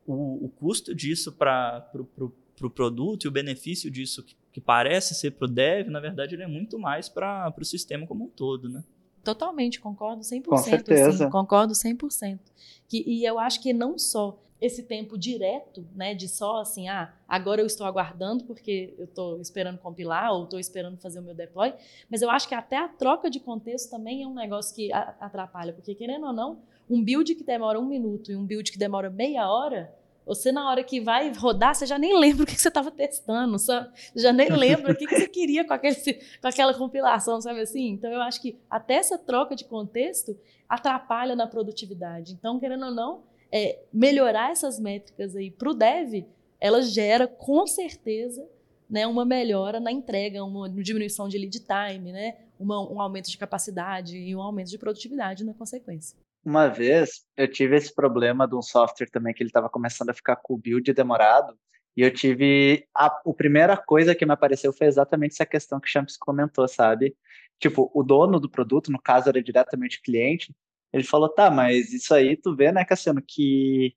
o, 0.06 0.44
o 0.44 0.48
custo 0.50 0.94
disso 0.94 1.32
para 1.32 1.88
o 1.88 1.90
pro, 1.90 2.04
pro, 2.04 2.36
pro 2.56 2.70
produto 2.70 3.24
e 3.24 3.28
o 3.28 3.30
benefício 3.30 3.90
disso 3.90 4.22
que, 4.22 4.36
que 4.52 4.60
parece 4.60 5.14
ser 5.14 5.32
para 5.32 5.46
o 5.46 5.48
dev, 5.48 5.88
na 5.88 5.98
verdade, 5.98 6.34
ele 6.34 6.42
é 6.42 6.46
muito 6.46 6.78
mais 6.78 7.08
para 7.08 7.52
o 7.58 7.64
sistema 7.64 8.06
como 8.06 8.26
um 8.26 8.28
todo, 8.28 8.68
né? 8.68 8.84
Totalmente, 9.24 9.80
concordo 9.80 10.22
100%. 10.22 10.44
Com 10.44 10.56
certeza. 10.58 11.08
Assim, 11.08 11.30
concordo 11.30 11.72
100%. 11.72 12.38
Que, 12.86 13.02
e 13.06 13.24
eu 13.24 13.38
acho 13.38 13.60
que 13.60 13.72
não 13.72 13.98
só 13.98 14.38
esse 14.60 14.82
tempo 14.82 15.18
direto, 15.18 15.86
né, 15.94 16.14
de 16.14 16.28
só 16.28 16.60
assim, 16.60 16.88
ah, 16.88 17.12
agora 17.28 17.60
eu 17.60 17.66
estou 17.66 17.86
aguardando 17.86 18.44
porque 18.44 18.94
eu 18.98 19.04
estou 19.04 19.40
esperando 19.40 19.78
compilar 19.78 20.32
ou 20.32 20.44
estou 20.44 20.58
esperando 20.58 20.96
fazer 20.96 21.18
o 21.18 21.22
meu 21.22 21.34
deploy, 21.34 21.74
mas 22.10 22.22
eu 22.22 22.30
acho 22.30 22.48
que 22.48 22.54
até 22.54 22.78
a 22.78 22.88
troca 22.88 23.28
de 23.28 23.38
contexto 23.38 23.90
também 23.90 24.22
é 24.22 24.26
um 24.26 24.34
negócio 24.34 24.74
que 24.74 24.90
atrapalha, 24.92 25.72
porque 25.72 25.94
querendo 25.94 26.26
ou 26.26 26.32
não, 26.32 26.58
um 26.88 27.02
build 27.02 27.34
que 27.34 27.44
demora 27.44 27.78
um 27.78 27.84
minuto 27.84 28.32
e 28.32 28.36
um 28.36 28.46
build 28.46 28.70
que 28.72 28.78
demora 28.78 29.10
meia 29.10 29.50
hora, 29.50 29.94
você 30.24 30.50
na 30.50 30.68
hora 30.68 30.82
que 30.82 31.00
vai 31.00 31.32
rodar, 31.32 31.74
você 31.74 31.86
já 31.86 31.98
nem 31.98 32.12
lembra 32.18 32.44
o 32.44 32.46
que 32.46 32.60
você 32.60 32.68
estava 32.68 32.90
testando, 32.90 33.58
só, 33.58 33.86
já 34.14 34.32
nem 34.32 34.48
lembra 34.48 34.92
o 34.92 34.96
que 34.96 35.06
você 35.06 35.28
queria 35.28 35.64
com, 35.64 35.74
aquele, 35.74 35.94
com 35.94 36.48
aquela 36.48 36.74
compilação, 36.74 37.40
sabe 37.40 37.60
assim? 37.60 37.90
Então 37.90 38.10
eu 38.10 38.22
acho 38.22 38.40
que 38.40 38.58
até 38.70 38.94
essa 38.94 39.18
troca 39.18 39.54
de 39.54 39.64
contexto 39.64 40.36
atrapalha 40.68 41.36
na 41.36 41.46
produtividade. 41.46 42.32
Então, 42.32 42.58
querendo 42.58 42.86
ou 42.86 42.90
não, 42.90 43.22
é, 43.52 43.80
melhorar 43.92 44.50
essas 44.50 44.78
métricas 44.78 45.36
aí 45.36 45.50
para 45.50 45.70
o 45.70 45.74
dev, 45.74 46.24
ela 46.60 46.82
gera 46.82 47.26
com 47.26 47.66
certeza 47.66 48.46
né, 48.88 49.06
uma 49.06 49.24
melhora 49.24 49.80
na 49.80 49.90
entrega, 49.90 50.44
uma 50.44 50.68
diminuição 50.68 51.28
de 51.28 51.38
lead 51.38 51.60
time, 51.60 52.12
né, 52.12 52.36
uma, 52.58 52.80
um 52.90 53.00
aumento 53.00 53.30
de 53.30 53.38
capacidade 53.38 54.16
e 54.16 54.34
um 54.34 54.40
aumento 54.40 54.70
de 54.70 54.78
produtividade 54.78 55.44
na 55.44 55.54
consequência. 55.54 56.16
Uma 56.44 56.68
vez 56.68 57.24
eu 57.36 57.50
tive 57.50 57.76
esse 57.76 57.92
problema 57.92 58.46
de 58.46 58.54
um 58.54 58.62
software 58.62 59.10
também 59.10 59.34
que 59.34 59.42
ele 59.42 59.50
estava 59.50 59.68
começando 59.68 60.10
a 60.10 60.14
ficar 60.14 60.36
com 60.36 60.54
o 60.54 60.56
build 60.56 60.92
demorado 60.92 61.58
e 61.96 62.02
eu 62.02 62.12
tive 62.12 62.86
a, 62.94 63.06
a 63.06 63.34
primeira 63.36 63.76
coisa 63.76 64.14
que 64.14 64.26
me 64.26 64.32
apareceu 64.32 64.72
foi 64.72 64.86
exatamente 64.86 65.32
essa 65.32 65.46
questão 65.46 65.80
que 65.80 65.88
o 65.88 65.90
Champs 65.90 66.16
comentou, 66.16 66.68
sabe? 66.68 67.16
Tipo, 67.58 67.90
o 67.94 68.02
dono 68.02 68.38
do 68.38 68.50
produto, 68.50 68.92
no 68.92 69.00
caso 69.00 69.30
era 69.30 69.42
diretamente 69.42 69.98
o 69.98 70.02
cliente, 70.02 70.54
ele 70.96 71.04
falou, 71.04 71.28
tá, 71.28 71.50
mas 71.50 71.92
isso 71.92 72.14
aí 72.14 72.36
tu 72.36 72.56
vê, 72.56 72.72
né, 72.72 72.84
Cassiano, 72.84 73.22
que 73.22 73.94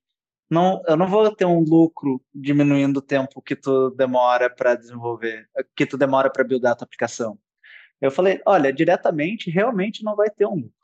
não, 0.50 0.82
eu 0.86 0.96
não 0.96 1.08
vou 1.08 1.34
ter 1.34 1.44
um 1.44 1.60
lucro 1.60 2.22
diminuindo 2.34 2.98
o 2.98 3.02
tempo 3.02 3.40
que 3.40 3.56
tu 3.56 3.90
demora 3.90 4.50
para 4.50 4.74
desenvolver, 4.74 5.48
que 5.76 5.86
tu 5.86 5.96
demora 5.96 6.30
para 6.30 6.44
buildar 6.44 6.72
a 6.72 6.76
tua 6.76 6.84
aplicação. 6.84 7.38
Eu 8.00 8.10
falei, 8.10 8.40
olha, 8.46 8.72
diretamente, 8.72 9.50
realmente 9.50 10.02
não 10.04 10.16
vai 10.16 10.28
ter 10.30 10.46
um 10.46 10.56
lucro. 10.56 10.80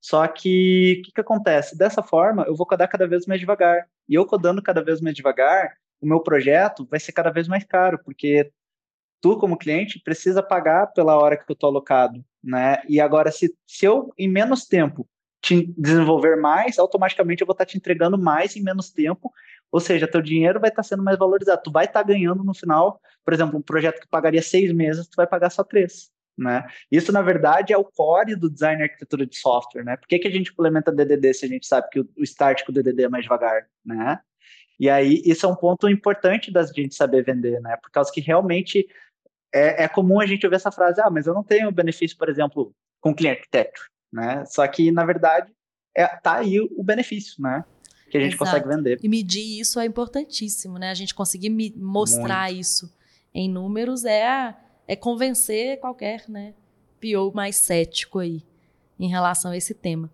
Só 0.00 0.26
que 0.28 0.98
o 1.00 1.02
que, 1.02 1.12
que 1.12 1.20
acontece? 1.20 1.76
Dessa 1.76 2.02
forma, 2.02 2.44
eu 2.44 2.54
vou 2.54 2.66
codar 2.66 2.88
cada 2.88 3.08
vez 3.08 3.26
mais 3.26 3.40
devagar. 3.40 3.88
E 4.08 4.14
eu 4.14 4.26
codando 4.26 4.62
cada 4.62 4.82
vez 4.82 5.00
mais 5.00 5.16
devagar, 5.16 5.76
o 6.00 6.06
meu 6.06 6.20
projeto 6.20 6.86
vai 6.88 7.00
ser 7.00 7.12
cada 7.12 7.30
vez 7.30 7.48
mais 7.48 7.64
caro, 7.64 7.98
porque 8.04 8.52
tu, 9.20 9.38
como 9.38 9.58
cliente, 9.58 10.00
precisa 10.00 10.42
pagar 10.42 10.88
pela 10.88 11.16
hora 11.16 11.36
que 11.36 11.50
eu 11.50 11.54
estou 11.54 11.70
alocado. 11.70 12.24
Né? 12.42 12.82
E 12.88 13.00
agora, 13.00 13.32
se, 13.32 13.56
se 13.66 13.86
eu, 13.86 14.12
em 14.18 14.28
menos 14.28 14.66
tempo, 14.66 15.08
te 15.40 15.72
desenvolver 15.78 16.36
mais, 16.36 16.78
automaticamente 16.78 17.40
eu 17.40 17.46
vou 17.46 17.52
estar 17.52 17.66
te 17.66 17.76
entregando 17.76 18.18
mais 18.18 18.56
em 18.56 18.62
menos 18.62 18.90
tempo, 18.90 19.32
ou 19.70 19.80
seja, 19.80 20.08
teu 20.08 20.22
dinheiro 20.22 20.60
vai 20.60 20.70
estar 20.70 20.82
sendo 20.82 21.02
mais 21.02 21.18
valorizado, 21.18 21.62
tu 21.62 21.70
vai 21.70 21.84
estar 21.84 22.02
ganhando 22.02 22.42
no 22.42 22.54
final, 22.54 23.00
por 23.24 23.34
exemplo, 23.34 23.58
um 23.58 23.62
projeto 23.62 24.00
que 24.00 24.08
pagaria 24.08 24.42
seis 24.42 24.72
meses, 24.72 25.06
tu 25.06 25.16
vai 25.16 25.26
pagar 25.26 25.50
só 25.50 25.62
três, 25.62 26.10
né? 26.36 26.66
Isso, 26.90 27.12
na 27.12 27.22
verdade, 27.22 27.72
é 27.72 27.78
o 27.78 27.84
core 27.84 28.36
do 28.36 28.50
design 28.50 28.80
e 28.80 28.84
arquitetura 28.84 29.26
de 29.26 29.36
software, 29.36 29.84
né? 29.84 29.96
Por 29.96 30.06
que, 30.06 30.18
que 30.18 30.28
a 30.28 30.30
gente 30.30 30.50
implementa 30.50 30.92
DDD 30.92 31.34
se 31.34 31.46
a 31.46 31.48
gente 31.48 31.66
sabe 31.66 31.88
que 31.90 32.00
o, 32.00 32.08
start 32.22 32.64
com 32.64 32.72
o 32.72 32.74
DDD 32.74 33.04
é 33.04 33.08
mais 33.08 33.24
devagar, 33.24 33.66
né? 33.84 34.20
E 34.78 34.90
aí, 34.90 35.22
isso 35.24 35.46
é 35.46 35.48
um 35.48 35.56
ponto 35.56 35.88
importante 35.88 36.52
da 36.52 36.62
gente 36.64 36.94
saber 36.94 37.24
vender, 37.24 37.60
né? 37.60 37.76
Por 37.76 37.90
causa 37.90 38.12
que 38.12 38.20
realmente 38.20 38.86
é, 39.52 39.84
é 39.84 39.88
comum 39.88 40.20
a 40.20 40.26
gente 40.26 40.44
ouvir 40.44 40.56
essa 40.56 40.70
frase, 40.70 41.00
ah, 41.00 41.10
mas 41.10 41.26
eu 41.26 41.34
não 41.34 41.42
tenho 41.42 41.72
benefício, 41.72 42.16
por 42.18 42.28
exemplo, 42.28 42.74
com 43.00 43.14
cliente 43.14 43.38
arquiteto 43.38 43.95
né? 44.16 44.44
Só 44.46 44.66
que, 44.66 44.90
na 44.90 45.04
verdade, 45.04 45.52
é, 45.94 46.06
tá 46.06 46.36
aí 46.38 46.58
o 46.58 46.82
benefício, 46.82 47.42
né? 47.42 47.62
Que 48.10 48.16
a 48.16 48.20
gente 48.20 48.34
Exato. 48.34 48.50
consegue 48.50 48.68
vender. 48.68 48.98
E 49.02 49.08
medir 49.08 49.60
isso 49.60 49.78
é 49.78 49.84
importantíssimo, 49.84 50.78
né? 50.78 50.90
A 50.90 50.94
gente 50.94 51.14
conseguir 51.14 51.50
mostrar 51.76 52.46
Muito. 52.46 52.60
isso 52.60 52.92
em 53.34 53.50
números 53.50 54.04
é, 54.04 54.56
é 54.88 54.96
convencer 54.96 55.78
qualquer, 55.80 56.24
né? 56.28 56.54
PO 56.98 57.32
mais 57.34 57.56
cético 57.56 58.18
aí 58.18 58.42
em 58.98 59.08
relação 59.08 59.50
a 59.50 59.56
esse 59.56 59.74
tema. 59.74 60.10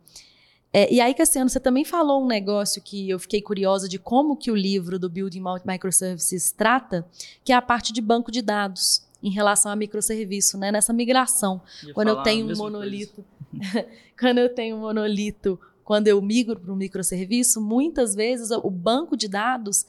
É, 0.73 0.93
e 0.93 1.01
aí, 1.01 1.15
Cassiano, 1.15 1.51
você 1.51 1.61
também 1.61 1.85
falou 1.85 2.25
um 2.25 2.27
negócio 2.27 2.83
que 2.83 3.09
eu 3.09 3.19
fiquei 3.19 3.43
curiosa 3.43 3.89
de 3.89 3.99
como 3.99 4.37
que 4.37 4.51
o 4.51 4.57
livro 4.57 4.99
do 4.99 5.09
Building 5.09 5.45
Microservices 5.65 6.51
trata, 6.51 7.07
que 7.45 7.53
é 7.53 7.55
a 7.55 7.63
parte 7.63 7.93
de 7.93 8.01
banco 8.01 8.33
de 8.33 8.41
dados 8.43 9.07
em 9.23 9.31
relação 9.31 9.71
a 9.71 9.77
microserviço, 9.77 10.59
né? 10.59 10.73
Nessa 10.73 10.93
migração. 10.93 11.61
Quando 11.95 12.09
eu 12.09 12.23
tenho 12.23 12.53
um 12.53 12.57
monolito, 12.57 13.25
quando 14.19 14.39
eu 14.39 14.55
tenho 14.55 14.77
um 14.77 14.81
monolito, 14.81 15.59
quando 15.85 16.09
eu 16.09 16.21
migro 16.23 16.59
para 16.59 16.73
um 16.73 16.77
microserviço, 16.77 17.61
muitas 17.61 18.15
vezes 18.15 18.51
o 18.51 18.71
banco 18.71 19.17
de 19.17 19.29
dados 19.29 19.87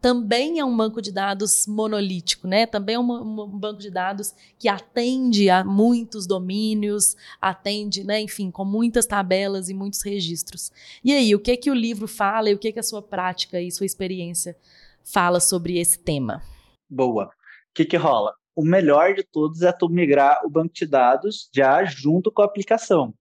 também 0.00 0.58
é 0.58 0.64
um 0.64 0.76
banco 0.76 1.00
de 1.00 1.10
dados 1.10 1.66
monolítico, 1.66 2.46
né? 2.46 2.66
Também 2.66 2.96
é 2.96 2.98
um, 2.98 3.10
um, 3.10 3.58
banco 3.58 3.80
de 3.80 3.90
dados 3.90 4.34
que 4.58 4.68
atende 4.68 5.48
a 5.48 5.64
muitos 5.64 6.26
domínios, 6.26 7.16
atende, 7.40 8.04
né, 8.04 8.20
enfim, 8.20 8.50
com 8.50 8.64
muitas 8.64 9.06
tabelas 9.06 9.68
e 9.68 9.74
muitos 9.74 10.02
registros. 10.02 10.70
E 11.02 11.12
aí, 11.12 11.34
o 11.34 11.40
que 11.40 11.56
que 11.56 11.70
o 11.70 11.74
livro 11.74 12.06
fala 12.06 12.50
e 12.50 12.54
o 12.54 12.58
que 12.58 12.72
que 12.72 12.80
a 12.80 12.82
sua 12.82 13.00
prática 13.00 13.60
e 13.60 13.70
sua 13.70 13.86
experiência 13.86 14.56
fala 15.02 15.40
sobre 15.40 15.78
esse 15.78 15.98
tema? 15.98 16.42
Boa. 16.88 17.24
O 17.24 17.30
que 17.74 17.84
que 17.84 17.96
rola? 17.96 18.34
O 18.54 18.64
melhor 18.64 19.14
de 19.14 19.22
todos 19.22 19.62
é 19.62 19.72
tu 19.72 19.88
migrar 19.88 20.40
o 20.44 20.50
banco 20.50 20.72
de 20.72 20.86
dados 20.86 21.48
já 21.52 21.84
junto 21.84 22.30
com 22.30 22.42
a 22.42 22.44
aplicação. 22.44 23.14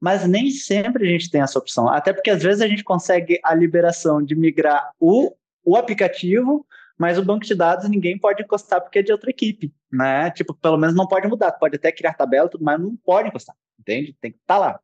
Mas 0.00 0.26
nem 0.26 0.50
sempre 0.50 1.06
a 1.06 1.10
gente 1.10 1.30
tem 1.30 1.40
essa 1.40 1.58
opção, 1.58 1.88
até 1.88 2.12
porque 2.12 2.30
às 2.30 2.42
vezes 2.42 2.60
a 2.60 2.66
gente 2.66 2.82
consegue 2.82 3.38
a 3.44 3.54
liberação 3.54 4.20
de 4.20 4.34
migrar 4.34 4.90
o, 4.98 5.32
o 5.64 5.76
aplicativo, 5.76 6.66
mas 6.98 7.18
o 7.18 7.24
banco 7.24 7.44
de 7.44 7.54
dados 7.54 7.88
ninguém 7.88 8.18
pode 8.18 8.42
encostar 8.42 8.80
porque 8.80 8.98
é 8.98 9.02
de 9.02 9.12
outra 9.12 9.30
equipe, 9.30 9.72
né? 9.90 10.30
Tipo, 10.32 10.54
pelo 10.54 10.76
menos 10.76 10.94
não 10.96 11.06
pode 11.06 11.28
mudar, 11.28 11.52
pode 11.52 11.76
até 11.76 11.92
criar 11.92 12.14
tabela, 12.14 12.48
tudo, 12.48 12.64
mas 12.64 12.80
não 12.80 12.96
pode 12.96 13.28
encostar, 13.28 13.54
entende? 13.78 14.16
Tem 14.20 14.32
que 14.32 14.38
estar 14.38 14.54
tá 14.54 14.60
lá. 14.60 14.80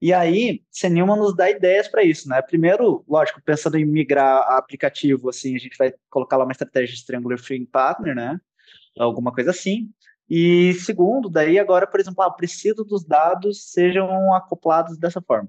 E 0.00 0.12
aí, 0.12 0.62
Senilma 0.70 1.16
nos 1.16 1.34
dá 1.34 1.50
ideias 1.50 1.88
para 1.88 2.02
isso, 2.02 2.28
né? 2.28 2.42
Primeiro, 2.42 3.04
lógico, 3.08 3.40
pensando 3.42 3.78
em 3.78 3.84
migrar 3.84 4.42
aplicativo, 4.52 5.30
assim, 5.30 5.54
a 5.56 5.58
gente 5.58 5.78
vai 5.78 5.94
colocar 6.10 6.36
lá 6.36 6.44
uma 6.44 6.52
estratégia 6.52 6.94
de 6.94 7.06
Triangular 7.06 7.38
Free 7.38 7.64
Partner, 7.64 8.14
né? 8.14 8.38
Alguma 8.98 9.32
coisa 9.32 9.50
assim. 9.50 9.90
E 10.28 10.74
segundo, 10.74 11.28
daí 11.28 11.58
agora, 11.58 11.86
por 11.86 12.00
exemplo, 12.00 12.22
ah, 12.22 12.30
preciso 12.30 12.84
dos 12.84 13.04
dados 13.04 13.70
sejam 13.70 14.34
acoplados 14.34 14.98
dessa 14.98 15.20
forma. 15.20 15.48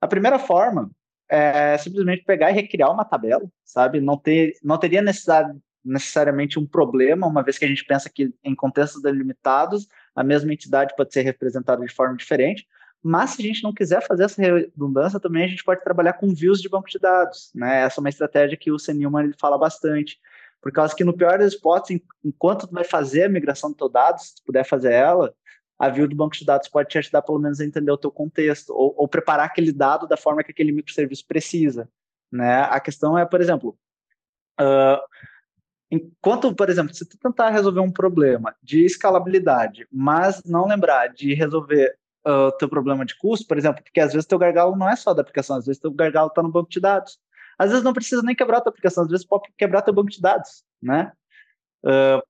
A 0.00 0.08
primeira 0.08 0.38
forma 0.38 0.90
é 1.28 1.76
simplesmente 1.78 2.24
pegar 2.24 2.50
e 2.50 2.54
recriar 2.54 2.92
uma 2.92 3.04
tabela, 3.04 3.44
sabe? 3.64 4.00
Não, 4.00 4.16
ter, 4.16 4.54
não 4.62 4.78
teria 4.78 5.02
necessidade, 5.02 5.58
necessariamente 5.84 6.58
um 6.58 6.66
problema, 6.66 7.26
uma 7.26 7.42
vez 7.42 7.58
que 7.58 7.64
a 7.64 7.68
gente 7.68 7.84
pensa 7.84 8.08
que 8.08 8.32
em 8.42 8.54
contextos 8.54 9.02
delimitados 9.02 9.86
a 10.14 10.24
mesma 10.24 10.52
entidade 10.52 10.94
pode 10.96 11.12
ser 11.12 11.22
representada 11.22 11.84
de 11.84 11.92
forma 11.92 12.16
diferente, 12.16 12.66
mas 13.02 13.30
se 13.30 13.42
a 13.42 13.44
gente 13.44 13.62
não 13.62 13.72
quiser 13.72 14.04
fazer 14.06 14.24
essa 14.24 14.40
redundância 14.40 15.20
também, 15.20 15.44
a 15.44 15.48
gente 15.48 15.62
pode 15.62 15.82
trabalhar 15.84 16.14
com 16.14 16.34
views 16.34 16.60
de 16.60 16.68
banco 16.68 16.88
de 16.88 16.98
dados, 16.98 17.50
né? 17.54 17.82
Essa 17.82 18.00
é 18.00 18.02
uma 18.02 18.08
estratégia 18.08 18.56
que 18.56 18.70
o 18.72 18.78
Senilman 18.78 19.32
fala 19.38 19.56
bastante, 19.56 20.18
por 20.66 20.72
causa 20.72 20.96
que 20.96 21.04
no 21.04 21.16
pior 21.16 21.38
das 21.38 21.52
hipóteses, 21.52 22.02
enquanto 22.24 22.66
tu 22.66 22.74
vai 22.74 22.82
fazer 22.82 23.22
a 23.22 23.28
migração 23.28 23.70
do 23.70 23.76
teu 23.76 23.88
dado, 23.88 24.18
se 24.18 24.34
tu 24.34 24.42
puder 24.44 24.64
fazer 24.64 24.92
ela, 24.92 25.32
a 25.78 25.88
view 25.88 26.08
do 26.08 26.16
banco 26.16 26.36
de 26.36 26.44
dados 26.44 26.66
pode 26.66 26.88
te 26.88 26.98
ajudar 26.98 27.22
pelo 27.22 27.38
menos 27.38 27.60
a 27.60 27.64
entender 27.64 27.92
o 27.92 27.96
teu 27.96 28.10
contexto, 28.10 28.70
ou, 28.70 28.92
ou 28.96 29.06
preparar 29.06 29.46
aquele 29.46 29.70
dado 29.70 30.08
da 30.08 30.16
forma 30.16 30.42
que 30.42 30.50
aquele 30.50 30.72
microserviço 30.72 31.24
precisa, 31.24 31.88
né? 32.32 32.62
A 32.62 32.80
questão 32.80 33.16
é, 33.16 33.24
por 33.24 33.40
exemplo, 33.40 33.78
uh, 34.60 34.98
enquanto, 35.88 36.52
por 36.52 36.68
exemplo, 36.68 36.92
se 36.92 37.08
tu 37.08 37.16
tentar 37.16 37.50
resolver 37.50 37.78
um 37.78 37.92
problema 37.92 38.52
de 38.60 38.84
escalabilidade, 38.84 39.86
mas 39.92 40.42
não 40.42 40.66
lembrar 40.66 41.14
de 41.14 41.32
resolver 41.32 41.96
o 42.26 42.48
uh, 42.48 42.52
teu 42.58 42.68
problema 42.68 43.06
de 43.06 43.16
custo, 43.16 43.46
por 43.46 43.56
exemplo, 43.56 43.84
porque 43.84 44.00
às 44.00 44.12
vezes 44.12 44.26
teu 44.26 44.36
gargalo 44.36 44.74
não 44.74 44.90
é 44.90 44.96
só 44.96 45.14
da 45.14 45.22
aplicação, 45.22 45.58
às 45.58 45.66
vezes 45.66 45.80
teu 45.80 45.92
gargalo 45.92 46.26
está 46.26 46.42
no 46.42 46.50
banco 46.50 46.68
de 46.68 46.80
dados. 46.80 47.20
Às 47.58 47.70
vezes 47.70 47.84
não 47.84 47.92
precisa 47.92 48.22
nem 48.22 48.34
quebrar 48.34 48.58
a 48.58 48.60
tua 48.60 48.70
aplicação, 48.70 49.04
às 49.04 49.10
vezes 49.10 49.26
pode 49.26 49.48
quebrar 49.56 49.82
teu 49.82 49.94
banco 49.94 50.10
de 50.10 50.20
dados, 50.20 50.64
né? 50.80 51.12
Uh, 51.84 52.22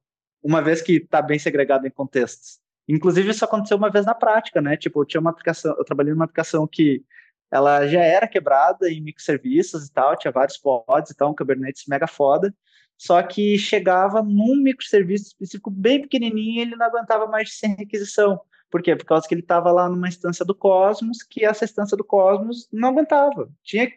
uma 0.43 0.63
vez 0.63 0.81
que 0.81 0.97
está 0.97 1.21
bem 1.21 1.39
segregado 1.39 1.87
em 1.87 1.91
contextos. 1.91 2.61
Inclusive, 2.89 3.31
isso 3.31 3.45
aconteceu 3.45 3.77
uma 3.77 3.91
vez 3.91 4.07
na 4.07 4.15
prática, 4.15 4.61
né? 4.61 4.77
Tipo, 4.77 5.03
eu 5.03 5.07
tinha 5.07 5.21
uma 5.21 5.31
aplicação, 5.31 5.75
eu 5.77 5.85
trabalhei 5.85 6.13
numa 6.13 6.25
aplicação 6.25 6.67
que 6.67 7.05
ela 7.51 7.87
já 7.87 8.01
era 8.01 8.29
quebrada 8.29 8.91
em 8.91 9.01
microserviços 9.01 9.87
e 9.87 9.93
tal, 9.93 10.17
tinha 10.17 10.33
vários 10.33 10.59
pods 10.59 11.11
e 11.11 11.17
tal, 11.17 11.31
um 11.31 11.35
Kubernetes 11.35 11.85
mega 11.89 12.07
foda, 12.07 12.55
só 12.97 13.23
que 13.23 13.59
chegava 13.59 14.23
num 14.23 14.57
microserviço 14.57 15.27
específico 15.27 15.71
bem 15.71 16.03
pequenininho 16.03 16.59
e 16.59 16.61
ele 16.61 16.77
não 16.77 16.87
aguentava 16.87 17.27
mais 17.27 17.49
de 17.49 17.55
sem 17.55 17.75
requisição. 17.75 18.41
Por 18.71 18.83
quê? 18.83 18.97
Por 18.97 19.05
causa 19.05 19.27
que 19.29 19.35
ele 19.35 19.43
estava 19.43 19.71
lá 19.71 19.89
numa 19.89 20.09
instância 20.09 20.45
do 20.45 20.55
Cosmos, 20.55 21.23
que 21.23 21.45
essa 21.45 21.65
instância 21.65 21.97
do 21.97 22.05
Cosmos 22.05 22.69
não 22.73 22.89
aguentava. 22.89 23.49
Tinha, 23.63 23.91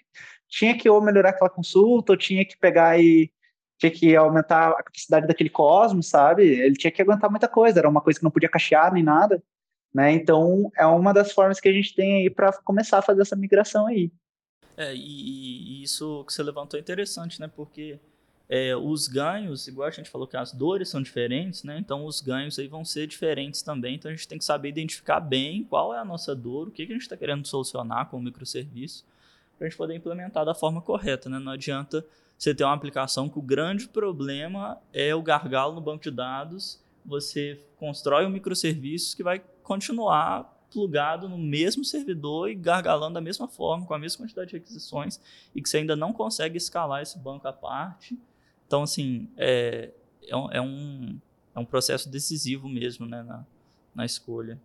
tinha 0.49 0.77
que 0.77 0.89
ou 0.89 1.01
melhorar 1.01 1.29
aquela 1.29 1.49
consulta, 1.49 2.13
ou 2.13 2.17
tinha 2.17 2.43
que 2.43 2.57
pegar 2.57 2.99
e 2.99 3.31
tinha 3.77 3.91
que 3.91 4.15
aumentar 4.15 4.71
a 4.71 4.83
capacidade 4.83 5.27
daquele 5.27 5.49
Cosmos, 5.49 6.07
sabe? 6.07 6.43
Ele 6.43 6.75
tinha 6.75 6.91
que 6.91 7.01
aguentar 7.01 7.29
muita 7.29 7.47
coisa, 7.47 7.79
era 7.79 7.87
uma 7.87 8.01
coisa 8.01 8.19
que 8.19 8.23
não 8.23 8.31
podia 8.31 8.49
cachear 8.49 8.93
nem 8.93 9.03
nada, 9.03 9.41
né? 9.93 10.11
Então, 10.11 10.69
é 10.77 10.85
uma 10.85 11.13
das 11.13 11.31
formas 11.31 11.59
que 11.59 11.69
a 11.69 11.73
gente 11.73 11.95
tem 11.95 12.21
aí 12.21 12.29
para 12.29 12.51
começar 12.63 12.97
a 12.97 13.01
fazer 13.01 13.21
essa 13.21 13.35
migração 13.35 13.87
aí. 13.87 14.11
É, 14.75 14.93
e, 14.93 15.79
e, 15.79 15.83
isso 15.83 16.23
que 16.25 16.33
você 16.33 16.43
levantou 16.43 16.77
é 16.77 16.81
interessante, 16.81 17.39
né? 17.39 17.49
Porque 17.53 17.99
é, 18.49 18.75
os 18.75 19.07
ganhos, 19.07 19.67
igual 19.67 19.87
a 19.87 19.91
gente 19.91 20.09
falou 20.09 20.27
que 20.27 20.35
as 20.35 20.51
dores 20.51 20.89
são 20.89 21.01
diferentes, 21.01 21.63
né? 21.63 21.77
Então 21.77 22.05
os 22.05 22.19
ganhos 22.19 22.57
aí 22.57 22.67
vão 22.67 22.83
ser 22.83 23.05
diferentes 23.05 23.61
também. 23.61 23.95
Então 23.95 24.09
a 24.09 24.13
gente 24.13 24.27
tem 24.27 24.37
que 24.37 24.45
saber 24.45 24.69
identificar 24.69 25.19
bem 25.19 25.63
qual 25.63 25.93
é 25.93 25.99
a 25.99 26.05
nossa 26.05 26.35
dor, 26.35 26.67
o 26.67 26.71
que, 26.71 26.85
que 26.85 26.91
a 26.91 26.95
gente 26.95 27.03
está 27.03 27.15
querendo 27.15 27.45
solucionar 27.45 28.09
com 28.09 28.17
o 28.17 28.21
microserviço, 28.21 29.05
para 29.59 29.67
a 29.67 29.69
gente 29.69 29.77
poder 29.77 29.93
implementar 29.93 30.45
da 30.45 30.55
forma 30.55 30.81
correta, 30.81 31.29
né? 31.29 31.37
Não 31.37 31.51
adianta 31.51 32.05
você 32.37 32.55
ter 32.55 32.63
uma 32.63 32.73
aplicação 32.73 33.27
que 33.27 33.37
o 33.37 33.41
grande 33.41 33.89
problema 33.89 34.81
é 34.93 35.13
o 35.13 35.21
gargalo 35.21 35.75
no 35.75 35.81
banco 35.81 36.01
de 36.01 36.11
dados, 36.11 36.81
você 37.05 37.61
constrói 37.75 38.25
um 38.25 38.29
microserviço 38.29 39.17
que 39.17 39.21
vai 39.21 39.43
continuar 39.61 40.57
plugado 40.71 41.27
no 41.27 41.37
mesmo 41.37 41.83
servidor 41.83 42.49
e 42.49 42.55
gargalando 42.55 43.15
da 43.15 43.21
mesma 43.21 43.47
forma, 43.47 43.85
com 43.85 43.93
a 43.93 43.99
mesma 43.99 44.23
quantidade 44.23 44.51
de 44.51 44.57
requisições, 44.57 45.19
e 45.53 45.61
que 45.61 45.67
você 45.67 45.77
ainda 45.77 45.95
não 45.95 46.13
consegue 46.13 46.57
escalar 46.57 47.01
esse 47.01 47.19
banco 47.19 47.45
à 47.45 47.51
parte. 47.51 48.17
Então, 48.65 48.83
assim, 48.83 49.27
é, 49.35 49.91
é, 50.25 50.35
um, 50.37 50.51
é 50.51 50.61
um, 50.61 51.19
é 51.55 51.65
processo 51.65 52.07
decisivo 52.09 52.69
mesmo 52.69 53.05
né, 53.05 53.21
na, 53.23 53.45
na 53.93 54.05
escolha. 54.05 54.57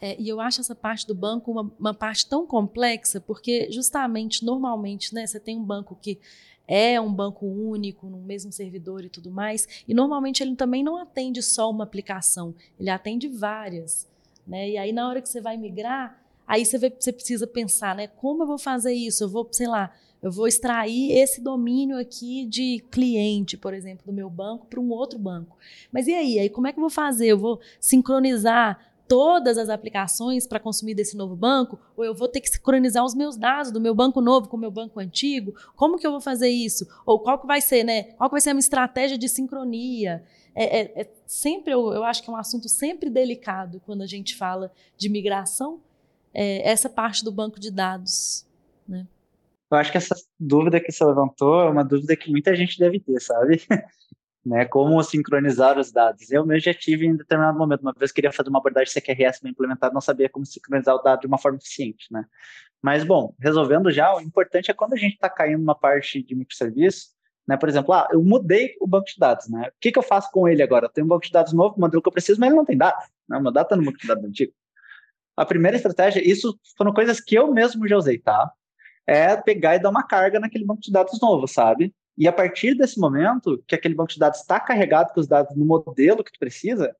É, 0.00 0.16
e 0.18 0.28
eu 0.28 0.40
acho 0.40 0.60
essa 0.60 0.74
parte 0.74 1.06
do 1.06 1.14
banco 1.14 1.50
uma, 1.50 1.72
uma, 1.78 1.94
parte 1.94 2.26
tão 2.26 2.46
complexa, 2.46 3.20
porque 3.20 3.70
justamente, 3.70 4.44
normalmente, 4.44 5.14
né, 5.14 5.26
você 5.26 5.38
tem 5.38 5.58
um 5.58 5.64
banco 5.64 5.96
que 6.00 6.18
é 6.66 7.00
um 7.00 7.12
banco 7.12 7.44
único, 7.44 8.06
no 8.06 8.18
mesmo 8.18 8.52
servidor 8.52 9.04
e 9.04 9.08
tudo 9.08 9.30
mais, 9.30 9.68
e 9.86 9.92
normalmente 9.92 10.42
ele 10.42 10.56
também 10.56 10.82
não 10.82 10.96
atende 10.96 11.42
só 11.42 11.68
uma 11.68 11.84
aplicação, 11.84 12.54
ele 12.78 12.88
atende 12.88 13.28
várias. 13.28 14.08
Né? 14.46 14.70
E 14.70 14.78
aí, 14.78 14.92
na 14.92 15.08
hora 15.08 15.20
que 15.20 15.28
você 15.28 15.40
vai 15.40 15.56
migrar, 15.56 16.22
aí 16.46 16.64
você, 16.64 16.78
você 16.78 17.12
precisa 17.12 17.46
pensar, 17.46 17.94
né? 17.94 18.06
Como 18.06 18.42
eu 18.42 18.46
vou 18.46 18.58
fazer 18.58 18.92
isso? 18.92 19.24
Eu 19.24 19.28
vou, 19.28 19.48
sei 19.52 19.66
lá, 19.66 19.92
eu 20.22 20.30
vou 20.30 20.46
extrair 20.46 21.12
esse 21.12 21.40
domínio 21.40 21.98
aqui 21.98 22.44
de 22.44 22.84
cliente, 22.90 23.56
por 23.56 23.72
exemplo, 23.72 24.04
do 24.04 24.12
meu 24.12 24.28
banco 24.28 24.66
para 24.66 24.80
um 24.80 24.90
outro 24.90 25.18
banco. 25.18 25.56
Mas 25.90 26.06
e 26.06 26.14
aí? 26.14 26.38
Aí 26.38 26.50
como 26.50 26.66
é 26.66 26.72
que 26.72 26.78
eu 26.78 26.82
vou 26.82 26.90
fazer? 26.90 27.28
Eu 27.28 27.38
vou 27.38 27.60
sincronizar 27.78 28.89
todas 29.10 29.58
as 29.58 29.68
aplicações 29.68 30.46
para 30.46 30.60
consumir 30.60 30.94
desse 30.94 31.16
novo 31.16 31.34
banco, 31.34 31.80
ou 31.96 32.04
eu 32.04 32.14
vou 32.14 32.28
ter 32.28 32.40
que 32.40 32.48
sincronizar 32.48 33.04
os 33.04 33.12
meus 33.12 33.36
dados 33.36 33.72
do 33.72 33.80
meu 33.80 33.92
banco 33.92 34.20
novo 34.20 34.48
com 34.48 34.56
o 34.56 34.60
meu 34.60 34.70
banco 34.70 35.00
antigo? 35.00 35.52
Como 35.74 35.98
que 35.98 36.06
eu 36.06 36.12
vou 36.12 36.20
fazer 36.20 36.48
isso? 36.48 36.86
Ou 37.04 37.18
qual 37.18 37.36
que 37.36 37.44
vai 37.44 37.60
ser, 37.60 37.82
né? 37.82 38.04
Qual 38.12 38.30
que 38.30 38.34
vai 38.34 38.40
ser 38.40 38.50
a 38.50 38.54
minha 38.54 38.60
estratégia 38.60 39.18
de 39.18 39.28
sincronia? 39.28 40.22
É, 40.54 40.80
é, 40.80 41.00
é 41.00 41.10
sempre, 41.26 41.74
eu, 41.74 41.92
eu, 41.92 42.04
acho 42.04 42.22
que 42.22 42.30
é 42.30 42.32
um 42.32 42.36
assunto 42.36 42.68
sempre 42.68 43.10
delicado 43.10 43.82
quando 43.84 44.02
a 44.02 44.06
gente 44.06 44.36
fala 44.36 44.72
de 44.96 45.08
migração, 45.08 45.80
é, 46.32 46.70
essa 46.70 46.88
parte 46.88 47.24
do 47.24 47.32
banco 47.32 47.58
de 47.58 47.72
dados, 47.72 48.46
né? 48.86 49.08
Eu 49.72 49.76
acho 49.76 49.90
que 49.90 49.98
essa 49.98 50.14
dúvida 50.38 50.80
que 50.80 50.92
você 50.92 51.04
levantou 51.04 51.62
é 51.62 51.70
uma 51.70 51.84
dúvida 51.84 52.14
que 52.14 52.30
muita 52.30 52.54
gente 52.54 52.78
deve 52.78 53.00
ter, 53.00 53.20
sabe? 53.20 53.60
né? 54.44 54.64
Como 54.64 55.02
sincronizar 55.02 55.78
os 55.78 55.92
dados. 55.92 56.30
Eu 56.30 56.46
mesmo 56.46 56.60
já 56.60 56.74
tive 56.74 57.06
em 57.06 57.16
determinado 57.16 57.58
momento, 57.58 57.82
uma 57.82 57.92
vez 57.96 58.10
queria 58.12 58.32
fazer 58.32 58.48
uma 58.48 58.58
abordagem 58.58 58.92
CQRS 58.92 59.40
bem 59.42 59.52
implementada, 59.52 59.92
não 59.92 60.00
sabia 60.00 60.28
como 60.28 60.46
sincronizar 60.46 60.94
o 60.94 61.02
dado 61.02 61.20
de 61.20 61.26
uma 61.26 61.38
forma 61.38 61.58
eficiente, 61.58 62.06
né? 62.10 62.24
Mas, 62.82 63.04
bom, 63.04 63.34
resolvendo 63.38 63.90
já, 63.90 64.14
o 64.14 64.20
importante 64.20 64.70
é 64.70 64.74
quando 64.74 64.94
a 64.94 64.96
gente 64.96 65.14
está 65.14 65.28
caindo 65.28 65.60
numa 65.60 65.74
parte 65.74 66.22
de 66.22 66.34
microserviço, 66.34 67.08
né? 67.46 67.56
Por 67.56 67.68
exemplo, 67.68 67.92
ah, 67.92 68.08
eu 68.10 68.22
mudei 68.22 68.76
o 68.80 68.86
banco 68.86 69.06
de 69.06 69.18
dados, 69.18 69.48
né? 69.48 69.68
O 69.68 69.72
que, 69.80 69.92
que 69.92 69.98
eu 69.98 70.02
faço 70.02 70.30
com 70.30 70.48
ele 70.48 70.62
agora? 70.62 70.86
Eu 70.86 70.90
tenho 70.90 71.04
um 71.04 71.08
banco 71.08 71.26
de 71.26 71.32
dados 71.32 71.52
novo, 71.52 71.76
o 71.76 71.80
modelo 71.80 72.02
que 72.02 72.08
eu 72.08 72.12
preciso, 72.12 72.40
mas 72.40 72.48
ele 72.48 72.56
não 72.56 72.64
tem 72.64 72.78
dados, 72.78 73.04
né? 73.28 73.38
Meu 73.38 73.52
dado 73.52 73.66
está 73.66 73.76
no 73.76 73.84
banco 73.84 73.98
de 73.98 74.06
dados 74.06 74.24
antigo. 74.24 74.52
A 75.36 75.44
primeira 75.44 75.76
estratégia, 75.76 76.26
isso 76.26 76.58
foram 76.76 76.92
coisas 76.92 77.20
que 77.20 77.34
eu 77.34 77.52
mesmo 77.52 77.86
já 77.86 77.96
usei, 77.96 78.18
tá? 78.18 78.50
É 79.06 79.36
pegar 79.36 79.76
e 79.76 79.78
dar 79.78 79.90
uma 79.90 80.06
carga 80.06 80.38
naquele 80.38 80.64
banco 80.64 80.80
de 80.80 80.92
dados 80.92 81.20
novo, 81.20 81.46
sabe? 81.46 81.94
E 82.16 82.28
a 82.28 82.32
partir 82.32 82.74
desse 82.74 82.98
momento, 82.98 83.62
que 83.66 83.74
aquele 83.74 83.94
banco 83.94 84.12
de 84.12 84.18
dados 84.18 84.40
está 84.40 84.60
carregado 84.60 85.12
com 85.12 85.20
os 85.20 85.26
dados 85.26 85.56
no 85.56 85.64
modelo 85.64 86.24
que 86.24 86.32
tu 86.32 86.38
precisa, 86.38 86.94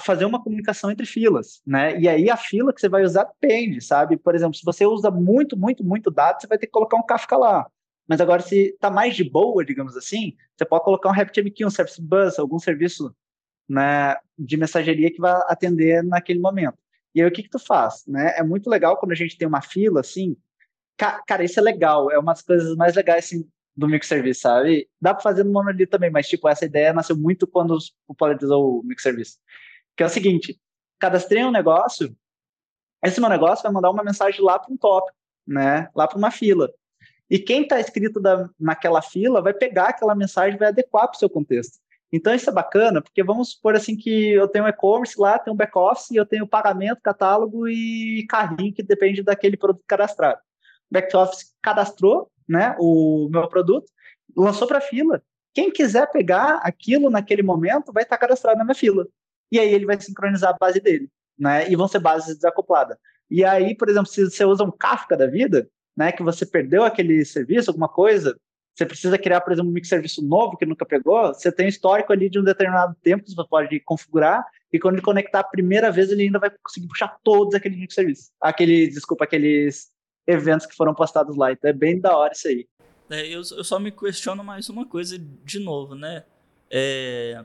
fazer 0.00 0.24
uma 0.24 0.42
comunicação 0.42 0.90
entre 0.90 1.04
filas, 1.04 1.60
né? 1.66 1.98
E 1.98 2.08
aí 2.08 2.30
a 2.30 2.36
fila 2.36 2.72
que 2.72 2.80
você 2.80 2.88
vai 2.88 3.02
usar 3.02 3.24
depende, 3.24 3.80
sabe? 3.80 4.16
Por 4.16 4.34
exemplo, 4.34 4.54
se 4.54 4.64
você 4.64 4.86
usa 4.86 5.10
muito, 5.10 5.56
muito, 5.56 5.84
muito 5.84 6.10
dados, 6.10 6.42
você 6.42 6.46
vai 6.46 6.56
ter 6.56 6.66
que 6.66 6.72
colocar 6.72 6.96
um 6.96 7.02
Kafka 7.02 7.36
lá. 7.36 7.66
Mas 8.06 8.20
agora, 8.20 8.42
se 8.42 8.70
está 8.70 8.90
mais 8.90 9.16
de 9.16 9.24
boa, 9.24 9.64
digamos 9.64 9.96
assim, 9.96 10.36
você 10.56 10.64
pode 10.64 10.84
colocar 10.84 11.08
um 11.08 11.12
RabbitMQ, 11.12 11.64
um 11.64 11.70
Service 11.70 12.00
Bus, 12.00 12.38
algum 12.38 12.58
serviço 12.58 13.14
né, 13.68 14.16
de 14.38 14.56
mensageria 14.56 15.10
que 15.10 15.20
vai 15.20 15.32
atender 15.46 16.02
naquele 16.04 16.38
momento. 16.38 16.78
E 17.14 17.20
aí, 17.20 17.28
o 17.28 17.32
que 17.32 17.42
que 17.42 17.50
tu 17.50 17.58
faz? 17.58 18.04
Né? 18.06 18.34
É 18.36 18.42
muito 18.42 18.70
legal 18.70 18.96
quando 18.96 19.12
a 19.12 19.16
gente 19.16 19.36
tem 19.36 19.46
uma 19.48 19.62
fila, 19.62 20.00
assim, 20.00 20.36
cara, 21.26 21.44
isso 21.44 21.58
é 21.58 21.62
legal, 21.62 22.10
é 22.10 22.18
uma 22.18 22.32
das 22.32 22.42
coisas 22.42 22.76
mais 22.76 22.94
legais, 22.94 23.26
assim, 23.26 23.48
do 23.76 23.88
microservice, 23.88 24.40
sabe? 24.40 24.88
Dá 25.00 25.14
para 25.14 25.22
fazer 25.22 25.44
no 25.44 25.52
Monolith 25.52 25.86
também, 25.86 26.10
mas 26.10 26.28
tipo, 26.28 26.48
essa 26.48 26.64
ideia 26.64 26.92
nasceu 26.92 27.16
muito 27.16 27.46
quando 27.46 27.76
popularizou 28.06 28.80
o 28.80 28.82
microservice. 28.82 29.38
Que 29.96 30.02
é 30.02 30.06
o 30.06 30.10
seguinte, 30.10 30.60
cadastrei 30.98 31.44
um 31.44 31.50
negócio, 31.50 32.14
esse 33.04 33.20
meu 33.20 33.28
negócio 33.28 33.62
vai 33.62 33.72
mandar 33.72 33.90
uma 33.90 34.04
mensagem 34.04 34.40
lá 34.42 34.58
para 34.58 34.72
um 34.72 34.76
tópico, 34.76 35.16
né? 35.46 35.88
Lá 35.94 36.06
para 36.06 36.18
uma 36.18 36.30
fila. 36.30 36.70
E 37.28 37.38
quem 37.38 37.62
está 37.62 37.80
escrito 37.80 38.20
da, 38.20 38.48
naquela 38.60 39.00
fila 39.00 39.40
vai 39.40 39.54
pegar 39.54 39.88
aquela 39.88 40.14
mensagem 40.14 40.58
vai 40.58 40.68
adequar 40.68 41.08
para 41.08 41.16
o 41.16 41.18
seu 41.18 41.30
contexto. 41.30 41.78
Então 42.12 42.34
isso 42.34 42.50
é 42.50 42.52
bacana, 42.52 43.00
porque 43.00 43.24
vamos 43.24 43.52
supor 43.52 43.74
assim 43.74 43.96
que 43.96 44.32
eu 44.32 44.46
tenho 44.46 44.68
e-commerce 44.68 45.18
lá, 45.18 45.38
tenho 45.38 45.56
back-office, 45.56 46.10
eu 46.10 46.26
tenho 46.26 46.46
pagamento, 46.46 47.00
catálogo 47.02 47.66
e 47.66 48.26
carrinho 48.28 48.74
que 48.74 48.82
depende 48.82 49.22
daquele 49.22 49.56
produto 49.56 49.82
cadastrado. 49.86 50.38
Back-office 50.90 51.54
cadastrou, 51.62 52.30
né, 52.48 52.76
o 52.78 53.28
meu 53.30 53.48
produto, 53.48 53.90
lançou 54.36 54.66
para 54.66 54.80
fila. 54.80 55.22
Quem 55.54 55.70
quiser 55.70 56.10
pegar 56.10 56.60
aquilo 56.62 57.10
naquele 57.10 57.42
momento 57.42 57.92
vai 57.92 58.02
estar 58.02 58.16
cadastrado 58.16 58.58
na 58.58 58.64
minha 58.64 58.74
fila. 58.74 59.06
E 59.50 59.58
aí 59.58 59.72
ele 59.72 59.84
vai 59.84 60.00
sincronizar 60.00 60.50
a 60.50 60.56
base 60.58 60.80
dele, 60.80 61.10
né? 61.38 61.70
E 61.70 61.76
vão 61.76 61.86
ser 61.86 61.98
bases 61.98 62.36
desacopladas. 62.36 62.96
E 63.30 63.44
aí, 63.44 63.74
por 63.76 63.88
exemplo, 63.88 64.08
se 64.08 64.24
você 64.24 64.44
usa 64.44 64.64
um 64.64 64.70
Kafka 64.70 65.16
da 65.16 65.26
vida, 65.26 65.68
né, 65.96 66.10
que 66.10 66.22
você 66.22 66.46
perdeu 66.46 66.84
aquele 66.84 67.24
serviço, 67.24 67.70
alguma 67.70 67.88
coisa, 67.88 68.38
você 68.74 68.86
precisa 68.86 69.18
criar, 69.18 69.42
por 69.42 69.52
exemplo, 69.52 69.70
um 69.70 69.74
microserviço 69.74 70.22
novo 70.22 70.56
que 70.56 70.64
nunca 70.64 70.86
pegou, 70.86 71.28
você 71.28 71.52
tem 71.52 71.66
um 71.66 71.68
histórico 71.68 72.12
ali 72.12 72.30
de 72.30 72.38
um 72.38 72.44
determinado 72.44 72.96
tempo 73.02 73.24
que 73.24 73.34
você 73.34 73.48
pode 73.48 73.78
configurar, 73.80 74.44
e 74.72 74.78
quando 74.78 74.94
ele 74.94 75.02
conectar 75.02 75.40
a 75.40 75.44
primeira 75.44 75.90
vez, 75.90 76.10
ele 76.10 76.22
ainda 76.22 76.38
vai 76.38 76.50
conseguir 76.62 76.88
puxar 76.88 77.18
todos 77.22 77.54
aqueles 77.54 77.78
microserviços. 77.78 78.30
Aqueles, 78.40 78.94
desculpa, 78.94 79.24
aqueles 79.24 79.91
eventos 80.26 80.66
que 80.66 80.74
foram 80.74 80.94
postados 80.94 81.36
lá. 81.36 81.52
Então 81.52 81.70
é 81.70 81.72
bem 81.72 82.00
da 82.00 82.16
hora 82.16 82.32
isso 82.32 82.48
aí. 82.48 82.66
É, 83.10 83.26
eu, 83.26 83.42
eu 83.56 83.64
só 83.64 83.78
me 83.78 83.90
questiono 83.90 84.42
mais 84.42 84.68
uma 84.68 84.86
coisa 84.86 85.18
de 85.18 85.58
novo, 85.58 85.94
né? 85.94 86.24
É, 86.70 87.44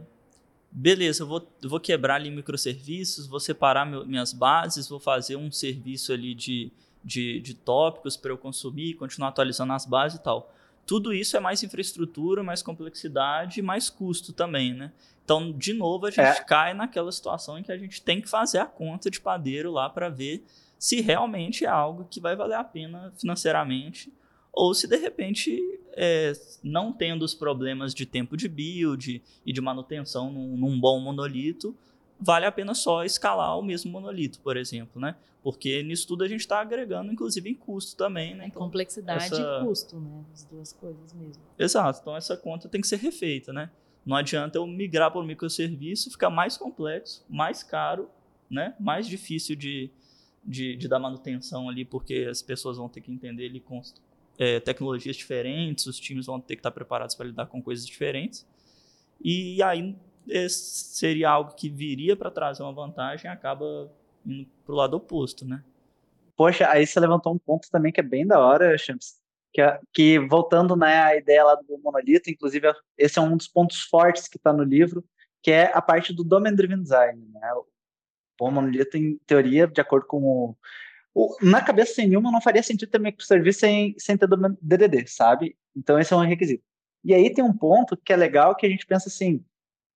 beleza, 0.72 1.24
eu 1.24 1.28
vou, 1.28 1.46
vou 1.64 1.80
quebrar 1.80 2.16
ali 2.16 2.32
microserviços, 2.32 3.28
vou 3.28 3.40
separar 3.40 3.86
meu, 3.86 4.06
minhas 4.06 4.32
bases, 4.32 4.88
vou 4.88 5.00
fazer 5.00 5.36
um 5.36 5.52
serviço 5.52 6.14
ali 6.14 6.34
de, 6.34 6.72
de, 7.04 7.42
de 7.42 7.54
tópicos 7.54 8.16
para 8.16 8.32
eu 8.32 8.38
consumir, 8.38 8.94
continuar 8.94 9.30
atualizando 9.30 9.74
as 9.74 9.86
bases 9.86 10.20
e 10.20 10.24
tal. 10.24 10.54
Tudo 10.86 11.14
isso 11.14 11.36
é 11.36 11.40
mais 11.42 11.62
infraestrutura, 11.64 12.42
mais 12.42 12.64
complexidade 12.64 13.60
e 13.60 13.64
mais 13.64 13.90
custo 13.90 14.32
também, 14.32 14.74
né? 14.74 14.94
Então, 15.26 15.52
de 15.52 15.74
novo, 15.74 16.06
a 16.06 16.10
gente 16.10 16.40
é. 16.40 16.44
cai 16.46 16.74
naquela 16.74 17.12
situação 17.12 17.60
em 17.60 17.64
que 17.64 17.72
a 17.74 17.78
gente 17.78 18.02
tem 18.02 18.22
que 18.22 18.30
fazer 18.30 18.60
a 18.60 18.66
conta 18.66 19.12
de 19.12 19.20
padeiro 19.20 19.70
lá 19.70 19.90
para 19.90 20.08
ver 20.08 20.46
se 20.78 21.02
realmente 21.02 21.66
é 21.66 21.70
algo 21.70 22.08
que 22.10 22.20
vai 22.20 22.36
valer 22.36 22.56
a 22.56 22.64
pena 22.64 23.14
financeiramente 23.18 24.12
ou 24.58 24.74
se 24.74 24.88
de 24.88 24.98
repente, 24.98 25.62
é, 25.94 26.34
não 26.64 26.92
tendo 26.92 27.24
os 27.24 27.36
problemas 27.36 27.94
de 27.94 28.08
tempo 28.08 28.36
de 28.36 28.50
build 28.50 29.22
e 29.46 29.54
de 29.54 29.62
manutenção 29.62 30.34
num, 30.34 30.58
num, 30.58 30.80
bom 30.80 31.00
monolito, 31.00 31.78
vale 32.20 32.44
a 32.44 32.52
pena 32.52 32.74
só 32.74 33.04
escalar 33.04 33.58
o 33.60 33.62
mesmo 33.62 33.92
monolito, 33.92 34.40
por 34.40 34.58
exemplo, 34.58 35.00
né? 35.00 35.16
Porque 35.44 35.84
nisso 35.84 36.08
tudo 36.08 36.24
a 36.24 36.28
gente 36.28 36.40
está 36.40 36.60
agregando, 36.60 37.12
inclusive, 37.12 37.48
em 37.48 37.54
custo 37.54 37.96
também, 37.96 38.34
né? 38.34 38.48
Então, 38.48 38.64
complexidade 38.64 39.26
essa... 39.26 39.60
e 39.62 39.66
custo, 39.66 40.00
né? 40.00 40.26
As 40.34 40.44
duas 40.46 40.74
coisas 40.74 41.14
mesmo. 41.14 41.44
Exato. 41.60 42.00
Então 42.02 42.18
essa 42.18 42.36
conta 42.36 42.68
tem 42.68 42.82
que 42.82 42.88
ser 42.88 42.98
refeita, 42.98 43.54
né? 43.54 43.70
Não 44.04 44.16
adianta 44.16 44.58
eu 44.58 44.66
migrar 44.66 45.12
para 45.12 45.22
o 45.22 45.24
microserviço, 45.24 46.10
ficar 46.10 46.32
mais 46.32 46.58
complexo, 46.58 47.24
mais 47.30 47.62
caro, 47.62 48.10
né? 48.50 48.76
Mais 48.80 49.08
difícil 49.08 49.56
de, 49.56 49.92
de, 50.44 50.76
de 50.76 50.88
dar 50.88 51.00
manutenção 51.00 51.70
ali, 51.70 51.84
porque 51.84 52.28
as 52.30 52.42
pessoas 52.42 52.78
vão 52.78 52.88
ter 52.88 53.02
que 53.02 53.12
entender 53.12 53.46
ele 53.46 53.60
com 53.60 53.82
é, 54.38 54.60
tecnologias 54.60 55.16
diferentes, 55.16 55.86
os 55.86 56.00
times 56.00 56.26
vão 56.26 56.40
ter 56.40 56.56
que 56.56 56.60
estar 56.60 56.72
preparados 56.72 57.16
para 57.16 57.26
lidar 57.26 57.48
com 57.48 57.62
coisas 57.62 57.86
diferentes. 57.86 58.48
E 59.24 59.62
aí 59.62 59.96
seria 60.50 61.30
algo 61.30 61.54
que 61.56 61.70
viria 61.70 62.16
para 62.16 62.30
trazer 62.30 62.64
uma 62.64 62.74
vantagem 62.74 63.30
acaba 63.32 63.92
indo 64.26 64.48
para 64.66 64.74
o 64.74 64.78
lado 64.78 64.98
oposto, 64.98 65.46
né? 65.46 65.64
Poxa, 66.36 66.70
aí 66.70 66.86
você 66.86 67.00
levantou 67.00 67.34
um 67.34 67.38
ponto 67.38 67.70
também 67.72 67.92
que 67.92 68.00
é 68.00 68.04
bem 68.04 68.28
da 68.28 68.40
hora, 68.40 68.78
Champs, 68.78 69.20
que, 69.52 69.62
que 69.92 70.20
voltando 70.20 70.76
né, 70.76 71.00
à 71.00 71.16
ideia 71.16 71.44
lá 71.44 71.56
do 71.56 71.78
monolito, 71.80 72.30
inclusive 72.30 72.72
esse 72.98 73.18
é 73.18 73.22
um 73.22 73.36
dos 73.36 73.48
pontos 73.48 73.82
fortes 73.82 74.28
que 74.28 74.38
está 74.38 74.54
no 74.54 74.64
livro, 74.64 75.04
que 75.42 75.50
é 75.50 75.72
a 75.74 75.82
parte 75.82 76.14
do 76.14 76.24
Domain 76.24 76.54
Driven 76.54 76.82
Design. 76.82 77.26
Né? 77.34 77.54
O 78.40 78.52
monolito, 78.52 78.98
em 78.98 79.18
teoria, 79.26 79.68
de 79.68 79.82
acordo 79.82 80.06
com 80.06 80.22
o, 80.22 80.56
o, 81.14 81.36
na 81.42 81.62
cabeça 81.62 81.96
sem 81.96 82.08
nenhuma 82.08 82.32
não 82.32 82.40
faria 82.40 82.62
sentido 82.62 82.90
ter 82.90 83.00
microserviço 83.00 83.62
sem, 83.62 83.96
sem 83.98 84.16
ter 84.16 84.28
DDD, 84.62 85.08
sabe? 85.08 85.58
Então 85.76 86.00
esse 86.00 86.14
é 86.14 86.16
um 86.16 86.20
requisito. 86.22 86.64
E 87.04 87.14
aí 87.14 87.34
tem 87.34 87.44
um 87.44 87.54
ponto 87.54 87.98
que 87.98 88.14
é 88.14 88.16
legal 88.16 88.56
que 88.56 88.66
a 88.66 88.70
gente 88.70 88.86
pensa 88.86 89.10
assim, 89.10 89.44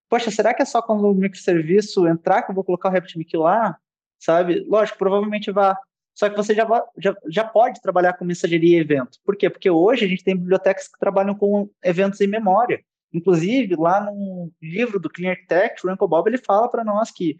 poxa, 0.08 0.30
será 0.30 0.52
que 0.52 0.62
é 0.62 0.64
só 0.64 0.82
quando 0.82 1.08
o 1.08 1.14
microserviço 1.14 2.06
entrar 2.08 2.42
que 2.42 2.50
eu 2.50 2.54
vou 2.54 2.64
colocar 2.64 2.88
o 2.88 2.92
RabbitMQ 2.92 3.36
lá? 3.36 3.78
Sabe? 4.18 4.64
Lógico, 4.68 4.98
provavelmente 4.98 5.50
vá. 5.50 5.78
Só 6.14 6.28
que 6.28 6.36
você 6.36 6.54
já, 6.54 6.66
já, 6.98 7.16
já 7.28 7.44
pode 7.44 7.80
trabalhar 7.80 8.14
com 8.14 8.24
mensageria 8.24 8.78
e 8.78 8.80
evento. 8.80 9.18
Por 9.24 9.36
quê? 9.36 9.48
Porque 9.48 9.70
hoje 9.70 10.04
a 10.04 10.08
gente 10.08 10.24
tem 10.24 10.36
bibliotecas 10.36 10.88
que 10.88 10.98
trabalham 10.98 11.34
com 11.34 11.70
eventos 11.82 12.20
em 12.20 12.26
memória. 12.26 12.82
Inclusive, 13.12 13.76
lá 13.76 14.00
no 14.00 14.50
livro 14.60 14.98
do 14.98 15.08
Clean 15.10 15.30
Architect, 15.30 15.86
o 15.86 15.92
Uncle 15.92 16.08
Bob 16.08 16.28
ele 16.28 16.38
fala 16.38 16.68
para 16.68 16.84
nós 16.84 17.10
que 17.10 17.36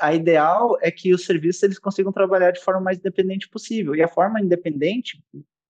a 0.00 0.14
ideal 0.14 0.76
é 0.80 0.90
que 0.90 1.14
os 1.14 1.24
serviços 1.24 1.62
eles 1.62 1.78
consigam 1.78 2.12
trabalhar 2.12 2.50
de 2.50 2.60
forma 2.60 2.80
mais 2.80 2.98
independente 2.98 3.48
possível. 3.48 3.94
E 3.94 4.02
a 4.02 4.08
forma 4.08 4.40
independente, 4.40 5.22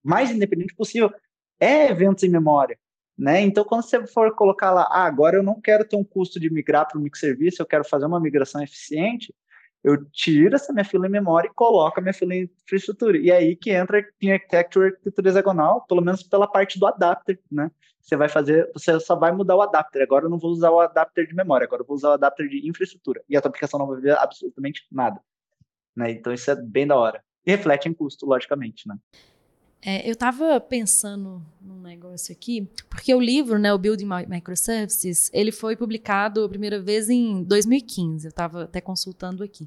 mais 0.03 0.31
independente 0.31 0.75
possível, 0.75 1.13
é 1.59 1.91
eventos 1.91 2.25
em 2.25 2.29
memória. 2.29 2.79
Né? 3.17 3.43
Então, 3.43 3.65
quando 3.65 3.83
você 3.83 4.07
for 4.07 4.35
colocar 4.35 4.71
lá, 4.71 4.89
ah, 4.91 5.05
agora 5.05 5.37
eu 5.37 5.43
não 5.43 5.61
quero 5.61 5.85
ter 5.85 5.97
um 5.97 6.05
custo 6.05 6.41
de 6.41 6.49
migrar 6.49 6.89
para 6.89 6.99
o 6.99 7.03
microserviço, 7.03 7.61
eu 7.61 7.67
quero 7.67 7.85
fazer 7.85 8.07
uma 8.07 8.19
migração 8.19 8.63
eficiente, 8.63 9.35
eu 9.83 10.05
tiro 10.11 10.55
essa 10.55 10.72
minha 10.72 10.85
fila 10.85 11.07
em 11.07 11.11
memória 11.11 11.49
e 11.49 11.55
coloco 11.55 11.99
a 11.99 12.03
minha 12.03 12.12
fila 12.12 12.35
em 12.35 12.51
infraestrutura. 12.64 13.16
E 13.18 13.31
aí 13.31 13.57
que 13.57 13.70
entra 13.70 14.05
em 14.20 14.33
architecture 14.33 14.87
arquitetura 14.87 15.28
hexagonal, 15.31 15.85
pelo 15.87 16.03
menos 16.03 16.22
pela 16.22 16.47
parte 16.47 16.78
do 16.78 16.87
adapter, 16.87 17.41
né? 17.51 17.70
Você 18.01 18.16
vai 18.16 18.28
fazer, 18.28 18.70
você 18.72 18.99
só 19.01 19.14
vai 19.14 19.31
mudar 19.33 19.57
o 19.57 19.62
adapter. 19.62 20.03
Agora 20.03 20.24
eu 20.24 20.31
não 20.31 20.39
vou 20.39 20.51
usar 20.51 20.70
o 20.70 20.81
adapter 20.81 21.26
de 21.26 21.35
memória, 21.35 21.64
agora 21.64 21.83
eu 21.83 21.87
vou 21.87 21.97
usar 21.97 22.11
o 22.11 22.12
adapter 22.12 22.49
de 22.49 22.68
infraestrutura. 22.68 23.22
E 23.28 23.37
a 23.37 23.41
tua 23.41 23.49
aplicação 23.49 23.78
não 23.78 23.87
vai 23.87 24.01
ver 24.01 24.18
absolutamente 24.18 24.87
nada. 24.91 25.20
Né? 25.95 26.12
Então 26.12 26.33
isso 26.33 26.51
é 26.51 26.57
bem 26.57 26.87
da 26.87 26.97
hora. 26.97 27.22
E 27.47 27.51
reflete 27.51 27.89
em 27.89 27.95
custo, 27.95 28.26
logicamente, 28.26 28.87
né? 28.87 28.97
É, 29.83 30.07
eu 30.07 30.12
estava 30.12 30.61
pensando 30.61 31.43
num 31.61 31.81
negócio 31.81 32.33
aqui, 32.33 32.68
porque 32.89 33.14
o 33.14 33.20
livro, 33.20 33.59
né, 33.59 33.72
o 33.72 33.78
Building 33.78 34.09
Microservices, 34.28 35.31
ele 35.33 35.51
foi 35.51 35.74
publicado 35.74 36.45
a 36.45 36.49
primeira 36.49 36.81
vez 36.81 37.09
em 37.09 37.43
2015. 37.43 38.26
Eu 38.26 38.31
estava 38.31 38.64
até 38.64 38.81
consultando 38.81 39.43
aqui. 39.43 39.66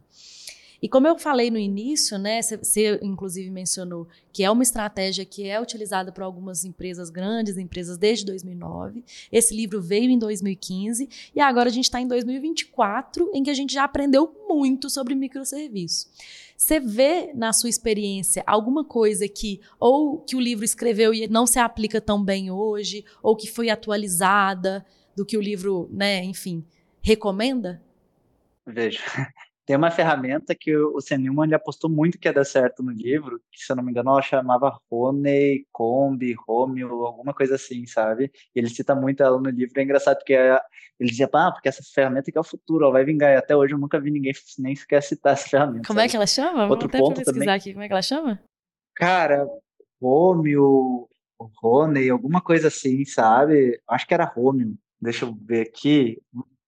E 0.84 0.90
como 0.90 1.08
eu 1.08 1.18
falei 1.18 1.50
no 1.50 1.58
início, 1.58 2.20
né, 2.20 2.42
você 2.42 3.00
inclusive 3.02 3.50
mencionou 3.50 4.06
que 4.34 4.44
é 4.44 4.52
uma 4.52 4.64
estratégia 4.64 5.24
que 5.24 5.48
é 5.48 5.58
utilizada 5.62 6.12
por 6.12 6.24
algumas 6.24 6.66
empresas 6.66 7.10
grandes, 7.10 7.58
empresas 7.58 7.98
desde 7.98 8.26
2009. 8.26 9.02
Esse 9.32 9.56
livro 9.56 9.82
veio 9.82 10.12
em 10.12 10.20
2015 10.20 11.08
e 11.34 11.40
agora 11.40 11.70
a 11.70 11.72
gente 11.72 11.86
está 11.86 12.02
em 12.02 12.08
2024, 12.08 13.32
em 13.34 13.42
que 13.42 13.50
a 13.50 13.54
gente 13.54 13.74
já 13.74 13.86
aprendeu 13.86 14.36
muito 14.46 14.90
sobre 14.90 15.16
microserviço. 15.16 16.10
Você 16.58 16.82
vê 16.82 17.32
na 17.34 17.54
sua 17.54 17.70
experiência 17.70 18.44
alguma 18.46 18.84
coisa 18.84 19.26
que 19.26 19.62
ou 19.80 20.20
que 20.20 20.36
o 20.36 20.40
livro 20.42 20.66
escreveu 20.66 21.14
e 21.14 21.30
não 21.30 21.48
se 21.48 21.60
aplica 21.60 22.02
tão 22.02 22.22
bem 22.22 22.52
hoje, 22.52 23.06
ou 23.22 23.38
que 23.38 23.50
foi 23.50 23.70
atualizada 23.70 24.86
do 25.16 25.26
que 25.26 25.38
o 25.38 25.42
livro, 25.42 25.90
né, 25.94 26.22
enfim, 26.26 26.62
recomenda? 27.02 27.82
Veja, 28.68 29.00
tem 29.66 29.76
uma 29.78 29.92
ferramenta 29.92 30.54
que 30.54 30.76
o 30.76 31.00
Sam 31.00 31.20
Newman 31.20 31.46
ele 31.46 31.56
apostou 31.56 31.90
muito 31.90 32.20
que 32.20 32.28
ia 32.28 32.34
dar 32.34 32.44
certo 32.44 32.84
no 32.84 32.92
livro, 32.92 33.42
que 33.52 33.64
se 33.64 33.72
eu 33.72 33.76
não 33.76 33.84
me 33.84 33.92
engano 33.92 34.10
ela 34.10 34.22
chamava 34.22 34.78
Rony, 34.92 35.66
Combi, 35.72 36.34
Romeo, 36.34 37.06
alguma 37.06 37.34
coisa 37.34 37.56
assim, 37.56 37.86
sabe? 37.86 38.30
E 38.54 38.60
ele 38.60 38.70
cita 38.70 38.94
muito 38.94 39.24
ela 39.24 39.40
no 39.40 39.50
livro, 39.50 39.80
é 39.80 39.84
engraçado 39.84 40.18
porque 40.18 40.34
ele 40.34 41.10
dizia, 41.10 41.30
ah, 41.32 41.52
porque 41.52 41.70
essa 41.70 41.82
ferramenta 41.94 42.30
aqui 42.30 42.38
é 42.38 42.42
o 42.42 42.44
futuro, 42.44 42.84
ela 42.84 42.94
vai 42.94 43.06
vingar. 43.06 43.32
E 43.32 43.38
até 43.38 43.56
hoje 43.56 43.74
eu 43.74 43.80
nunca 43.80 44.00
vi 44.00 44.12
ninguém 44.12 44.34
nem 44.60 44.76
sequer 44.76 45.02
citar 45.02 45.34
essa 45.34 45.48
ferramenta. 45.48 45.88
Como 45.88 46.00
sabe? 46.00 46.08
é 46.08 46.10
que 46.10 46.16
ela 46.18 46.28
chama? 46.28 46.68
Outro 46.68 46.90
Vamos 46.90 47.08
ponto 47.08 47.18
pesquisar 47.18 47.40
também. 47.40 47.56
aqui, 47.56 47.72
como 47.72 47.84
é 47.84 47.88
que 47.88 47.94
ela 47.94 48.02
chama? 48.02 48.44
Cara, 48.96 49.48
Romeo, 50.02 51.08
Rony, 51.62 52.10
alguma 52.10 52.42
coisa 52.42 52.68
assim, 52.68 53.06
sabe? 53.06 53.80
Acho 53.88 54.06
que 54.06 54.14
era 54.14 54.26
Romeo, 54.26 54.76
deixa 55.02 55.24
eu 55.26 55.34
ver 55.34 55.62
aqui, 55.62 56.22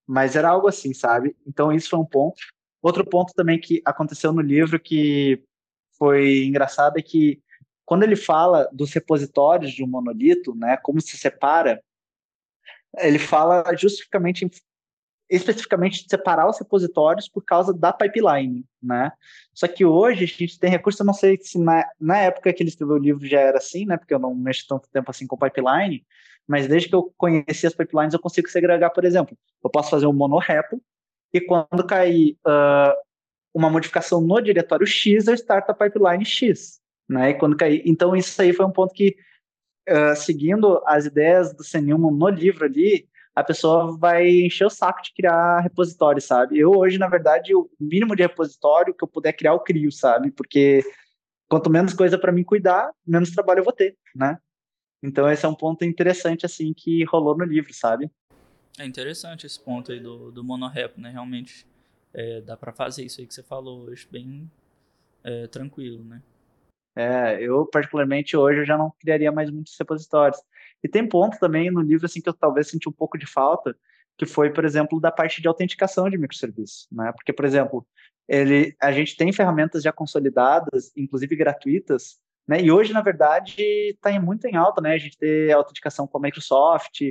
mas 0.07 0.35
era 0.35 0.49
algo 0.49 0.67
assim, 0.67 0.93
sabe? 0.93 1.35
Então 1.45 1.71
isso 1.71 1.89
foi 1.89 1.99
um 1.99 2.05
ponto. 2.05 2.39
Outro 2.85 3.03
ponto 3.03 3.33
também 3.33 3.59
que 3.59 3.81
aconteceu 3.83 4.31
no 4.31 4.41
livro 4.41 4.79
que 4.79 5.43
foi 5.97 6.43
engraçado 6.43 6.99
é 6.99 7.01
que 7.01 7.41
quando 7.83 8.03
ele 8.03 8.15
fala 8.15 8.69
dos 8.71 8.93
repositórios 8.93 9.71
de 9.71 9.83
um 9.83 9.87
monolito, 9.87 10.53
né, 10.53 10.77
como 10.77 11.01
se 11.01 11.17
separa, 11.17 11.81
ele 12.99 13.17
fala 13.17 13.63
justamente 13.75 14.47
especificamente 15.27 16.03
de 16.03 16.09
separar 16.11 16.47
os 16.47 16.59
repositórios 16.59 17.27
por 17.27 17.43
causa 17.43 17.73
da 17.73 17.91
pipeline, 17.91 18.63
né? 18.79 19.11
Só 19.51 19.67
que 19.67 19.83
hoje 19.83 20.23
a 20.23 20.27
gente 20.27 20.59
tem 20.59 20.69
recurso, 20.69 21.01
eu 21.01 21.07
não 21.07 21.13
sei 21.15 21.39
se 21.41 21.57
na, 21.57 21.83
na 21.99 22.19
época 22.19 22.53
que 22.53 22.61
ele 22.61 22.69
escreveu 22.69 22.97
o 22.97 22.99
livro 22.99 23.25
já 23.25 23.39
era 23.39 23.57
assim, 23.57 23.87
né? 23.87 23.97
Porque 23.97 24.13
eu 24.13 24.19
não 24.19 24.35
mexo 24.35 24.67
tanto 24.67 24.87
tempo 24.89 25.09
assim 25.09 25.25
com 25.25 25.35
pipeline, 25.35 26.05
mas 26.47 26.67
desde 26.67 26.89
que 26.89 26.93
eu 26.93 27.11
conheci 27.17 27.65
as 27.65 27.73
pipelines 27.73 28.13
eu 28.13 28.19
consigo 28.19 28.47
segregar, 28.47 28.91
por 28.91 29.03
exemplo, 29.05 29.35
eu 29.63 29.71
posso 29.71 29.89
fazer 29.89 30.05
um 30.05 30.13
monorepo 30.13 30.79
e 31.35 31.41
quando 31.41 31.85
cair 31.85 32.37
uh, 32.47 32.95
uma 33.53 33.69
modificação 33.69 34.21
no 34.21 34.39
diretório 34.39 34.87
X, 34.87 35.27
eu 35.27 35.33
starto 35.33 35.69
a 35.69 35.75
pipeline 35.75 36.23
X. 36.23 36.79
Né? 37.09 37.31
E 37.31 37.33
quando 37.33 37.57
cair, 37.57 37.81
então 37.85 38.15
isso 38.15 38.41
aí 38.41 38.53
foi 38.53 38.65
um 38.65 38.71
ponto 38.71 38.93
que, 38.93 39.17
uh, 39.89 40.15
seguindo 40.15 40.81
as 40.85 41.05
ideias 41.05 41.53
do 41.53 41.61
Senilmo 41.61 42.09
no 42.09 42.29
livro 42.29 42.63
ali, 42.63 43.05
a 43.35 43.43
pessoa 43.43 43.97
vai 43.97 44.25
encher 44.29 44.65
o 44.65 44.69
saco 44.69 45.03
de 45.03 45.13
criar 45.13 45.59
repositório, 45.59 46.21
sabe? 46.21 46.57
Eu 46.57 46.71
hoje, 46.71 46.97
na 46.97 47.09
verdade, 47.09 47.53
o 47.53 47.69
mínimo 47.77 48.15
de 48.15 48.23
repositório 48.23 48.93
que 48.93 49.03
eu 49.03 49.07
puder 49.09 49.33
criar, 49.33 49.51
eu 49.51 49.59
crio, 49.59 49.91
sabe? 49.91 50.31
Porque 50.31 50.85
quanto 51.49 51.69
menos 51.69 51.93
coisa 51.93 52.17
para 52.17 52.31
mim 52.31 52.45
cuidar, 52.45 52.89
menos 53.05 53.31
trabalho 53.31 53.59
eu 53.59 53.65
vou 53.65 53.73
ter, 53.73 53.97
né? 54.15 54.37
Então 55.03 55.29
esse 55.29 55.45
é 55.45 55.49
um 55.49 55.53
ponto 55.53 55.83
interessante 55.83 56.45
assim 56.45 56.73
que 56.73 57.03
rolou 57.03 57.37
no 57.37 57.43
livro, 57.43 57.73
sabe? 57.73 58.09
É 58.77 58.85
interessante 58.85 59.45
esse 59.45 59.59
ponto 59.59 59.91
aí 59.91 59.99
do, 59.99 60.31
do 60.31 60.43
monorep, 60.43 60.99
né? 60.99 61.09
Realmente 61.09 61.65
é, 62.13 62.41
dá 62.41 62.57
para 62.57 62.73
fazer 62.73 63.03
isso 63.03 63.21
aí 63.21 63.27
que 63.27 63.33
você 63.33 63.43
falou 63.43 63.85
hoje 63.89 64.07
bem 64.09 64.49
é, 65.23 65.47
tranquilo, 65.47 66.03
né? 66.03 66.21
É, 66.95 67.41
eu 67.41 67.65
particularmente 67.65 68.37
hoje 68.37 68.61
eu 68.61 68.65
já 68.65 68.77
não 68.77 68.91
criaria 68.99 69.31
mais 69.31 69.49
muitos 69.49 69.77
repositórios. 69.77 70.39
E 70.83 70.87
tem 70.87 71.07
ponto 71.07 71.37
também 71.39 71.69
no 71.71 71.81
livro 71.81 72.05
assim 72.05 72.21
que 72.21 72.29
eu 72.29 72.33
talvez 72.33 72.69
senti 72.69 72.87
um 72.87 72.93
pouco 72.93 73.17
de 73.17 73.25
falta, 73.25 73.75
que 74.17 74.25
foi, 74.25 74.51
por 74.51 74.63
exemplo, 74.63 74.99
da 74.99 75.11
parte 75.11 75.41
de 75.41 75.47
autenticação 75.47 76.09
de 76.09 76.17
microserviços, 76.17 76.87
né? 76.91 77.11
Porque, 77.11 77.33
por 77.33 77.43
exemplo, 77.43 77.85
ele, 78.27 78.75
a 78.81 78.91
gente 78.91 79.17
tem 79.17 79.31
ferramentas 79.33 79.83
já 79.83 79.91
consolidadas, 79.91 80.91
inclusive 80.95 81.35
gratuitas, 81.35 82.17
né? 82.47 82.61
E 82.61 82.71
hoje, 82.71 82.93
na 82.93 83.01
verdade, 83.01 83.55
está 83.59 84.17
muito 84.19 84.45
em 84.45 84.55
alta, 84.55 84.81
né? 84.81 84.93
A 84.93 84.97
gente 84.97 85.17
ter 85.17 85.51
autenticação 85.51 86.07
com 86.07 86.17
a 86.17 86.21
Microsoft, 86.21 87.01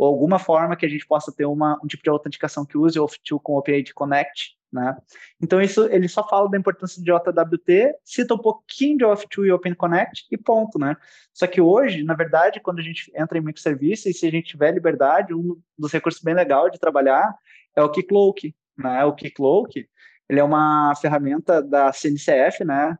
ou 0.00 0.06
alguma 0.06 0.38
forma 0.38 0.76
que 0.76 0.86
a 0.86 0.88
gente 0.88 1.06
possa 1.06 1.30
ter 1.30 1.44
uma, 1.44 1.78
um 1.84 1.86
tipo 1.86 2.02
de 2.02 2.08
autenticação 2.08 2.64
que 2.64 2.78
use 2.78 2.98
o 2.98 3.04
Auth2 3.04 3.38
com 3.42 3.52
o 3.52 3.58
OpenID 3.58 3.92
Connect, 3.92 4.56
né? 4.72 4.96
Então, 5.38 5.60
isso, 5.60 5.84
ele 5.92 6.08
só 6.08 6.26
fala 6.26 6.48
da 6.48 6.56
importância 6.56 7.02
de 7.02 7.04
JWT, 7.04 7.96
cita 8.02 8.32
um 8.32 8.38
pouquinho 8.38 8.96
de 8.96 9.04
Auth2 9.04 9.44
e 9.44 9.52
Open 9.52 9.74
Connect 9.74 10.26
e 10.30 10.38
ponto, 10.38 10.78
né? 10.78 10.96
Só 11.34 11.46
que 11.46 11.60
hoje, 11.60 12.02
na 12.02 12.14
verdade, 12.14 12.60
quando 12.60 12.78
a 12.78 12.82
gente 12.82 13.12
entra 13.14 13.36
em 13.36 13.42
microserviços 13.42 14.06
e 14.06 14.14
se 14.14 14.26
a 14.26 14.30
gente 14.30 14.48
tiver 14.48 14.72
liberdade, 14.72 15.34
um 15.34 15.60
dos 15.76 15.92
recursos 15.92 16.22
bem 16.22 16.32
legal 16.32 16.70
de 16.70 16.80
trabalhar 16.80 17.36
é 17.76 17.82
o 17.82 17.90
Keycloak, 17.90 18.54
né? 18.78 19.04
O 19.04 19.14
Keycloak, 19.14 19.86
ele 20.30 20.40
é 20.40 20.44
uma 20.44 20.94
ferramenta 20.96 21.62
da 21.62 21.92
CNCF, 21.92 22.64
né? 22.64 22.96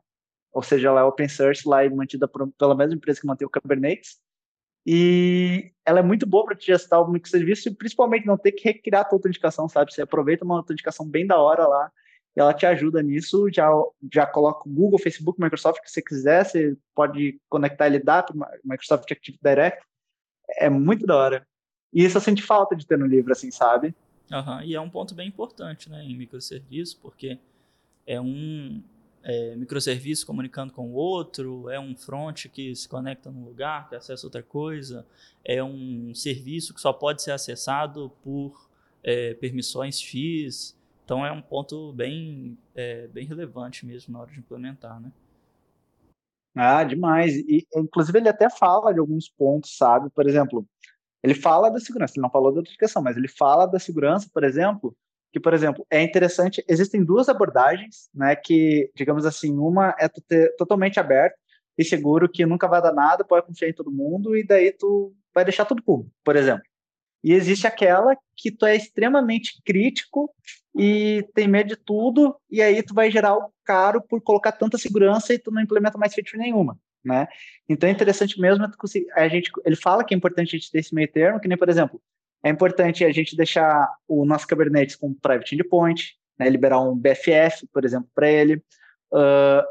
Ou 0.53 0.61
seja, 0.61 0.89
ela 0.89 1.01
é 1.01 1.03
open 1.03 1.27
source 1.27 1.67
lá 1.67 1.83
e 1.83 1.89
mantida 1.89 2.27
por, 2.27 2.47
pela 2.59 2.75
mesma 2.75 2.93
empresa 2.93 3.19
que 3.19 3.25
mantém 3.25 3.47
o 3.47 3.49
Kubernetes. 3.49 4.19
E 4.85 5.71
ela 5.85 5.99
é 5.99 6.03
muito 6.03 6.25
boa 6.25 6.45
para 6.45 6.55
te 6.55 6.67
gestar 6.67 6.99
o 7.01 7.11
microserviço 7.11 7.69
e 7.69 7.75
principalmente 7.75 8.25
não 8.25 8.37
ter 8.37 8.51
que 8.51 8.63
recriar 8.63 9.01
a 9.01 9.05
tua 9.05 9.17
autenticação, 9.17 9.69
sabe? 9.69 9.93
Você 9.93 10.01
aproveita 10.01 10.43
uma 10.43 10.57
autenticação 10.57 11.07
bem 11.07 11.25
da 11.25 11.39
hora 11.39 11.67
lá 11.67 11.91
e 12.35 12.39
ela 12.39 12.53
te 12.53 12.65
ajuda 12.65 13.01
nisso. 13.03 13.47
Já, 13.53 13.69
já 14.11 14.25
coloca 14.25 14.67
o 14.67 14.71
Google, 14.71 14.99
Facebook, 14.99 15.39
Microsoft, 15.41 15.81
que 15.81 15.91
você 15.91 16.01
quiser, 16.01 16.45
você 16.45 16.77
pode 16.95 17.39
conectar 17.49 17.87
ele 17.87 17.99
da 17.99 18.25
Microsoft 18.63 19.11
Active 19.11 19.37
Direct. 19.41 19.83
É 20.57 20.69
muito 20.69 21.05
da 21.05 21.15
hora. 21.15 21.47
E 21.93 22.03
isso 22.03 22.17
eu 22.17 22.21
senti 22.21 22.41
falta 22.41 22.75
de 22.75 22.87
ter 22.87 22.97
no 22.97 23.05
livro, 23.05 23.31
assim, 23.31 23.51
sabe? 23.51 23.93
Uhum. 24.31 24.61
E 24.63 24.75
é 24.75 24.79
um 24.79 24.89
ponto 24.89 25.13
bem 25.13 25.27
importante, 25.27 25.89
né, 25.89 26.03
em 26.03 26.15
microserviço, 26.15 26.99
porque 27.01 27.37
é 28.07 28.19
um, 28.19 28.81
é, 29.23 29.55
microserviço 29.55 30.25
comunicando 30.25 30.73
com 30.73 30.89
o 30.89 30.93
outro, 30.93 31.69
é 31.69 31.79
um 31.79 31.95
front 31.95 32.47
que 32.47 32.75
se 32.75 32.87
conecta 32.87 33.29
num 33.29 33.43
lugar, 33.43 33.87
que 33.89 33.95
acessa 33.95 34.25
outra 34.25 34.41
coisa, 34.41 35.05
é 35.43 35.63
um 35.63 36.13
serviço 36.15 36.73
que 36.73 36.81
só 36.81 36.91
pode 36.91 37.21
ser 37.21 37.31
acessado 37.31 38.11
por 38.23 38.69
é, 39.03 39.33
permissões 39.35 39.99
X. 39.99 40.75
Então 41.05 41.25
é 41.25 41.31
um 41.31 41.41
ponto 41.41 41.91
bem, 41.93 42.57
é, 42.75 43.07
bem 43.07 43.25
relevante 43.25 43.85
mesmo 43.85 44.13
na 44.13 44.21
hora 44.21 44.31
de 44.31 44.39
implementar, 44.39 44.99
né? 44.99 45.11
Ah, 46.55 46.83
demais. 46.83 47.35
E, 47.35 47.65
inclusive, 47.75 48.19
ele 48.19 48.29
até 48.29 48.49
fala 48.49 48.93
de 48.93 48.99
alguns 48.99 49.29
pontos, 49.29 49.77
sabe? 49.77 50.09
Por 50.09 50.27
exemplo, 50.27 50.67
ele 51.23 51.33
fala 51.33 51.69
da 51.69 51.79
segurança, 51.79 52.13
ele 52.15 52.23
não 52.23 52.29
falou 52.29 52.51
da 52.51 52.59
autenticação, 52.59 53.01
mas 53.01 53.15
ele 53.15 53.27
fala 53.27 53.65
da 53.65 53.79
segurança, 53.79 54.29
por 54.33 54.43
exemplo, 54.43 54.95
que, 55.31 55.39
por 55.39 55.53
exemplo, 55.53 55.85
é 55.89 56.01
interessante, 56.01 56.63
existem 56.67 57.03
duas 57.03 57.29
abordagens, 57.29 58.09
né, 58.13 58.35
que, 58.35 58.91
digamos 58.95 59.25
assim, 59.25 59.57
uma 59.57 59.95
é 59.97 60.07
tu 60.07 60.21
ter 60.21 60.55
totalmente 60.57 60.99
aberto 60.99 61.35
e 61.77 61.83
seguro 61.83 62.29
que 62.29 62.45
nunca 62.45 62.67
vai 62.67 62.81
dar 62.81 62.93
nada, 62.93 63.23
pode 63.23 63.45
confiar 63.45 63.69
em 63.69 63.73
todo 63.73 63.91
mundo 63.91 64.35
e 64.35 64.45
daí 64.45 64.71
tu 64.71 65.15
vai 65.33 65.45
deixar 65.45 65.65
tudo 65.65 65.81
público, 65.81 66.11
por 66.23 66.35
exemplo. 66.35 66.63
E 67.23 67.33
existe 67.33 67.67
aquela 67.67 68.15
que 68.35 68.51
tu 68.51 68.65
é 68.65 68.75
extremamente 68.75 69.61
crítico 69.63 70.29
e 70.75 71.25
tem 71.33 71.47
medo 71.47 71.69
de 71.69 71.75
tudo 71.75 72.35
e 72.49 72.61
aí 72.61 72.81
tu 72.81 72.93
vai 72.93 73.11
gerar 73.11 73.29
algo 73.29 73.53
caro 73.63 74.01
por 74.01 74.21
colocar 74.21 74.51
tanta 74.51 74.77
segurança 74.77 75.33
e 75.33 75.39
tu 75.39 75.51
não 75.51 75.61
implementa 75.61 75.97
mais 75.97 76.13
feature 76.13 76.37
nenhuma, 76.37 76.77
né? 77.03 77.27
Então 77.69 77.87
é 77.87 77.91
interessante 77.91 78.39
mesmo 78.39 78.65
a 79.15 79.27
gente, 79.27 79.51
ele 79.63 79.75
fala 79.75 80.03
que 80.03 80.13
é 80.13 80.17
importante 80.17 80.55
a 80.55 80.59
gente 80.59 80.71
ter 80.71 80.79
esse 80.79 80.95
meio 80.95 81.11
termo, 81.11 81.39
que 81.39 81.47
nem, 81.47 81.57
por 81.57 81.69
exemplo, 81.69 82.01
é 82.43 82.49
importante 82.49 83.05
a 83.05 83.11
gente 83.11 83.35
deixar 83.35 83.87
o 84.07 84.25
nosso 84.25 84.47
Kubernetes 84.47 84.95
com 84.95 85.13
private 85.13 85.55
endpoint, 85.55 86.15
né, 86.39 86.49
liberar 86.49 86.81
um 86.81 86.95
BFF, 86.95 87.67
por 87.71 87.85
exemplo, 87.85 88.09
para 88.15 88.29
ele, 88.29 88.55
uh, 89.13 89.63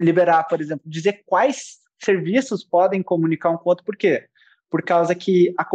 liberar, 0.00 0.44
por 0.44 0.60
exemplo, 0.60 0.84
dizer 0.86 1.22
quais 1.26 1.78
serviços 2.00 2.64
podem 2.64 3.02
comunicar 3.02 3.50
um 3.50 3.56
com 3.56 3.68
o 3.68 3.68
outro, 3.70 3.84
por 3.84 3.96
quê? 3.96 4.26
Por 4.70 4.82
causa 4.82 5.14
que 5.14 5.54
a, 5.58 5.66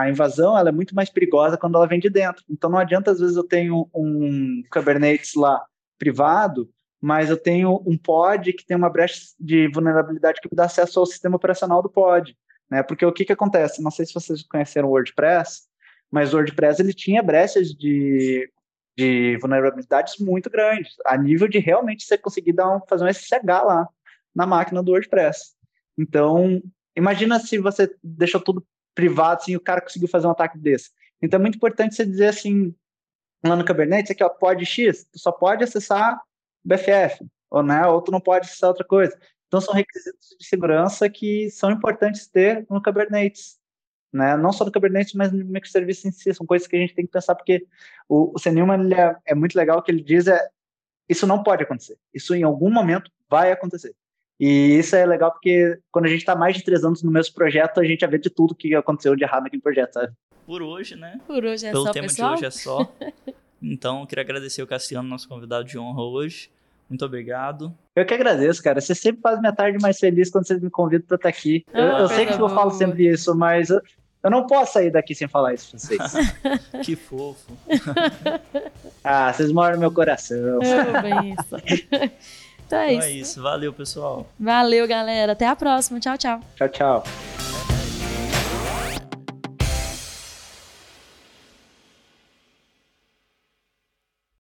a, 0.00 0.10
invasão 0.10 0.58
ela 0.58 0.70
é 0.70 0.72
muito 0.72 0.94
mais 0.94 1.10
perigosa 1.10 1.56
quando 1.56 1.76
ela 1.76 1.86
vem 1.86 2.00
de 2.00 2.10
dentro. 2.10 2.42
Então 2.50 2.68
não 2.68 2.78
adianta, 2.78 3.12
às 3.12 3.20
vezes, 3.20 3.36
eu 3.36 3.44
tenho 3.44 3.88
um 3.94 4.62
Kubernetes 4.70 5.34
lá 5.34 5.64
privado, 5.98 6.68
mas 7.00 7.30
eu 7.30 7.36
tenho 7.36 7.82
um 7.86 7.96
pod 7.96 8.52
que 8.52 8.66
tem 8.66 8.76
uma 8.76 8.90
brecha 8.90 9.20
de 9.38 9.68
vulnerabilidade 9.68 10.40
que 10.40 10.48
me 10.50 10.56
dá 10.56 10.64
acesso 10.64 10.98
ao 10.98 11.06
sistema 11.06 11.36
operacional 11.36 11.82
do 11.82 11.88
pod. 11.88 12.36
Né? 12.70 12.82
Porque 12.82 13.04
o 13.04 13.12
que, 13.12 13.24
que 13.24 13.32
acontece? 13.32 13.82
Não 13.82 13.90
sei 13.90 14.06
se 14.06 14.14
vocês 14.14 14.42
conheceram 14.42 14.88
o 14.88 14.92
WordPress, 14.92 15.62
mas 16.10 16.32
o 16.32 16.36
WordPress 16.36 16.80
ele 16.80 16.92
tinha 16.92 17.22
brechas 17.22 17.72
de, 17.72 18.50
de 18.96 19.38
vulnerabilidades 19.40 20.18
muito 20.18 20.50
grandes, 20.50 20.94
a 21.04 21.16
nível 21.16 21.48
de 21.48 21.58
realmente 21.58 22.04
você 22.04 22.16
conseguir 22.18 22.52
dar 22.52 22.76
um, 22.76 22.80
fazer 22.88 23.04
um 23.04 23.12
SSH 23.12 23.42
lá 23.44 23.88
na 24.34 24.46
máquina 24.46 24.82
do 24.82 24.92
WordPress. 24.92 25.54
Então, 25.98 26.62
imagina 26.94 27.38
se 27.38 27.58
você 27.58 27.94
deixou 28.02 28.40
tudo 28.40 28.66
privado 28.94 29.42
assim, 29.42 29.52
e 29.52 29.56
o 29.56 29.60
cara 29.60 29.80
conseguiu 29.80 30.08
fazer 30.08 30.26
um 30.26 30.30
ataque 30.30 30.58
desse. 30.58 30.90
Então 31.22 31.38
é 31.38 31.40
muito 31.40 31.56
importante 31.56 31.94
você 31.94 32.04
dizer 32.04 32.28
assim, 32.28 32.74
lá 33.44 33.56
no 33.56 33.64
Kubernetes, 33.64 34.10
aqui 34.10 34.24
ó, 34.24 34.28
pode 34.28 34.64
X, 34.64 35.04
tu 35.04 35.18
só 35.18 35.30
pode 35.30 35.64
acessar 35.64 36.20
BFF, 36.64 37.24
ou, 37.50 37.62
né, 37.62 37.86
ou 37.86 38.02
tu 38.02 38.10
não 38.10 38.20
pode 38.20 38.46
acessar 38.46 38.70
outra 38.70 38.84
coisa. 38.84 39.16
Então, 39.46 39.60
são 39.60 39.74
requisitos 39.74 40.36
de 40.38 40.46
segurança 40.46 41.08
que 41.08 41.50
são 41.50 41.70
importantes 41.70 42.26
ter 42.26 42.66
no 42.68 42.82
Kubernetes. 42.82 43.58
Né? 44.12 44.36
Não 44.36 44.52
só 44.52 44.64
no 44.64 44.72
Kubernetes, 44.72 45.14
mas 45.14 45.32
no 45.32 45.44
microserviço 45.44 46.08
em 46.08 46.10
si. 46.10 46.32
São 46.34 46.46
coisas 46.46 46.66
que 46.66 46.76
a 46.76 46.78
gente 46.78 46.94
tem 46.94 47.06
que 47.06 47.12
pensar, 47.12 47.34
porque 47.34 47.66
o, 48.08 48.32
o 48.34 48.38
Senilman 48.38 48.92
é, 48.92 49.16
é 49.26 49.34
muito 49.34 49.54
legal. 49.54 49.78
O 49.78 49.82
que 49.82 49.90
ele 49.90 50.02
diz 50.02 50.26
é: 50.26 50.48
isso 51.08 51.26
não 51.26 51.42
pode 51.42 51.62
acontecer. 51.62 51.96
Isso 52.12 52.34
em 52.34 52.42
algum 52.42 52.70
momento 52.70 53.10
vai 53.28 53.52
acontecer. 53.52 53.94
E 54.38 54.76
isso 54.78 54.94
é 54.94 55.06
legal 55.06 55.32
porque 55.32 55.78
quando 55.90 56.06
a 56.06 56.08
gente 56.08 56.18
está 56.18 56.36
mais 56.36 56.56
de 56.56 56.62
três 56.62 56.84
anos 56.84 57.02
no 57.02 57.10
mesmo 57.10 57.34
projeto, 57.34 57.80
a 57.80 57.84
gente 57.84 58.00
já 58.00 58.06
vê 58.06 58.18
de 58.18 58.28
tudo 58.28 58.54
que 58.54 58.74
aconteceu 58.74 59.16
de 59.16 59.24
errado 59.24 59.44
naquele 59.44 59.62
projeto, 59.62 59.94
sabe? 59.94 60.12
Por 60.44 60.62
hoje, 60.62 60.94
né? 60.94 61.18
Por 61.26 61.44
hoje 61.44 61.66
é 61.66 61.70
Pelo 61.70 61.86
só, 61.86 61.92
tema 61.92 62.06
pessoal. 62.06 62.34
de 62.34 62.34
hoje 62.36 62.44
é 62.46 62.50
só. 62.50 62.92
Então, 63.62 64.04
queria 64.04 64.22
agradecer 64.22 64.62
o 64.62 64.66
Cassiano, 64.66 65.08
nosso 65.08 65.26
convidado 65.26 65.64
de 65.64 65.78
honra 65.78 66.02
hoje. 66.02 66.50
Muito 66.88 67.04
obrigado. 67.04 67.74
Eu 67.94 68.04
que 68.04 68.14
agradeço, 68.14 68.62
cara. 68.62 68.80
Você 68.80 68.94
sempre 68.94 69.20
faz 69.20 69.40
minha 69.40 69.52
tarde 69.52 69.78
mais 69.80 69.98
feliz 69.98 70.30
quando 70.30 70.46
vocês 70.46 70.60
me 70.60 70.70
convidam 70.70 71.06
para 71.06 71.16
estar 71.16 71.28
aqui. 71.28 71.64
Ah, 71.72 71.80
eu, 71.80 71.86
eu 71.98 72.08
sei 72.08 72.26
que 72.26 72.40
eu 72.40 72.48
falo 72.48 72.70
sempre 72.70 73.08
isso, 73.08 73.34
mas 73.34 73.70
eu, 73.70 73.80
eu, 74.22 74.30
não 74.30 74.46
posso 74.46 74.74
sair 74.74 74.90
daqui 74.90 75.14
sem 75.14 75.26
falar 75.26 75.54
isso 75.54 75.70
pra 75.70 75.78
vocês. 75.78 76.12
que 76.84 76.94
fofo. 76.94 77.52
ah, 79.02 79.32
vocês 79.32 79.50
moram 79.50 79.74
no 79.74 79.80
meu 79.80 79.92
coração. 79.92 80.36
Eu, 80.36 81.02
bem 81.02 81.34
isso. 81.34 81.56
Então 81.86 81.98
é, 81.98 82.10
então 82.66 82.78
é 82.78 82.92
isso. 82.92 83.08
isso. 83.08 83.42
Valeu, 83.42 83.72
pessoal. 83.72 84.26
Valeu, 84.38 84.86
galera. 84.86 85.32
Até 85.32 85.46
a 85.46 85.56
próxima. 85.56 85.98
Tchau, 85.98 86.16
tchau. 86.16 86.40
Tchau, 86.56 86.68
tchau. 86.68 87.04